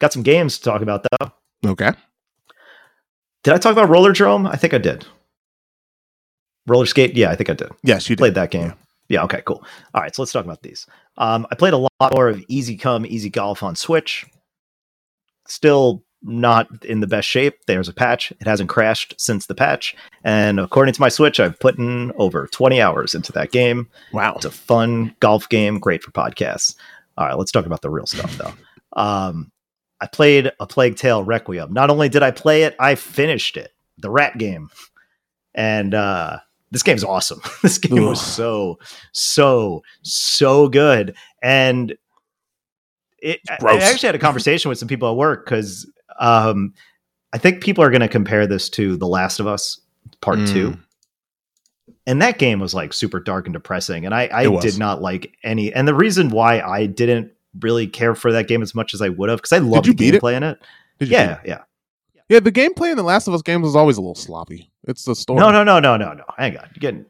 [0.00, 1.32] got some games to talk about though.
[1.70, 1.92] Okay.
[3.44, 4.46] Did I talk about Roller Drome?
[4.46, 5.06] I think I did.
[6.66, 7.14] Roller Skate?
[7.16, 7.70] Yeah, I think I did.
[7.84, 8.20] Yes, you did.
[8.22, 8.68] Played that game.
[8.68, 8.74] Yeah.
[9.12, 9.64] Okay, cool.
[9.94, 10.86] All right, so let's talk about these.
[11.18, 14.26] Um, I played a lot more of Easy Come, Easy Golf on Switch.
[15.46, 17.54] Still not in the best shape.
[17.66, 18.32] There's a patch.
[18.32, 19.94] It hasn't crashed since the patch.
[20.24, 23.88] And according to my Switch, I've put in over 20 hours into that game.
[24.12, 24.34] Wow.
[24.36, 26.74] It's a fun golf game, great for podcasts.
[27.16, 28.54] All right, let's talk about the real stuff though.
[29.00, 29.52] Um,
[30.00, 31.72] I played a Plague Tale Requiem.
[31.72, 33.72] Not only did I play it, I finished it.
[33.98, 34.68] The rat game.
[35.54, 36.38] and uh,
[36.70, 37.40] this game's awesome.
[37.62, 38.10] this game Ugh.
[38.10, 38.78] was so
[39.12, 41.96] so so good, and
[43.18, 46.74] it, I actually had a conversation with some people at work because um,
[47.32, 49.80] I think people are going to compare this to The Last of Us
[50.20, 50.52] Part mm.
[50.52, 50.78] Two,
[52.06, 55.36] and that game was like super dark and depressing, and I, I did not like
[55.42, 55.72] any.
[55.72, 59.08] And the reason why I didn't really care for that game as much as I
[59.08, 60.36] would have because I loved the gameplay it?
[60.36, 60.58] in it.
[61.00, 61.62] yeah, yeah.
[62.28, 64.70] Yeah, the gameplay in the Last of Us games is always a little sloppy.
[64.84, 65.40] It's the story.
[65.40, 66.24] No, no, no, no, no, no.
[66.36, 66.68] Hang on.
[66.74, 67.06] You're getting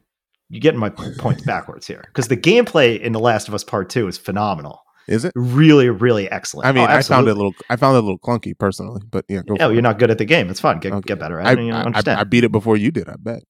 [0.49, 2.03] you're getting my points backwards here.
[2.07, 4.81] Because the gameplay in The Last of Us Part Two is phenomenal.
[5.07, 6.67] Is it really, really excellent?
[6.67, 7.53] I mean, oh, I found it a little.
[7.69, 9.41] I found it a little clunky personally, but yeah.
[9.41, 10.49] Go yeah, you're not good at the game.
[10.49, 10.79] It's fine.
[10.79, 11.07] Get okay.
[11.07, 11.71] get better at it.
[11.71, 13.07] I, I, I, beat it before you did.
[13.09, 13.43] I bet.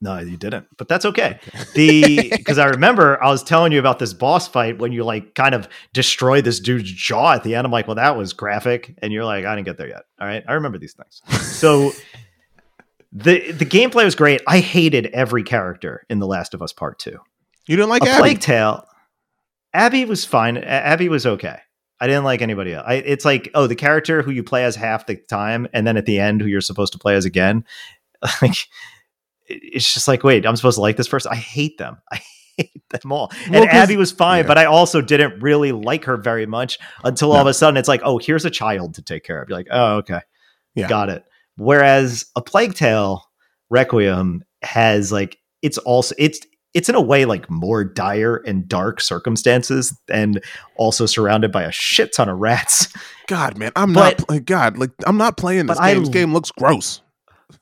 [0.00, 0.66] No, you didn't.
[0.76, 1.38] But that's okay.
[1.74, 5.34] The because I remember I was telling you about this boss fight when you like
[5.34, 7.66] kind of destroy this dude's jaw at the end.
[7.66, 10.04] I'm like, well, that was graphic, and you're like, I didn't get there yet.
[10.20, 11.22] All right, I remember these things.
[11.42, 11.92] So
[13.12, 14.40] the the gameplay was great.
[14.46, 17.18] I hated every character in The Last of Us Part Two.
[17.66, 18.20] You didn't like a Abby?
[18.20, 18.86] Plague Tale.
[19.74, 20.56] Abby was fine.
[20.56, 21.58] Abby was okay.
[22.00, 22.84] I didn't like anybody else.
[22.86, 25.96] I, it's like, oh, the character who you play as half the time, and then
[25.96, 27.64] at the end, who you're supposed to play as again.
[28.42, 28.56] Like
[29.48, 31.32] it's just like, wait, I'm supposed to like this person?
[31.32, 31.98] I hate them.
[32.12, 32.20] I
[32.56, 33.30] hate them all.
[33.50, 34.48] Well, and Abby was fine, yeah.
[34.48, 37.88] but I also didn't really like her very much until all of a sudden it's
[37.88, 39.48] like, oh, here's a child to take care of.
[39.48, 40.20] You're like, oh, okay.
[40.74, 40.88] Yeah.
[40.88, 41.24] Got it.
[41.56, 43.22] Whereas a Plague Tale
[43.70, 46.40] Requiem has like it's also it's
[46.74, 50.42] it's in a way like more dire and dark circumstances and
[50.76, 52.88] also surrounded by a shit ton of rats.
[53.26, 55.84] God, man, I'm but, not God, like I'm not playing this game.
[55.84, 57.00] I, this game looks gross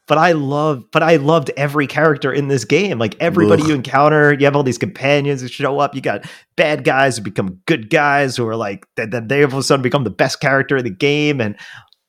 [0.06, 2.98] but I love, but I loved every character in this game.
[2.98, 3.68] Like everybody Ugh.
[3.68, 5.94] you encounter, you have all these companions who show up.
[5.94, 6.26] You got
[6.56, 9.10] bad guys who become good guys who are like that.
[9.10, 11.40] Then they all of a sudden become the best character in the game.
[11.40, 11.56] And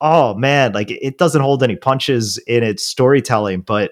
[0.02, 3.92] oh man, like it doesn't hold any punches in its storytelling, but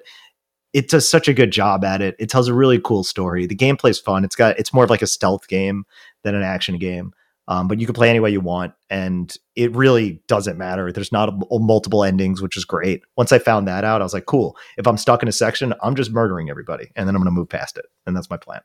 [0.74, 2.16] it does such a good job at it.
[2.20, 3.46] It tells a really cool story.
[3.46, 4.26] The gameplay's fun.
[4.26, 5.86] It's got it's more of like a stealth game
[6.24, 7.14] than an action game.
[7.48, 10.92] Um, but you can play any way you want, and it really doesn't matter.
[10.92, 13.02] There's not a, a multiple endings, which is great.
[13.18, 14.56] Once I found that out, I was like, cool.
[14.78, 17.38] If I'm stuck in a section, I'm just murdering everybody, and then I'm going to
[17.38, 18.62] move past it, and that's my plan.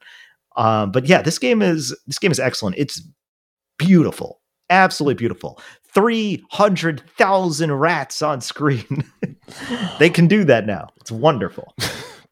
[0.56, 2.76] Um, but yeah, this game is this game is excellent.
[2.78, 3.02] It's
[3.78, 4.40] beautiful,
[4.70, 5.60] absolutely beautiful.
[5.92, 9.04] Three hundred thousand rats on screen.
[9.98, 10.88] they can do that now.
[11.00, 11.74] It's wonderful.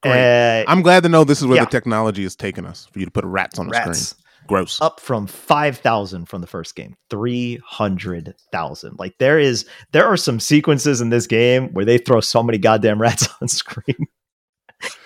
[0.05, 1.65] Uh, I'm glad to know this is where yeah.
[1.65, 4.11] the technology has taken us for you to put rats on the rats.
[4.11, 4.26] screen.
[4.47, 4.81] Gross.
[4.81, 6.97] Up from 5,000 from the first game.
[7.11, 8.99] 300,000.
[8.99, 12.59] Like there is there are some sequences in this game where they throw so many
[12.59, 14.07] goddamn rats on screen.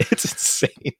[0.01, 0.93] it's insane.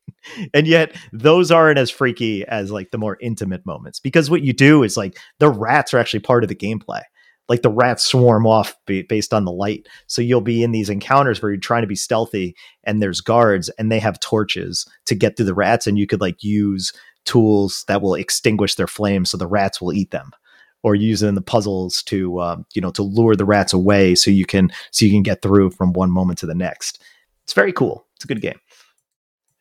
[0.55, 4.53] And yet those aren't as freaky as like the more intimate moments because what you
[4.53, 7.03] do is like the rats are actually part of the gameplay
[7.51, 9.89] like the rats swarm off based on the light.
[10.07, 12.55] So you'll be in these encounters where you're trying to be stealthy
[12.85, 16.21] and there's guards and they have torches to get through the rats and you could
[16.21, 16.93] like use
[17.25, 20.31] tools that will extinguish their flames so the rats will eat them
[20.83, 24.15] or use it in the puzzles to um, you know to lure the rats away
[24.15, 27.03] so you can so you can get through from one moment to the next.
[27.45, 28.07] It's very cool.
[28.17, 28.59] It's a good game.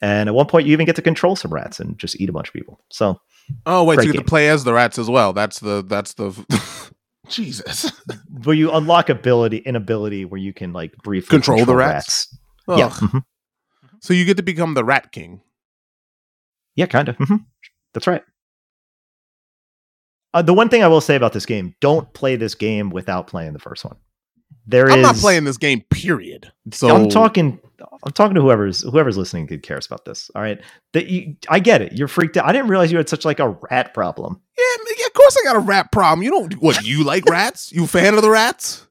[0.02, 2.34] And at one point you even get to control some rats and just eat a
[2.34, 2.80] bunch of people.
[2.90, 3.20] So
[3.66, 4.26] oh wait so you get game.
[4.26, 5.34] to play as the rats as well.
[5.34, 6.92] That's the that's the
[7.28, 7.92] jesus.
[8.44, 12.34] Where you unlock ability an ability where you can like briefly control, control the rats,
[12.68, 12.80] rats.
[12.80, 13.18] yeah mm-hmm.
[14.00, 15.42] so you get to become the rat king
[16.76, 17.18] yeah, kind of.
[17.18, 17.38] Mm-hmm.
[17.94, 18.24] That's right.
[20.34, 23.28] Uh, the one thing I will say about this game: don't play this game without
[23.28, 23.98] playing the first one.
[24.68, 25.82] There I'm is, not playing this game.
[25.90, 26.52] Period.
[26.72, 27.60] So I'm talking.
[28.04, 30.30] I'm talking to whoever's whoever's listening who cares about this.
[30.36, 30.62] All right,
[30.94, 31.94] that you, I get it.
[31.94, 32.46] You're freaked out.
[32.46, 34.40] I didn't realize you had such like a rat problem.
[34.58, 36.24] Yeah, yeah, of course I got a rat problem.
[36.24, 36.54] You don't.
[36.62, 37.72] What you like rats?
[37.72, 38.86] You fan of the rats?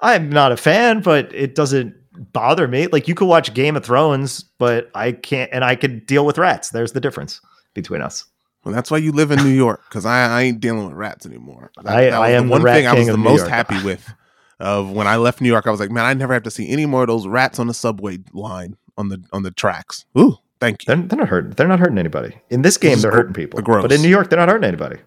[0.00, 2.86] I'm not a fan, but it doesn't bother me.
[2.88, 6.38] Like you could watch Game of Thrones, but I can't, and I could deal with
[6.38, 6.70] rats.
[6.70, 7.40] There's the difference
[7.74, 8.24] between us.
[8.64, 11.24] Well, that's why you live in New York, because I, I, ain't dealing with rats
[11.24, 11.72] anymore.
[11.82, 14.12] That, I, that I am the one thing I was the most happy with.
[14.58, 16.68] Of when I left New York, I was like, man, I never have to see
[16.68, 20.04] any more of those rats on the subway line on the on the tracks.
[20.18, 20.94] Ooh, thank you.
[20.94, 21.52] They're, they're not hurting.
[21.52, 22.92] They're not hurting anybody in this game.
[22.92, 23.62] This they're hurting people.
[23.62, 24.98] But in New York, they're not hurting anybody.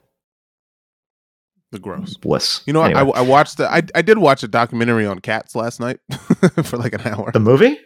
[1.73, 2.61] The gross bliss.
[2.67, 3.11] You know, anyway.
[3.15, 3.67] I, I watched the.
[3.67, 5.99] I, I did watch a documentary on cats last night
[6.63, 7.31] for like an hour.
[7.31, 7.79] The movie?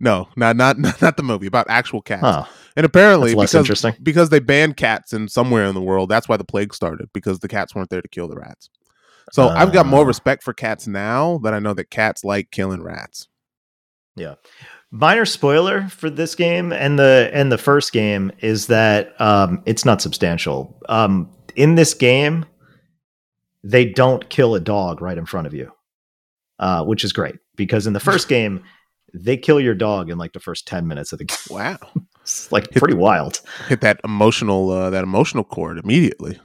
[0.00, 2.22] No, not not not the movie about actual cats.
[2.22, 2.44] Huh.
[2.74, 3.94] And apparently, because interesting.
[4.02, 7.40] because they banned cats in somewhere in the world, that's why the plague started because
[7.40, 8.70] the cats weren't there to kill the rats.
[9.30, 10.06] So uh, I've got more ah.
[10.06, 13.28] respect for cats now that I know that cats like killing rats.
[14.16, 14.36] Yeah.
[14.90, 19.84] Minor spoiler for this game and the and the first game is that um, it's
[19.84, 20.80] not substantial.
[20.88, 22.46] Um, in this game,
[23.62, 25.72] they don't kill a dog right in front of you,
[26.58, 28.62] uh, which is great because in the first game,
[29.14, 31.38] they kill your dog in like the first 10 minutes of the game.
[31.50, 31.78] Wow.
[32.22, 33.40] It's like pretty wild.
[33.66, 36.38] Hit that emotional uh, that emotional chord immediately.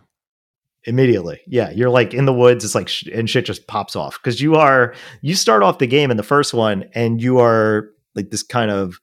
[0.85, 1.39] Immediately.
[1.45, 1.69] Yeah.
[1.69, 2.65] You're like in the woods.
[2.65, 5.85] It's like, sh- and shit just pops off because you are, you start off the
[5.85, 8.97] game in the first one and you are like this kind of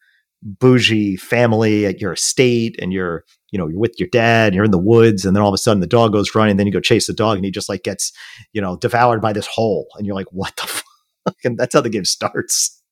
[0.45, 4.65] bougie family at your estate and you're, you know, you're with your dad and you're
[4.65, 6.57] in the woods and then all of a sudden the dog goes running.
[6.57, 8.13] Then you go chase the dog and he just like gets,
[8.53, 9.87] you know, devoured by this hole.
[9.97, 10.63] And you're like, what the
[11.25, 11.37] fuck?
[11.45, 12.83] And that's how the game starts.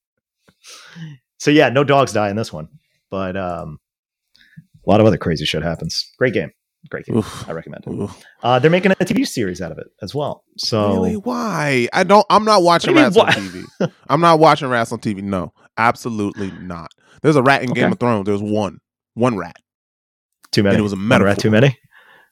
[1.39, 2.69] So yeah, no dogs die in this one,
[3.11, 3.79] but um,
[4.87, 6.11] a lot of other crazy shit happens.
[6.19, 6.53] Great game.
[6.89, 7.19] Great game.
[7.19, 7.49] Oof.
[7.49, 8.11] I recommend it.
[8.43, 10.45] Uh, they're making a TV series out of it as well.
[10.59, 11.17] So Really?
[11.17, 11.89] Why?
[11.93, 12.27] I don't.
[12.29, 13.93] I'm not watching rats on TV.
[14.09, 15.23] I'm not watching rats on TV.
[15.23, 16.93] No, absolutely not.
[17.23, 18.27] There's a rat in Game of Thrones.
[18.27, 18.79] There's one,
[19.15, 19.57] one rat.
[20.53, 20.75] too many.
[20.75, 21.27] And it was a One metaphor.
[21.27, 21.79] rat too many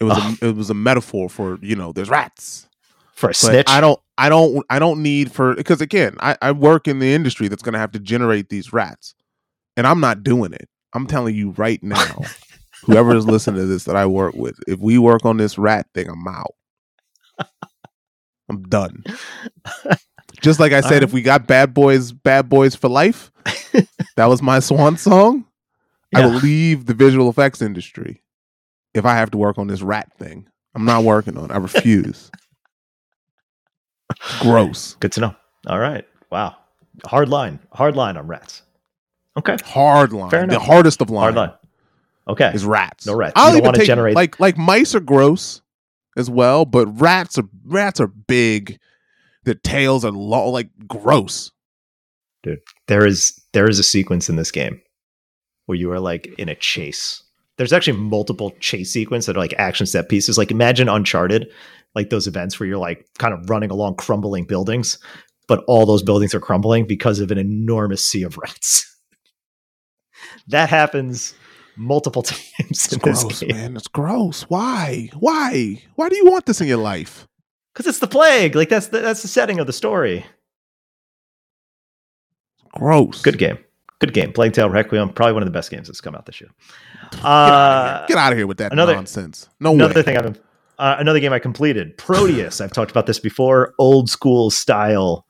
[0.01, 0.37] It was Oh.
[0.43, 2.69] a, it was a metaphor for you know there's rats.
[3.15, 3.69] for a But snitch.
[3.69, 7.13] I don't I don't I don't need for because again I, I work in the
[7.15, 9.15] industry that's going to have to generate these rats,
[9.77, 10.69] and I'm not doing it.
[10.95, 12.23] I'm telling you right now,
[12.85, 15.87] whoever is listening to this that I work with, if we work on this rat
[15.95, 16.55] thing, I'm out.
[18.49, 19.05] I'm done.
[20.41, 21.03] Just like I said, Alright.
[21.03, 23.31] if we got bad boys, bad boys for life,
[24.17, 25.45] that was my swan song.
[26.15, 28.23] I will leave the visual effects industry
[28.95, 30.49] if I have to work on this rat thing.
[30.75, 31.47] I'm not working on.
[31.47, 31.51] it.
[31.53, 32.31] I refuse.
[34.41, 34.95] Gross.
[35.01, 35.37] Good to know.
[35.67, 36.07] All right.
[36.31, 36.57] Wow.
[37.07, 37.61] Hard line.
[37.73, 38.63] Hard line on rats.
[39.39, 39.57] Okay.
[39.65, 40.31] Hard line.
[40.31, 41.53] Fair The hardest of line, Hard line.
[42.29, 42.51] Okay.
[42.55, 43.07] is rats.
[43.07, 43.33] No rats.
[43.37, 45.63] I'll even take generate- like like mice are gross
[46.17, 48.79] as well, but rats are rats are big.
[49.45, 51.51] The tails are long, like gross.
[52.43, 54.81] Dude, there is there is a sequence in this game
[55.67, 57.23] where you are like in a chase.
[57.59, 60.39] There's actually multiple chase sequence that are like action set pieces.
[60.39, 61.49] Like imagine Uncharted,
[61.95, 64.99] like those events where you're like kind of running along crumbling buildings,
[65.47, 68.87] but all those buildings are crumbling because of an enormous sea of rats.
[70.49, 71.35] that happens
[71.77, 73.77] multiple times It's in this gross, game man.
[73.77, 74.43] It's gross.
[74.43, 75.11] Why?
[75.19, 75.83] Why?
[75.97, 77.27] Why do you want this in your life?
[77.81, 78.55] Because it's the plague.
[78.55, 80.27] Like that's the, that's the setting of the story.
[82.75, 83.23] Gross.
[83.23, 83.57] Good game.
[84.01, 84.35] Good game.
[84.35, 86.51] Plague Tale Requiem, probably one of the best games that's come out this year.
[87.13, 88.07] Get, out Uh, of here.
[88.09, 89.49] Get out of here with that another- nonsense.
[89.61, 90.03] No another way.
[90.03, 90.39] thing I've been,
[90.79, 92.61] uh, another game I completed, Prodeus.
[92.61, 93.73] I've talked about this before.
[93.79, 95.25] Old school style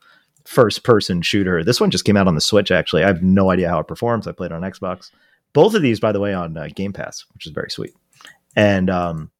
[0.44, 1.62] first person shooter.
[1.62, 2.72] This one just came out on the Switch.
[2.72, 4.26] Actually, I have no idea how it performs.
[4.26, 5.12] I played it on Xbox.
[5.52, 7.94] Both of these, by the way, on uh, Game Pass, which is very sweet.
[8.56, 9.30] And um,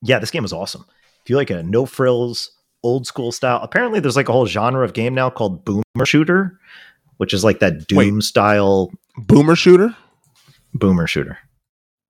[0.00, 0.86] yeah, this game was awesome.
[1.24, 2.50] If you like a no frills,
[2.82, 6.58] old school style, apparently there's like a whole genre of game now called boomer shooter,
[7.16, 8.06] which is like that Wait.
[8.10, 9.96] Doom style Boomer shooter?
[10.74, 11.38] boomer shooter.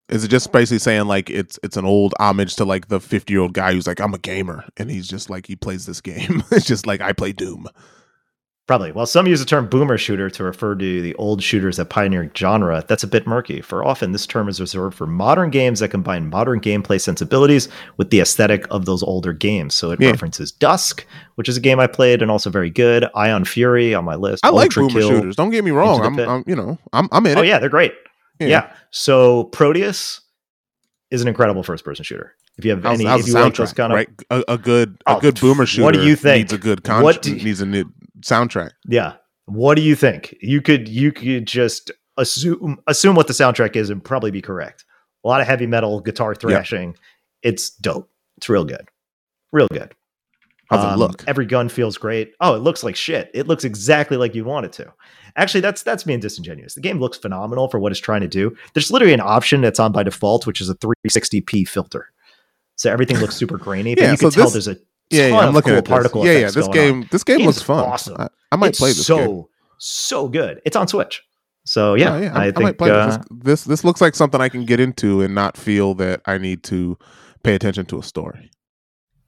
[0.09, 3.33] Is it just basically saying like it's it's an old homage to like the 50
[3.33, 6.01] year old guy who's like, I'm a gamer and he's just like he plays this
[6.01, 6.43] game.
[6.51, 7.67] it's just like I play Doom.
[8.67, 8.93] Probably.
[8.93, 12.37] While some use the term boomer shooter to refer to the old shooters that pioneered
[12.37, 12.83] genre.
[12.89, 16.31] That's a bit murky, for often this term is reserved for modern games that combine
[16.31, 17.69] modern gameplay sensibilities
[17.99, 19.75] with the aesthetic of those older games.
[19.75, 20.13] So it Yeah.
[20.13, 21.05] references Dusk,
[21.35, 23.05] which is a game I played and also very good.
[23.15, 24.43] Ion Fury on my list.
[24.47, 25.09] I like Ultra boomer Kill.
[25.11, 25.37] shooters.
[25.37, 26.01] Don't get me wrong.
[26.01, 26.19] I'm.
[26.19, 27.45] I'm you know, I'm I'm in Oh it.
[27.45, 27.93] Oh, yeah, they're great.
[28.41, 28.47] Yeah.
[28.47, 28.73] Yeah.
[28.91, 30.21] So Prodeus
[31.11, 32.35] is an incredible first person shooter.
[32.57, 34.09] If you have How's, any, how's if you like those kind of right?
[34.31, 35.85] A, a good a Oh, good boomer shooter.
[35.85, 36.39] what do you think?
[36.45, 37.85] Needs a good con- What do you- needs a new
[38.25, 38.71] soundtrack.
[38.87, 39.15] Yeah.
[39.47, 40.35] What do you think?
[40.41, 44.85] You could you could just assume assume what the soundtrack is and probably be correct.
[45.25, 46.97] A lot of heavy metal, guitar thrashing.
[47.43, 48.11] It's dope.
[48.37, 48.89] It's real good.
[49.53, 49.95] Real good.
[50.71, 51.23] How's it Um, look?
[51.27, 52.33] Every gun feels great.
[52.41, 53.31] Oh, it looks like shit.
[53.35, 54.93] It looks exactly like you want it to.
[55.37, 56.75] Actually, that's that's being disingenuous.
[56.75, 58.57] The game looks phenomenal for what it's trying to do.
[58.73, 62.09] There's literally an option that's on by default, which is a 360p filter.
[62.77, 64.81] So everything looks super grainy, but Yeah, you so can tell this- there's a
[65.11, 66.51] Yeah, yeah, I'm looking cool at particle Yeah, yeah.
[66.51, 66.73] This going on.
[66.73, 67.85] game, this game looks fun.
[67.85, 68.17] awesome.
[68.19, 69.45] I, I might it's play this so game.
[69.79, 70.61] so good.
[70.65, 71.23] It's on Switch.
[71.67, 73.19] So yeah, Oh, yeah, I, I, think might play uh, this.
[73.31, 73.65] this.
[73.65, 76.99] This looks like something I can get into and not feel that I need to
[77.43, 78.51] pay attention to a story.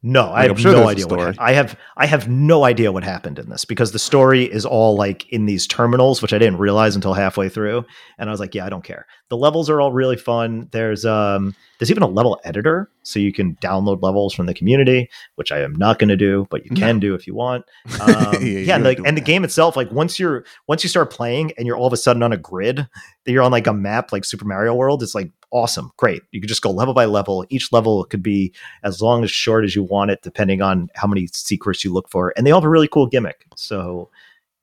[0.02, 1.76] no, I Like, I'm have sure no idea what I have.
[1.96, 5.46] I have no idea what happened in this because the story is all like in
[5.46, 7.84] these terminals, which I didn't realize until halfway through,
[8.18, 9.06] and I was like, yeah, I don't care.
[9.30, 10.68] The levels are all really fun.
[10.72, 15.08] There's um, there's even a level editor, so you can download levels from the community,
[15.34, 16.80] which I am not going to do, but you No.
[16.80, 17.64] can do if you want.
[18.00, 21.10] Um, Yeah, yeah, and, like, and the game itself, like once you're once you start
[21.10, 22.76] playing and you're all of a sudden on a grid,
[23.24, 26.22] that you're on like a map like Super Mario World, it's like awesome, great.
[26.32, 27.44] You could just go level by level.
[27.50, 31.06] Each level could be as long as short as you want it, depending on how
[31.06, 33.46] many secrets you look for, and they all have a really cool gimmick.
[33.56, 34.10] So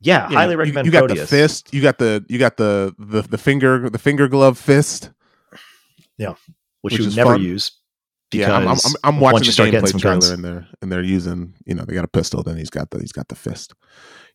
[0.02, 0.85] yeah, Yeah, highly recommend.
[0.85, 1.22] You, got Prodeus.
[1.22, 1.73] the fist.
[1.73, 5.10] You got the you got the the, the finger the finger glove fist.
[6.84, 7.41] Which, which you never fun.
[7.41, 7.72] use.
[8.31, 10.30] Yeah, I'm, I'm, I'm, watching you the gameplay some trailer guns.
[10.31, 12.99] and they're and they're using you know they got a pistol then he's got the
[12.99, 13.73] he's got the fist.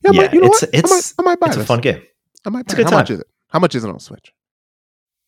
[0.05, 0.71] Yeah, Yeah, might, you know it's what?
[0.75, 2.03] it's I might, I might buy it's a fun game.
[2.45, 2.61] I might.
[2.67, 2.85] It's a buy it.
[2.85, 3.27] good How much is it?
[3.49, 4.33] How much is it on Switch?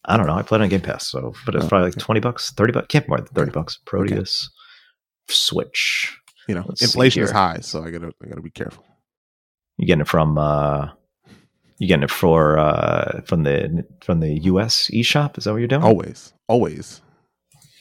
[0.05, 0.35] I don't know.
[0.35, 2.01] I played on Game Pass, so but it's Oh, probably like okay.
[2.05, 2.87] twenty bucks, thirty bucks.
[2.89, 3.59] Can't be more than thirty Okay.
[3.59, 3.79] bucks.
[3.87, 4.49] Prodeus,
[5.29, 6.17] Switch.
[6.49, 8.85] You know, Let's inflation is high, so I gotta I gotta be careful.
[9.79, 10.39] You getting it from?
[10.39, 10.91] uh
[11.79, 14.91] You getting it for uh from the from the U.S.
[14.93, 15.39] eShop?
[15.39, 15.83] Is that what you're doing?
[15.83, 17.01] Always, always.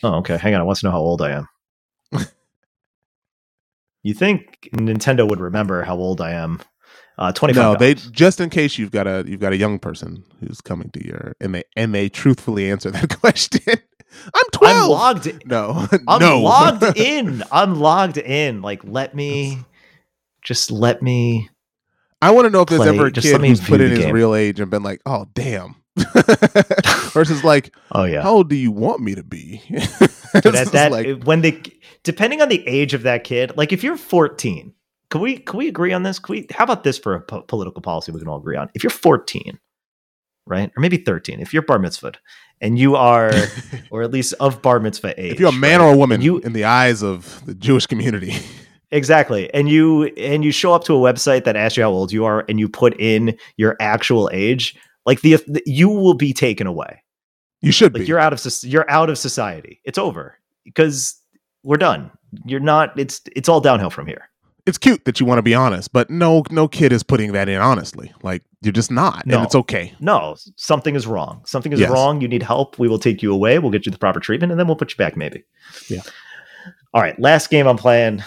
[0.03, 0.37] Oh, okay.
[0.37, 0.61] Hang on.
[0.61, 1.47] I want to know how old I am.
[4.03, 6.61] you think Nintendo would remember how old I am?
[7.17, 7.73] Uh, twenty five.
[7.73, 10.89] No, they just in case you've got a you've got a young person who's coming
[10.91, 13.61] to your and they and they truthfully answer that question.
[14.33, 14.83] I'm twelve.
[14.83, 15.27] I'm logged.
[15.27, 15.41] In.
[15.45, 16.39] no, I'm no.
[16.39, 17.43] logged in.
[17.51, 18.61] I'm logged in.
[18.61, 19.59] Like, let me,
[20.41, 21.49] just let me.
[22.21, 24.13] I want to know if there's Play- ever a kid who's put in his game.
[24.15, 25.75] real age and been like, "Oh, damn,"
[27.13, 28.21] versus like, Oh yeah.
[28.21, 31.61] "How old do you want me to be?" Dude, at that like, when they
[32.03, 34.73] depending on the age of that kid like if you're 14
[35.11, 37.41] can we can we agree on this can we how about this for a po-
[37.41, 39.59] political policy we can all agree on if you're 14
[40.45, 42.15] right or maybe 13 if you're bar mitzvahed
[42.61, 43.31] and you are
[43.91, 45.87] or at least of bar mitzvah age if you're a man right?
[45.87, 48.35] or a woman you- in the eyes of the Jewish community,
[48.91, 52.11] exactly and you and you show up to a website that asks you how old
[52.11, 54.75] you are and you put in your actual age
[55.09, 57.01] like the you will be taken away
[57.61, 58.07] you should like be.
[58.07, 61.19] you're out of you're out of society it's over because
[61.63, 62.09] we're done
[62.45, 64.23] you're not it's it's all downhill from here
[64.65, 67.49] it's cute that you want to be honest, but no, no kid is putting that
[67.49, 68.11] in honestly.
[68.21, 69.37] Like you're just not, No.
[69.37, 69.93] and it's okay.
[69.99, 71.89] no something is wrong something is Yes.
[71.89, 74.51] wrong you need help we will take you away we'll get you the proper treatment
[74.51, 75.43] and then we'll put you back maybe
[75.89, 76.01] Yeah.
[76.93, 78.21] all right last game i'm playing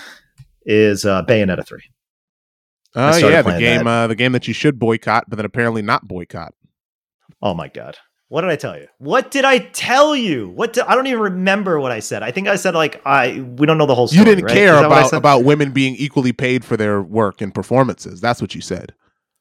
[0.67, 1.81] is uh bayonetta 3
[2.97, 5.81] I Uh, yeah, the game, uh, the game that you should boycott, but then apparently
[5.81, 6.53] not boycott.
[7.43, 7.97] Oh my god
[8.29, 11.21] what did i tell you what did i tell you what did, i don't even
[11.21, 14.07] remember what i said i think i said like i we don't know the whole
[14.09, 14.55] story You didn't right?
[14.55, 17.55] care Is that what I about about women being equally paid for their work and
[17.55, 18.21] performances.
[18.21, 18.95] That's what you said.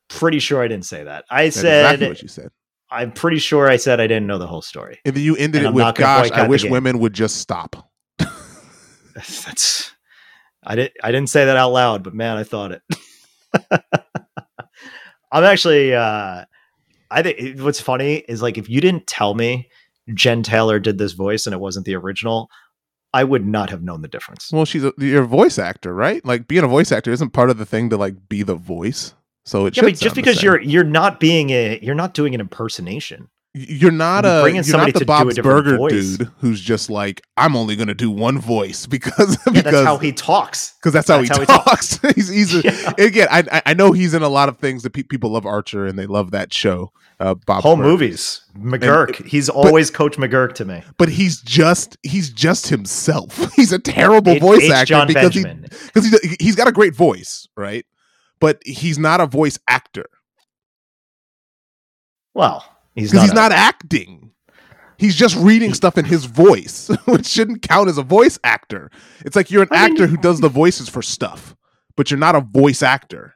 [0.10, 2.50] pretty sure i didn't say that i That's said exactly what you said.
[2.90, 5.60] i'm pretty sure i said i didn't know the whole story And then you ended
[5.62, 7.90] And it I'm with, "Gosh, I wish women would just stop."
[9.16, 9.92] that's
[10.64, 12.82] I didn't I didn't say that out loud, but man, I thought it.
[15.32, 16.46] I'm actually uh
[17.12, 19.70] I think what's funny is like if you didn't tell me
[20.14, 22.50] Jen Taylor did this voice and it wasn't the original,
[23.14, 24.50] I would not have known the difference.
[24.52, 26.26] Well, she's a, you're a voice actor, right?
[26.26, 29.14] Like being a voice actor isn't part of the thing to like be the voice.
[29.44, 32.42] So it Yeah, but just because you're you're not being a you're not doing an
[32.42, 33.30] impersonation.
[33.54, 36.16] You're not a you're not the Bob's Burger voice.
[36.18, 39.86] dude who's just like I'm only going to do one voice because Yeah, because that's
[39.86, 40.74] how he talks.
[40.80, 42.00] because that's how that's he how he talks.
[42.16, 42.94] he's he's a, Yeah.
[42.98, 43.28] again.
[43.30, 45.86] I I- I know he's in a lot of things that pe- people love Archer
[45.86, 46.94] and they love that show.
[47.20, 48.42] Uh, Bob Home Movies.
[48.58, 49.26] McGuirk.
[49.28, 50.82] he's always Coach McGuirk to me.
[50.98, 53.54] but he's just he's just himself.
[53.56, 56.72] He's a terrible It- voice it's actor John because he because he, he's got a
[56.72, 57.86] great voice, right?
[58.40, 60.06] But he's not a voice actor
[62.34, 62.64] Well,
[62.96, 63.22] he's because not.
[63.24, 64.32] he's a- not acting.
[64.98, 68.92] He's just reading stuff in his voice, which shouldn't count as a voice actor.
[69.26, 71.56] It's like you're an I mean, actor who does the voices for stuff,
[71.98, 73.34] but you're not a voice actor.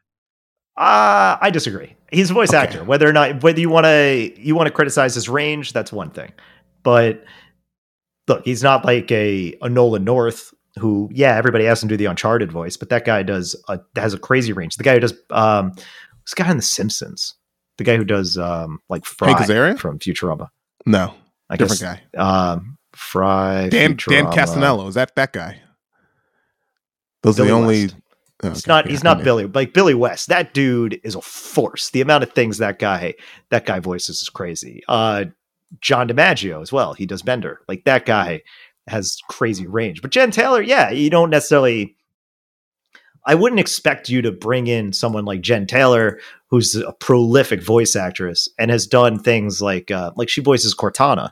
[0.77, 1.95] Uh, I disagree.
[2.11, 2.57] He's a voice Okay.
[2.59, 2.83] actor.
[2.83, 6.11] Whether or not whether you want to you want to criticize his range, that's one
[6.11, 6.33] thing.
[6.83, 7.23] But
[8.27, 11.97] look, he's not like a, a Nolan North who, yeah, everybody asks him to do
[11.97, 14.75] the Uncharted voice, but that guy does a, has a crazy range.
[14.75, 15.71] The guy who does um,
[16.25, 17.33] this guy in The Simpsons,
[17.77, 19.77] the guy who does um like Fry Hank Azaria?
[19.79, 20.49] from Futurama.
[20.85, 21.13] No,
[21.49, 22.51] I different guess guy.
[22.53, 25.59] um Fry Dan Dan Castellaneta is that that guy?
[27.23, 27.81] Those Billy are the only.
[27.83, 27.95] West.
[28.43, 28.85] Oh, He's okay, not.
[28.85, 29.23] yeah, he's not.
[29.23, 29.45] Billy.
[29.45, 30.27] Like Billy West.
[30.27, 31.89] That dude is a force.
[31.89, 33.15] The amount of things that guy
[33.49, 34.83] that guy voices is crazy.
[34.87, 35.25] Uh,
[35.81, 36.93] John DiMaggio as well.
[36.93, 37.61] He does Bender.
[37.67, 38.41] Like that guy
[38.87, 40.01] has crazy range.
[40.01, 41.95] But Jen Taylor, yeah, you don't necessarily.
[43.25, 46.19] I wouldn't expect you to bring in someone like Jen Taylor,
[46.55, 51.31] who's a prolific voice actress and has done things like uh, like she voices Cortana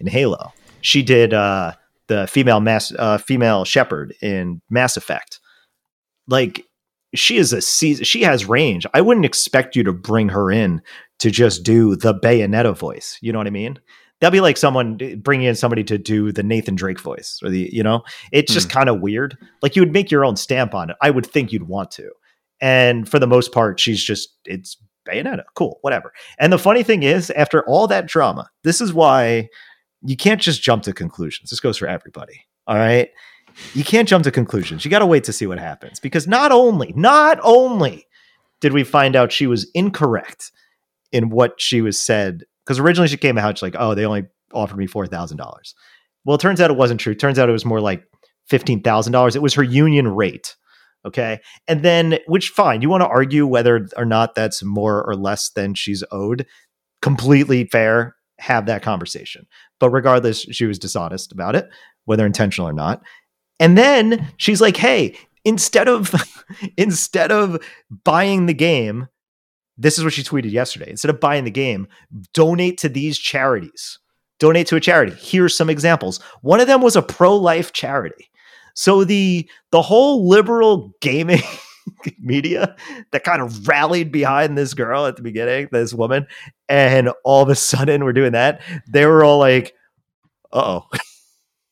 [0.00, 0.52] in Halo.
[0.80, 1.72] She did uh,
[2.08, 5.40] the female mass uh, female Shepard in Mass Effect.
[6.26, 6.64] Like
[7.14, 8.86] she is a she has range.
[8.92, 10.82] I wouldn't expect you to bring her in
[11.20, 13.18] to just do the Bayonetta voice.
[13.20, 13.78] You know what I mean?
[14.20, 17.68] That'd be like someone bringing in somebody to do the Nathan Drake voice or the,
[17.72, 19.36] you know, it's just kind of weird.
[19.60, 20.96] Like you would make your own stamp on it.
[21.02, 22.10] I would think you'd want to.
[22.64, 25.44] And for the most part, she's just, it's Bayonetta.
[25.54, 26.14] Cool, whatever.
[26.38, 29.50] And the funny thing is, after all that drama, this is why
[30.00, 31.50] you can't just jump to conclusions.
[31.50, 32.46] This goes for everybody.
[32.66, 33.10] All right.
[33.74, 34.82] You can't jump to conclusions.
[34.82, 38.06] You got to wait to see what happens because not only, not only
[38.62, 40.50] did we find out she was incorrect
[41.12, 44.24] in what she was said, because originally she came out, she's like, oh, they only
[44.54, 45.38] offered me $4,000.
[46.24, 47.12] Well, it turns out it wasn't true.
[47.12, 48.04] It turns out it was more like
[48.50, 49.36] $15,000.
[49.36, 50.56] It was her union rate.
[51.06, 51.40] Okay.
[51.68, 55.50] And then, which fine, you want to argue whether or not that's more or less
[55.50, 56.46] than she's owed.
[57.02, 58.16] Completely fair.
[58.38, 59.46] Have that conversation.
[59.80, 61.68] But regardless, she was dishonest about it,
[62.06, 63.02] whether intentional or not.
[63.60, 66.14] And then she's like, hey, instead of
[66.76, 67.62] instead of
[68.04, 69.08] buying the game,
[69.76, 70.90] this is what she tweeted yesterday.
[70.90, 71.86] Instead of buying the game,
[72.32, 73.98] donate to these charities.
[74.40, 75.14] Donate to a charity.
[75.18, 76.20] Here's some examples.
[76.42, 78.28] One of them was a pro-life charity.
[78.74, 81.42] So the the whole liberal gaming
[82.18, 82.76] media
[83.12, 86.26] that kind of rallied behind this girl at the beginning, this woman,
[86.68, 88.60] and all of a sudden we're doing that.
[88.88, 89.74] They were all like,
[90.52, 90.84] "Oh."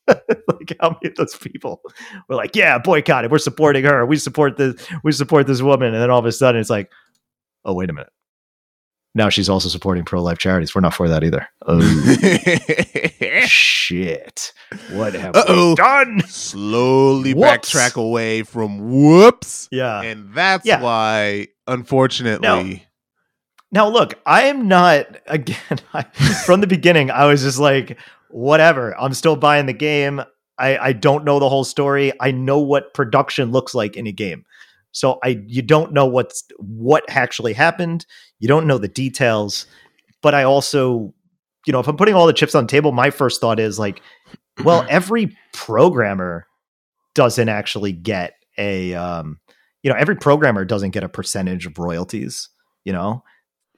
[0.07, 1.81] like how many of those people
[2.27, 3.31] were like, "Yeah, boycott it.
[3.31, 4.05] We're supporting her.
[4.05, 4.75] We support this.
[5.03, 6.91] We support this woman." And then all of a sudden, it's like,
[7.63, 8.11] "Oh, wait a minute.
[9.15, 10.73] Now she's also supporting pro life charities.
[10.73, 11.47] We're not for that either.
[11.67, 11.79] Oh,
[13.45, 14.53] shit.
[14.91, 15.69] What have Uh-oh.
[15.69, 16.21] we done?
[16.27, 17.71] Slowly Whoops.
[17.73, 19.67] backtrack away from whoops.
[19.71, 20.01] Yeah.
[20.01, 20.81] And that's Yeah.
[20.81, 22.87] why, unfortunately,
[23.71, 26.03] Now, look, I am not, again, I,
[26.45, 27.97] from the beginning, I was just like,
[28.29, 28.95] whatever.
[28.99, 30.21] I'm still buying the game.
[30.59, 32.13] I, I don't know the whole story.
[32.19, 34.45] I know what production looks like in a game.
[34.93, 38.05] So I you don't know what's what actually happened.
[38.39, 39.65] You don't know the details.
[40.21, 41.13] But I also,
[41.67, 43.77] you know, if I'm putting all the chips on the table, my first thought is
[43.77, 44.01] like,
[44.63, 46.47] well, every programmer
[47.13, 49.39] doesn't actually get a um,
[49.83, 52.49] you know, every programmer doesn't get a percentage of royalties,
[52.85, 53.23] you know?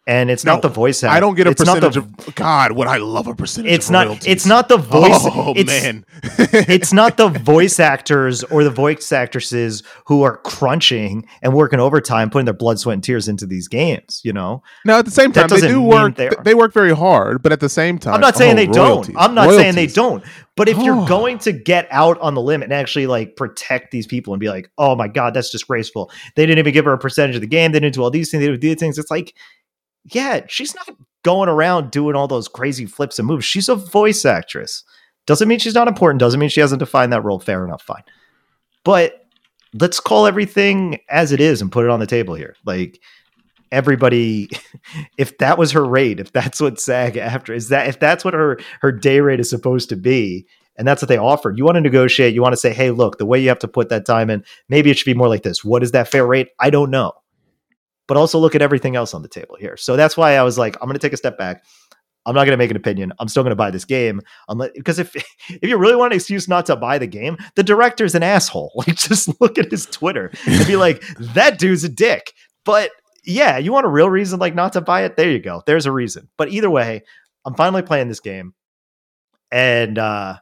[0.07, 2.35] And it's No, not the voice I don't get a it's not the- percentage of
[2.35, 2.73] God.
[2.73, 3.71] What I love a percentage?
[3.71, 4.27] it's of not royalties.
[4.31, 9.11] it's not the voice Oh it's, man, it's not the voice actors or the voice
[9.11, 13.67] actresses who are crunching and working overtime putting their blood sweat and tears into these
[13.67, 16.15] games you know Now at the same time, they do work.
[16.15, 18.67] they They, work very hard, but at the same time, i'm not saying oh, they
[18.67, 20.23] royalties, don't i'm not saying they don't
[20.55, 21.07] but if you're Oh.
[21.07, 24.49] going to get out on the limb and actually like protect these people and be
[24.49, 27.47] like oh my god that's disgraceful they didn't even give her a percentage of the
[27.47, 29.33] game they didn't do all these things they didn't do these things it's like
[30.05, 30.89] yeah she's not
[31.25, 33.43] going around doing all those crazy flips and moves.
[33.43, 34.83] She's a voice actress.
[35.25, 36.19] Doesn't mean she's not important.
[36.19, 37.39] Doesn't mean she hasn't defined that role.
[37.39, 38.03] Fair enough fine.
[38.83, 39.25] But
[39.73, 42.55] let's call everything as it is and put it on the table here.
[42.63, 43.01] Like
[43.71, 44.49] everybody
[45.17, 48.59] if that was her rate if that's what SAG-AFTRA is that if that's what her
[48.79, 50.45] her day rate is supposed to be
[50.77, 53.17] and that's what they offered you want to negotiate you want to say hey look
[53.17, 55.41] the way you have to put that time in maybe it should be more like
[55.41, 55.65] this.
[55.65, 56.49] What is that fair rate?
[56.59, 57.13] I don't know
[58.07, 60.57] but also look at everything else on the table here so that's why i was
[60.57, 61.63] like i'm going to take a step back
[62.25, 64.71] i'm not going to make an opinion i'm still going to buy this game unless
[64.75, 65.15] because if
[65.49, 68.71] if you really want an excuse not to buy the game the director's an asshole
[68.87, 72.33] like just look at his twitter and be like that dude's a dick
[72.65, 72.91] but
[73.25, 75.17] yeah, you want a real reason like not to buy it?
[75.17, 75.63] There you go.
[75.65, 76.29] There's a reason.
[76.37, 77.03] But either way,
[77.43, 78.53] I'm finally playing this game.
[79.51, 80.37] And uh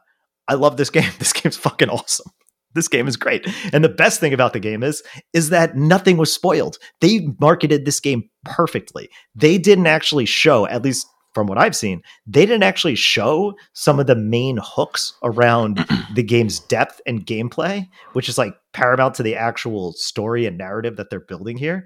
[0.46, 1.10] I love this game.
[1.18, 2.30] This game's fucking awesome.
[2.74, 3.46] This game is great.
[3.72, 5.02] And the best thing about the game is
[5.32, 6.78] is that nothing was spoiled.
[7.00, 9.08] They marketed this game perfectly.
[9.34, 13.98] They didn't actually show, at least from what I've seen, they didn't actually show some
[13.98, 15.84] of the main hooks around
[16.14, 20.96] the game's depth and gameplay, which is like paramount to the actual story and narrative
[20.96, 21.84] that they're building here.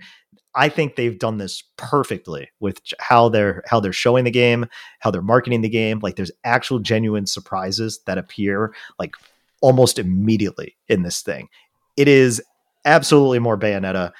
[0.54, 4.66] I think they've done this perfectly with how they're how they're showing the game,
[5.00, 6.00] how they're marketing the game.
[6.02, 9.14] Like there's actual genuine surprises that appear like
[9.60, 11.48] almost immediately in this thing.
[11.96, 12.42] It is
[12.84, 14.12] absolutely more Bayonetta.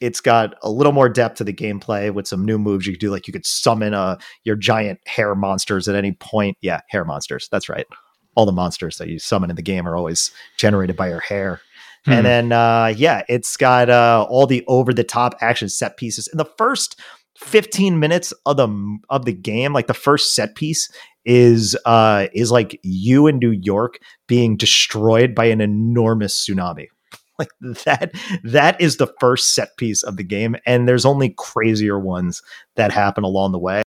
[0.00, 3.00] It's got a little more depth to the gameplay with some new moves you could
[3.00, 3.10] do.
[3.10, 6.56] Like you could summon uh, your giant hair monsters at any point.
[6.60, 7.48] Yeah, hair monsters.
[7.50, 7.86] That's right.
[8.34, 11.60] All the monsters that you summon in the game are always generated by your hair.
[12.04, 12.12] Hmm.
[12.12, 16.28] And then uh yeah, it's got uh all the over the top action set pieces.
[16.28, 17.00] In the first
[17.38, 20.88] 15 minutes of the of the game, like the first set piece
[21.26, 26.88] is uh is like you in New York being destroyed by an enormous tsunami.
[27.38, 27.50] Like
[27.84, 28.12] that
[28.44, 32.40] that is the first set piece of the game and there's only crazier ones
[32.76, 33.82] that happen along the way.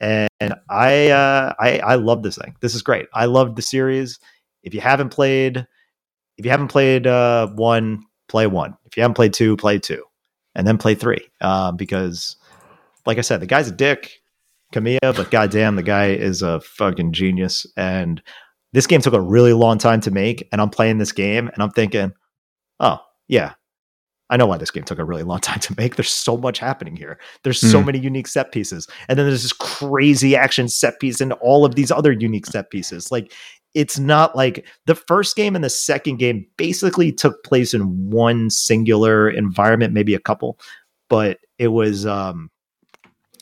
[0.00, 2.56] And I uh I I love this thing.
[2.60, 3.08] This is great.
[3.12, 4.18] I love the series.
[4.62, 5.66] If you haven't played
[6.38, 8.76] if you haven't played uh, one, play one.
[8.84, 10.04] If you haven't played two, play two,
[10.54, 11.26] and then play three.
[11.40, 12.36] Uh, because,
[13.06, 14.20] like I said, the guy's a dick,
[14.76, 17.66] Kamiya, but goddamn, the guy is a fucking genius.
[17.76, 18.22] And
[18.72, 21.62] this game took a really long time to make, and I'm playing this game, and
[21.62, 22.12] I'm thinking,
[22.80, 22.98] oh
[23.28, 23.54] yeah,
[24.28, 25.96] I know why this game took a really long time to make.
[25.96, 27.18] There's so much happening here.
[27.42, 27.86] There's so Hmm.
[27.86, 31.74] many unique set pieces, and then there's this crazy action set piece and all of
[31.74, 33.10] these other unique set pieces.
[33.10, 33.32] Like
[33.74, 38.48] it's not like the first game and the second game basically took place in one
[38.50, 40.58] singular environment, maybe a couple,
[41.08, 42.50] but it was um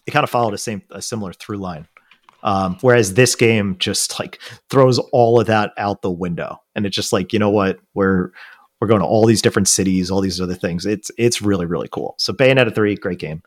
[0.07, 1.87] it kind of followed a same a similar through line.
[2.43, 6.97] Um, whereas this game just like throws all of that out the window, and it's
[6.97, 8.33] just like you know what we're
[8.81, 10.85] We're going to all these different cities, all these other things.
[10.85, 12.17] It's it's really really cool.
[12.19, 13.43] So Bayonetta three, great game.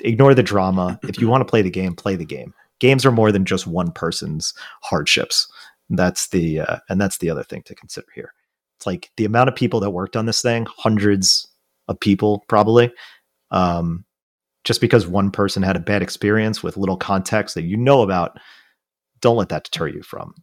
[0.00, 0.98] Ignore the drama.
[1.04, 2.52] If you want to play the game, play the game.
[2.80, 5.46] Games are more than just one person's hardships.
[5.90, 8.32] That's the uh, and that's the other thing to consider here.
[8.78, 11.46] It's like the amount of people that worked on this thing, hundreds
[11.86, 12.90] of people probably.
[13.50, 14.04] Um,
[14.64, 18.38] just because one person had a bad experience with little context that you know about,
[19.20, 20.34] don't let that deter you from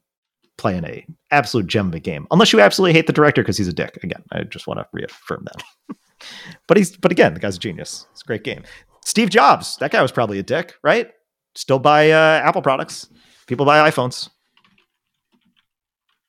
[0.57, 2.27] playing a absolute gem of a game.
[2.31, 3.97] Unless you absolutely hate the director because he's a dick.
[4.03, 5.97] Again, I just want to reaffirm that.
[6.67, 8.07] but he's but again, the guy's a genius.
[8.11, 8.63] It's a great game.
[9.05, 11.11] Steve Jobs, that guy was probably a dick, right?
[11.55, 13.07] Still buy uh, Apple products.
[13.47, 14.29] People buy iPhones.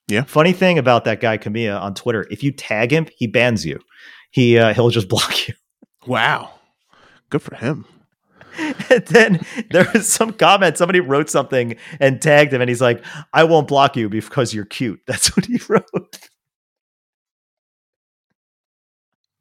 [0.07, 0.23] Yeah.
[0.23, 3.81] Funny thing about that guy Kamiya on Twitter, if you tag him, he bans you.
[4.31, 5.55] He uh, he'll just block you.
[6.07, 6.58] Wow.
[7.31, 7.85] Good for him.
[8.59, 9.41] and then
[9.71, 10.77] there was some comment.
[10.79, 14.65] Somebody wrote something and tagged him, and he's like, "I won't block you because you're
[14.65, 16.29] cute." That's what he wrote.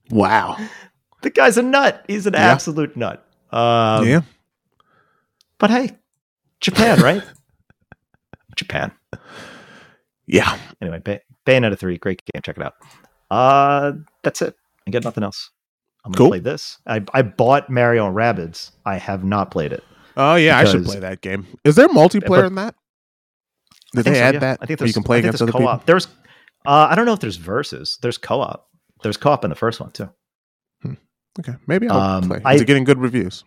[0.09, 0.57] Wow.
[1.21, 2.05] The guy's a nut.
[2.07, 2.51] He's an Yeah.
[2.51, 3.25] absolute nut.
[3.51, 4.21] Um, yeah.
[5.57, 5.91] But hey,
[6.61, 7.23] Japan, right?
[8.55, 8.91] Japan.
[10.27, 10.57] Yeah.
[10.81, 12.41] Anyway, Bay- Bayonetta 3, great game.
[12.43, 12.73] Check it out.
[13.31, 13.93] Uh,
[14.23, 14.55] that's it.
[14.87, 15.51] I got nothing else.
[16.07, 16.29] I'm Cool.
[16.29, 16.79] play this.
[16.87, 18.71] I, I bought Mario and Rabbids.
[18.85, 19.83] I have not played it.
[20.15, 21.45] Oh yeah, I should play that game.
[21.63, 22.75] Is there multiplayer But- in that?
[23.95, 24.39] Did they so, add yeah.
[24.41, 24.59] that?
[24.61, 25.79] I think there's, you can play against other co-op.
[25.79, 25.83] people.
[25.85, 26.07] There's,
[26.65, 27.97] uh, I don't know if there's verses.
[28.01, 28.67] There's co-op.
[29.01, 30.09] There's co-op in the first one too.
[31.39, 32.37] Okay, maybe I'll Um, play.
[32.37, 33.43] Is I- it getting good reviews?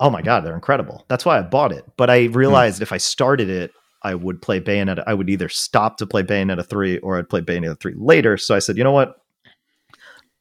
[0.00, 1.04] Oh my god, they're incredible.
[1.08, 1.84] That's why I bought it.
[1.96, 3.72] But I realized if I started it,
[4.02, 5.02] I would play Bayonetta.
[5.06, 8.36] I would either stop to play Bayonetta 3 or I'd play Bayonetta 3 later.
[8.36, 9.16] So I said, you know what?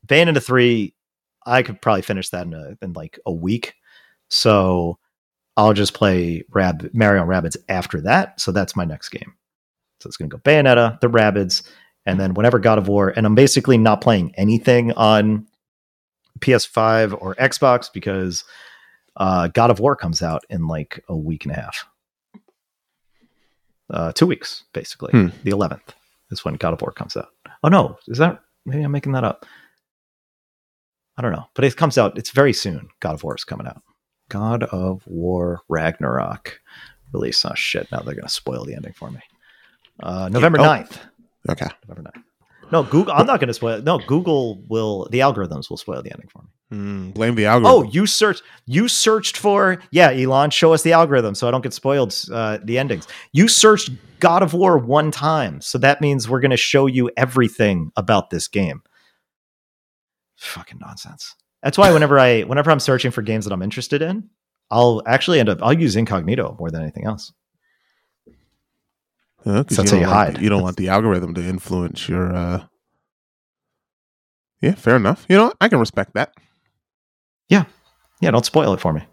[0.07, 0.93] Bayonetta 3,
[1.47, 3.73] I could probably finish that in, a, in like a week.
[4.29, 4.99] So
[5.55, 8.39] I'll just play Rab- Mario and Rabbids after that.
[8.39, 9.33] So that's my next game.
[9.99, 11.67] So it's going to go Bayonetta, the Rabbids,
[12.05, 13.11] and then whenever God of War.
[13.15, 15.47] And I'm basically not playing anything on
[16.39, 18.43] PS5 or Xbox because
[19.15, 21.85] uh, God of War comes out in like a week and a half.
[23.89, 25.11] Uh, two weeks, basically.
[25.11, 25.27] Hmm.
[25.43, 25.93] The 11th
[26.29, 27.29] is when God of War comes out.
[27.63, 27.97] Oh, no.
[28.07, 29.45] Is that maybe I'm making that up?
[31.17, 31.47] I don't know.
[31.53, 32.89] But it comes out, it's very soon.
[32.99, 33.81] God of War is coming out.
[34.29, 36.59] God of War Ragnarok
[37.13, 37.43] release.
[37.45, 37.91] Oh, shit.
[37.91, 39.21] Now they're going to spoil the ending for me.
[40.01, 40.63] Uh, November oh.
[40.63, 40.97] 9th.
[41.49, 41.67] Okay.
[41.87, 42.23] November 9th.
[42.71, 43.13] No, Google.
[43.13, 43.77] I'm not going to spoil.
[43.77, 43.85] It.
[43.85, 45.07] No, Google will.
[45.09, 46.49] The algorithms will spoil the ending for me.
[46.69, 47.87] Hmm, blame the algorithm.
[47.87, 48.43] Oh, you searched.
[48.65, 49.81] You searched for.
[49.91, 52.13] Yeah, Elon, show us the algorithm so I don't get spoiled.
[52.31, 53.07] Uh, the endings.
[53.31, 57.09] You searched God of War one time, so that means we're going to show you
[57.15, 58.81] everything about this game.
[60.37, 61.35] Fucking nonsense.
[61.63, 64.29] That's why whenever I whenever I'm searching for games that I'm interested in,
[64.71, 67.33] I'll actually end up I'll use incognito more than anything else.
[69.43, 70.41] So that's you how don't you want- hide.
[70.41, 72.33] You don't want the algorithm to influence your.
[72.35, 72.63] uh
[74.61, 75.25] Yeah, fair enough.
[75.29, 75.53] You know.
[75.61, 76.33] I can respect that.
[77.49, 77.65] Yeah,
[78.19, 78.31] yeah.
[78.31, 79.03] don't spoil it for me.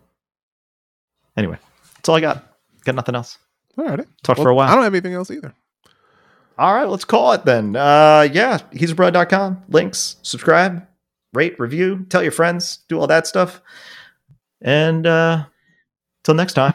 [1.36, 1.58] Anyway,
[1.96, 2.44] that's all I got.
[2.84, 3.38] Got nothing else.
[3.78, 3.98] All right.
[4.22, 4.68] Talked Well, for a while.
[4.70, 5.54] I don't have anything else either.
[6.58, 7.74] All right, let's call it then.
[7.74, 9.64] Uh, yeah, he's abroad.com.
[9.68, 10.86] Links, subscribe,
[11.34, 13.60] rate, review, tell your friends, do all that stuff.
[14.60, 15.46] And uh,
[16.22, 16.74] till next time.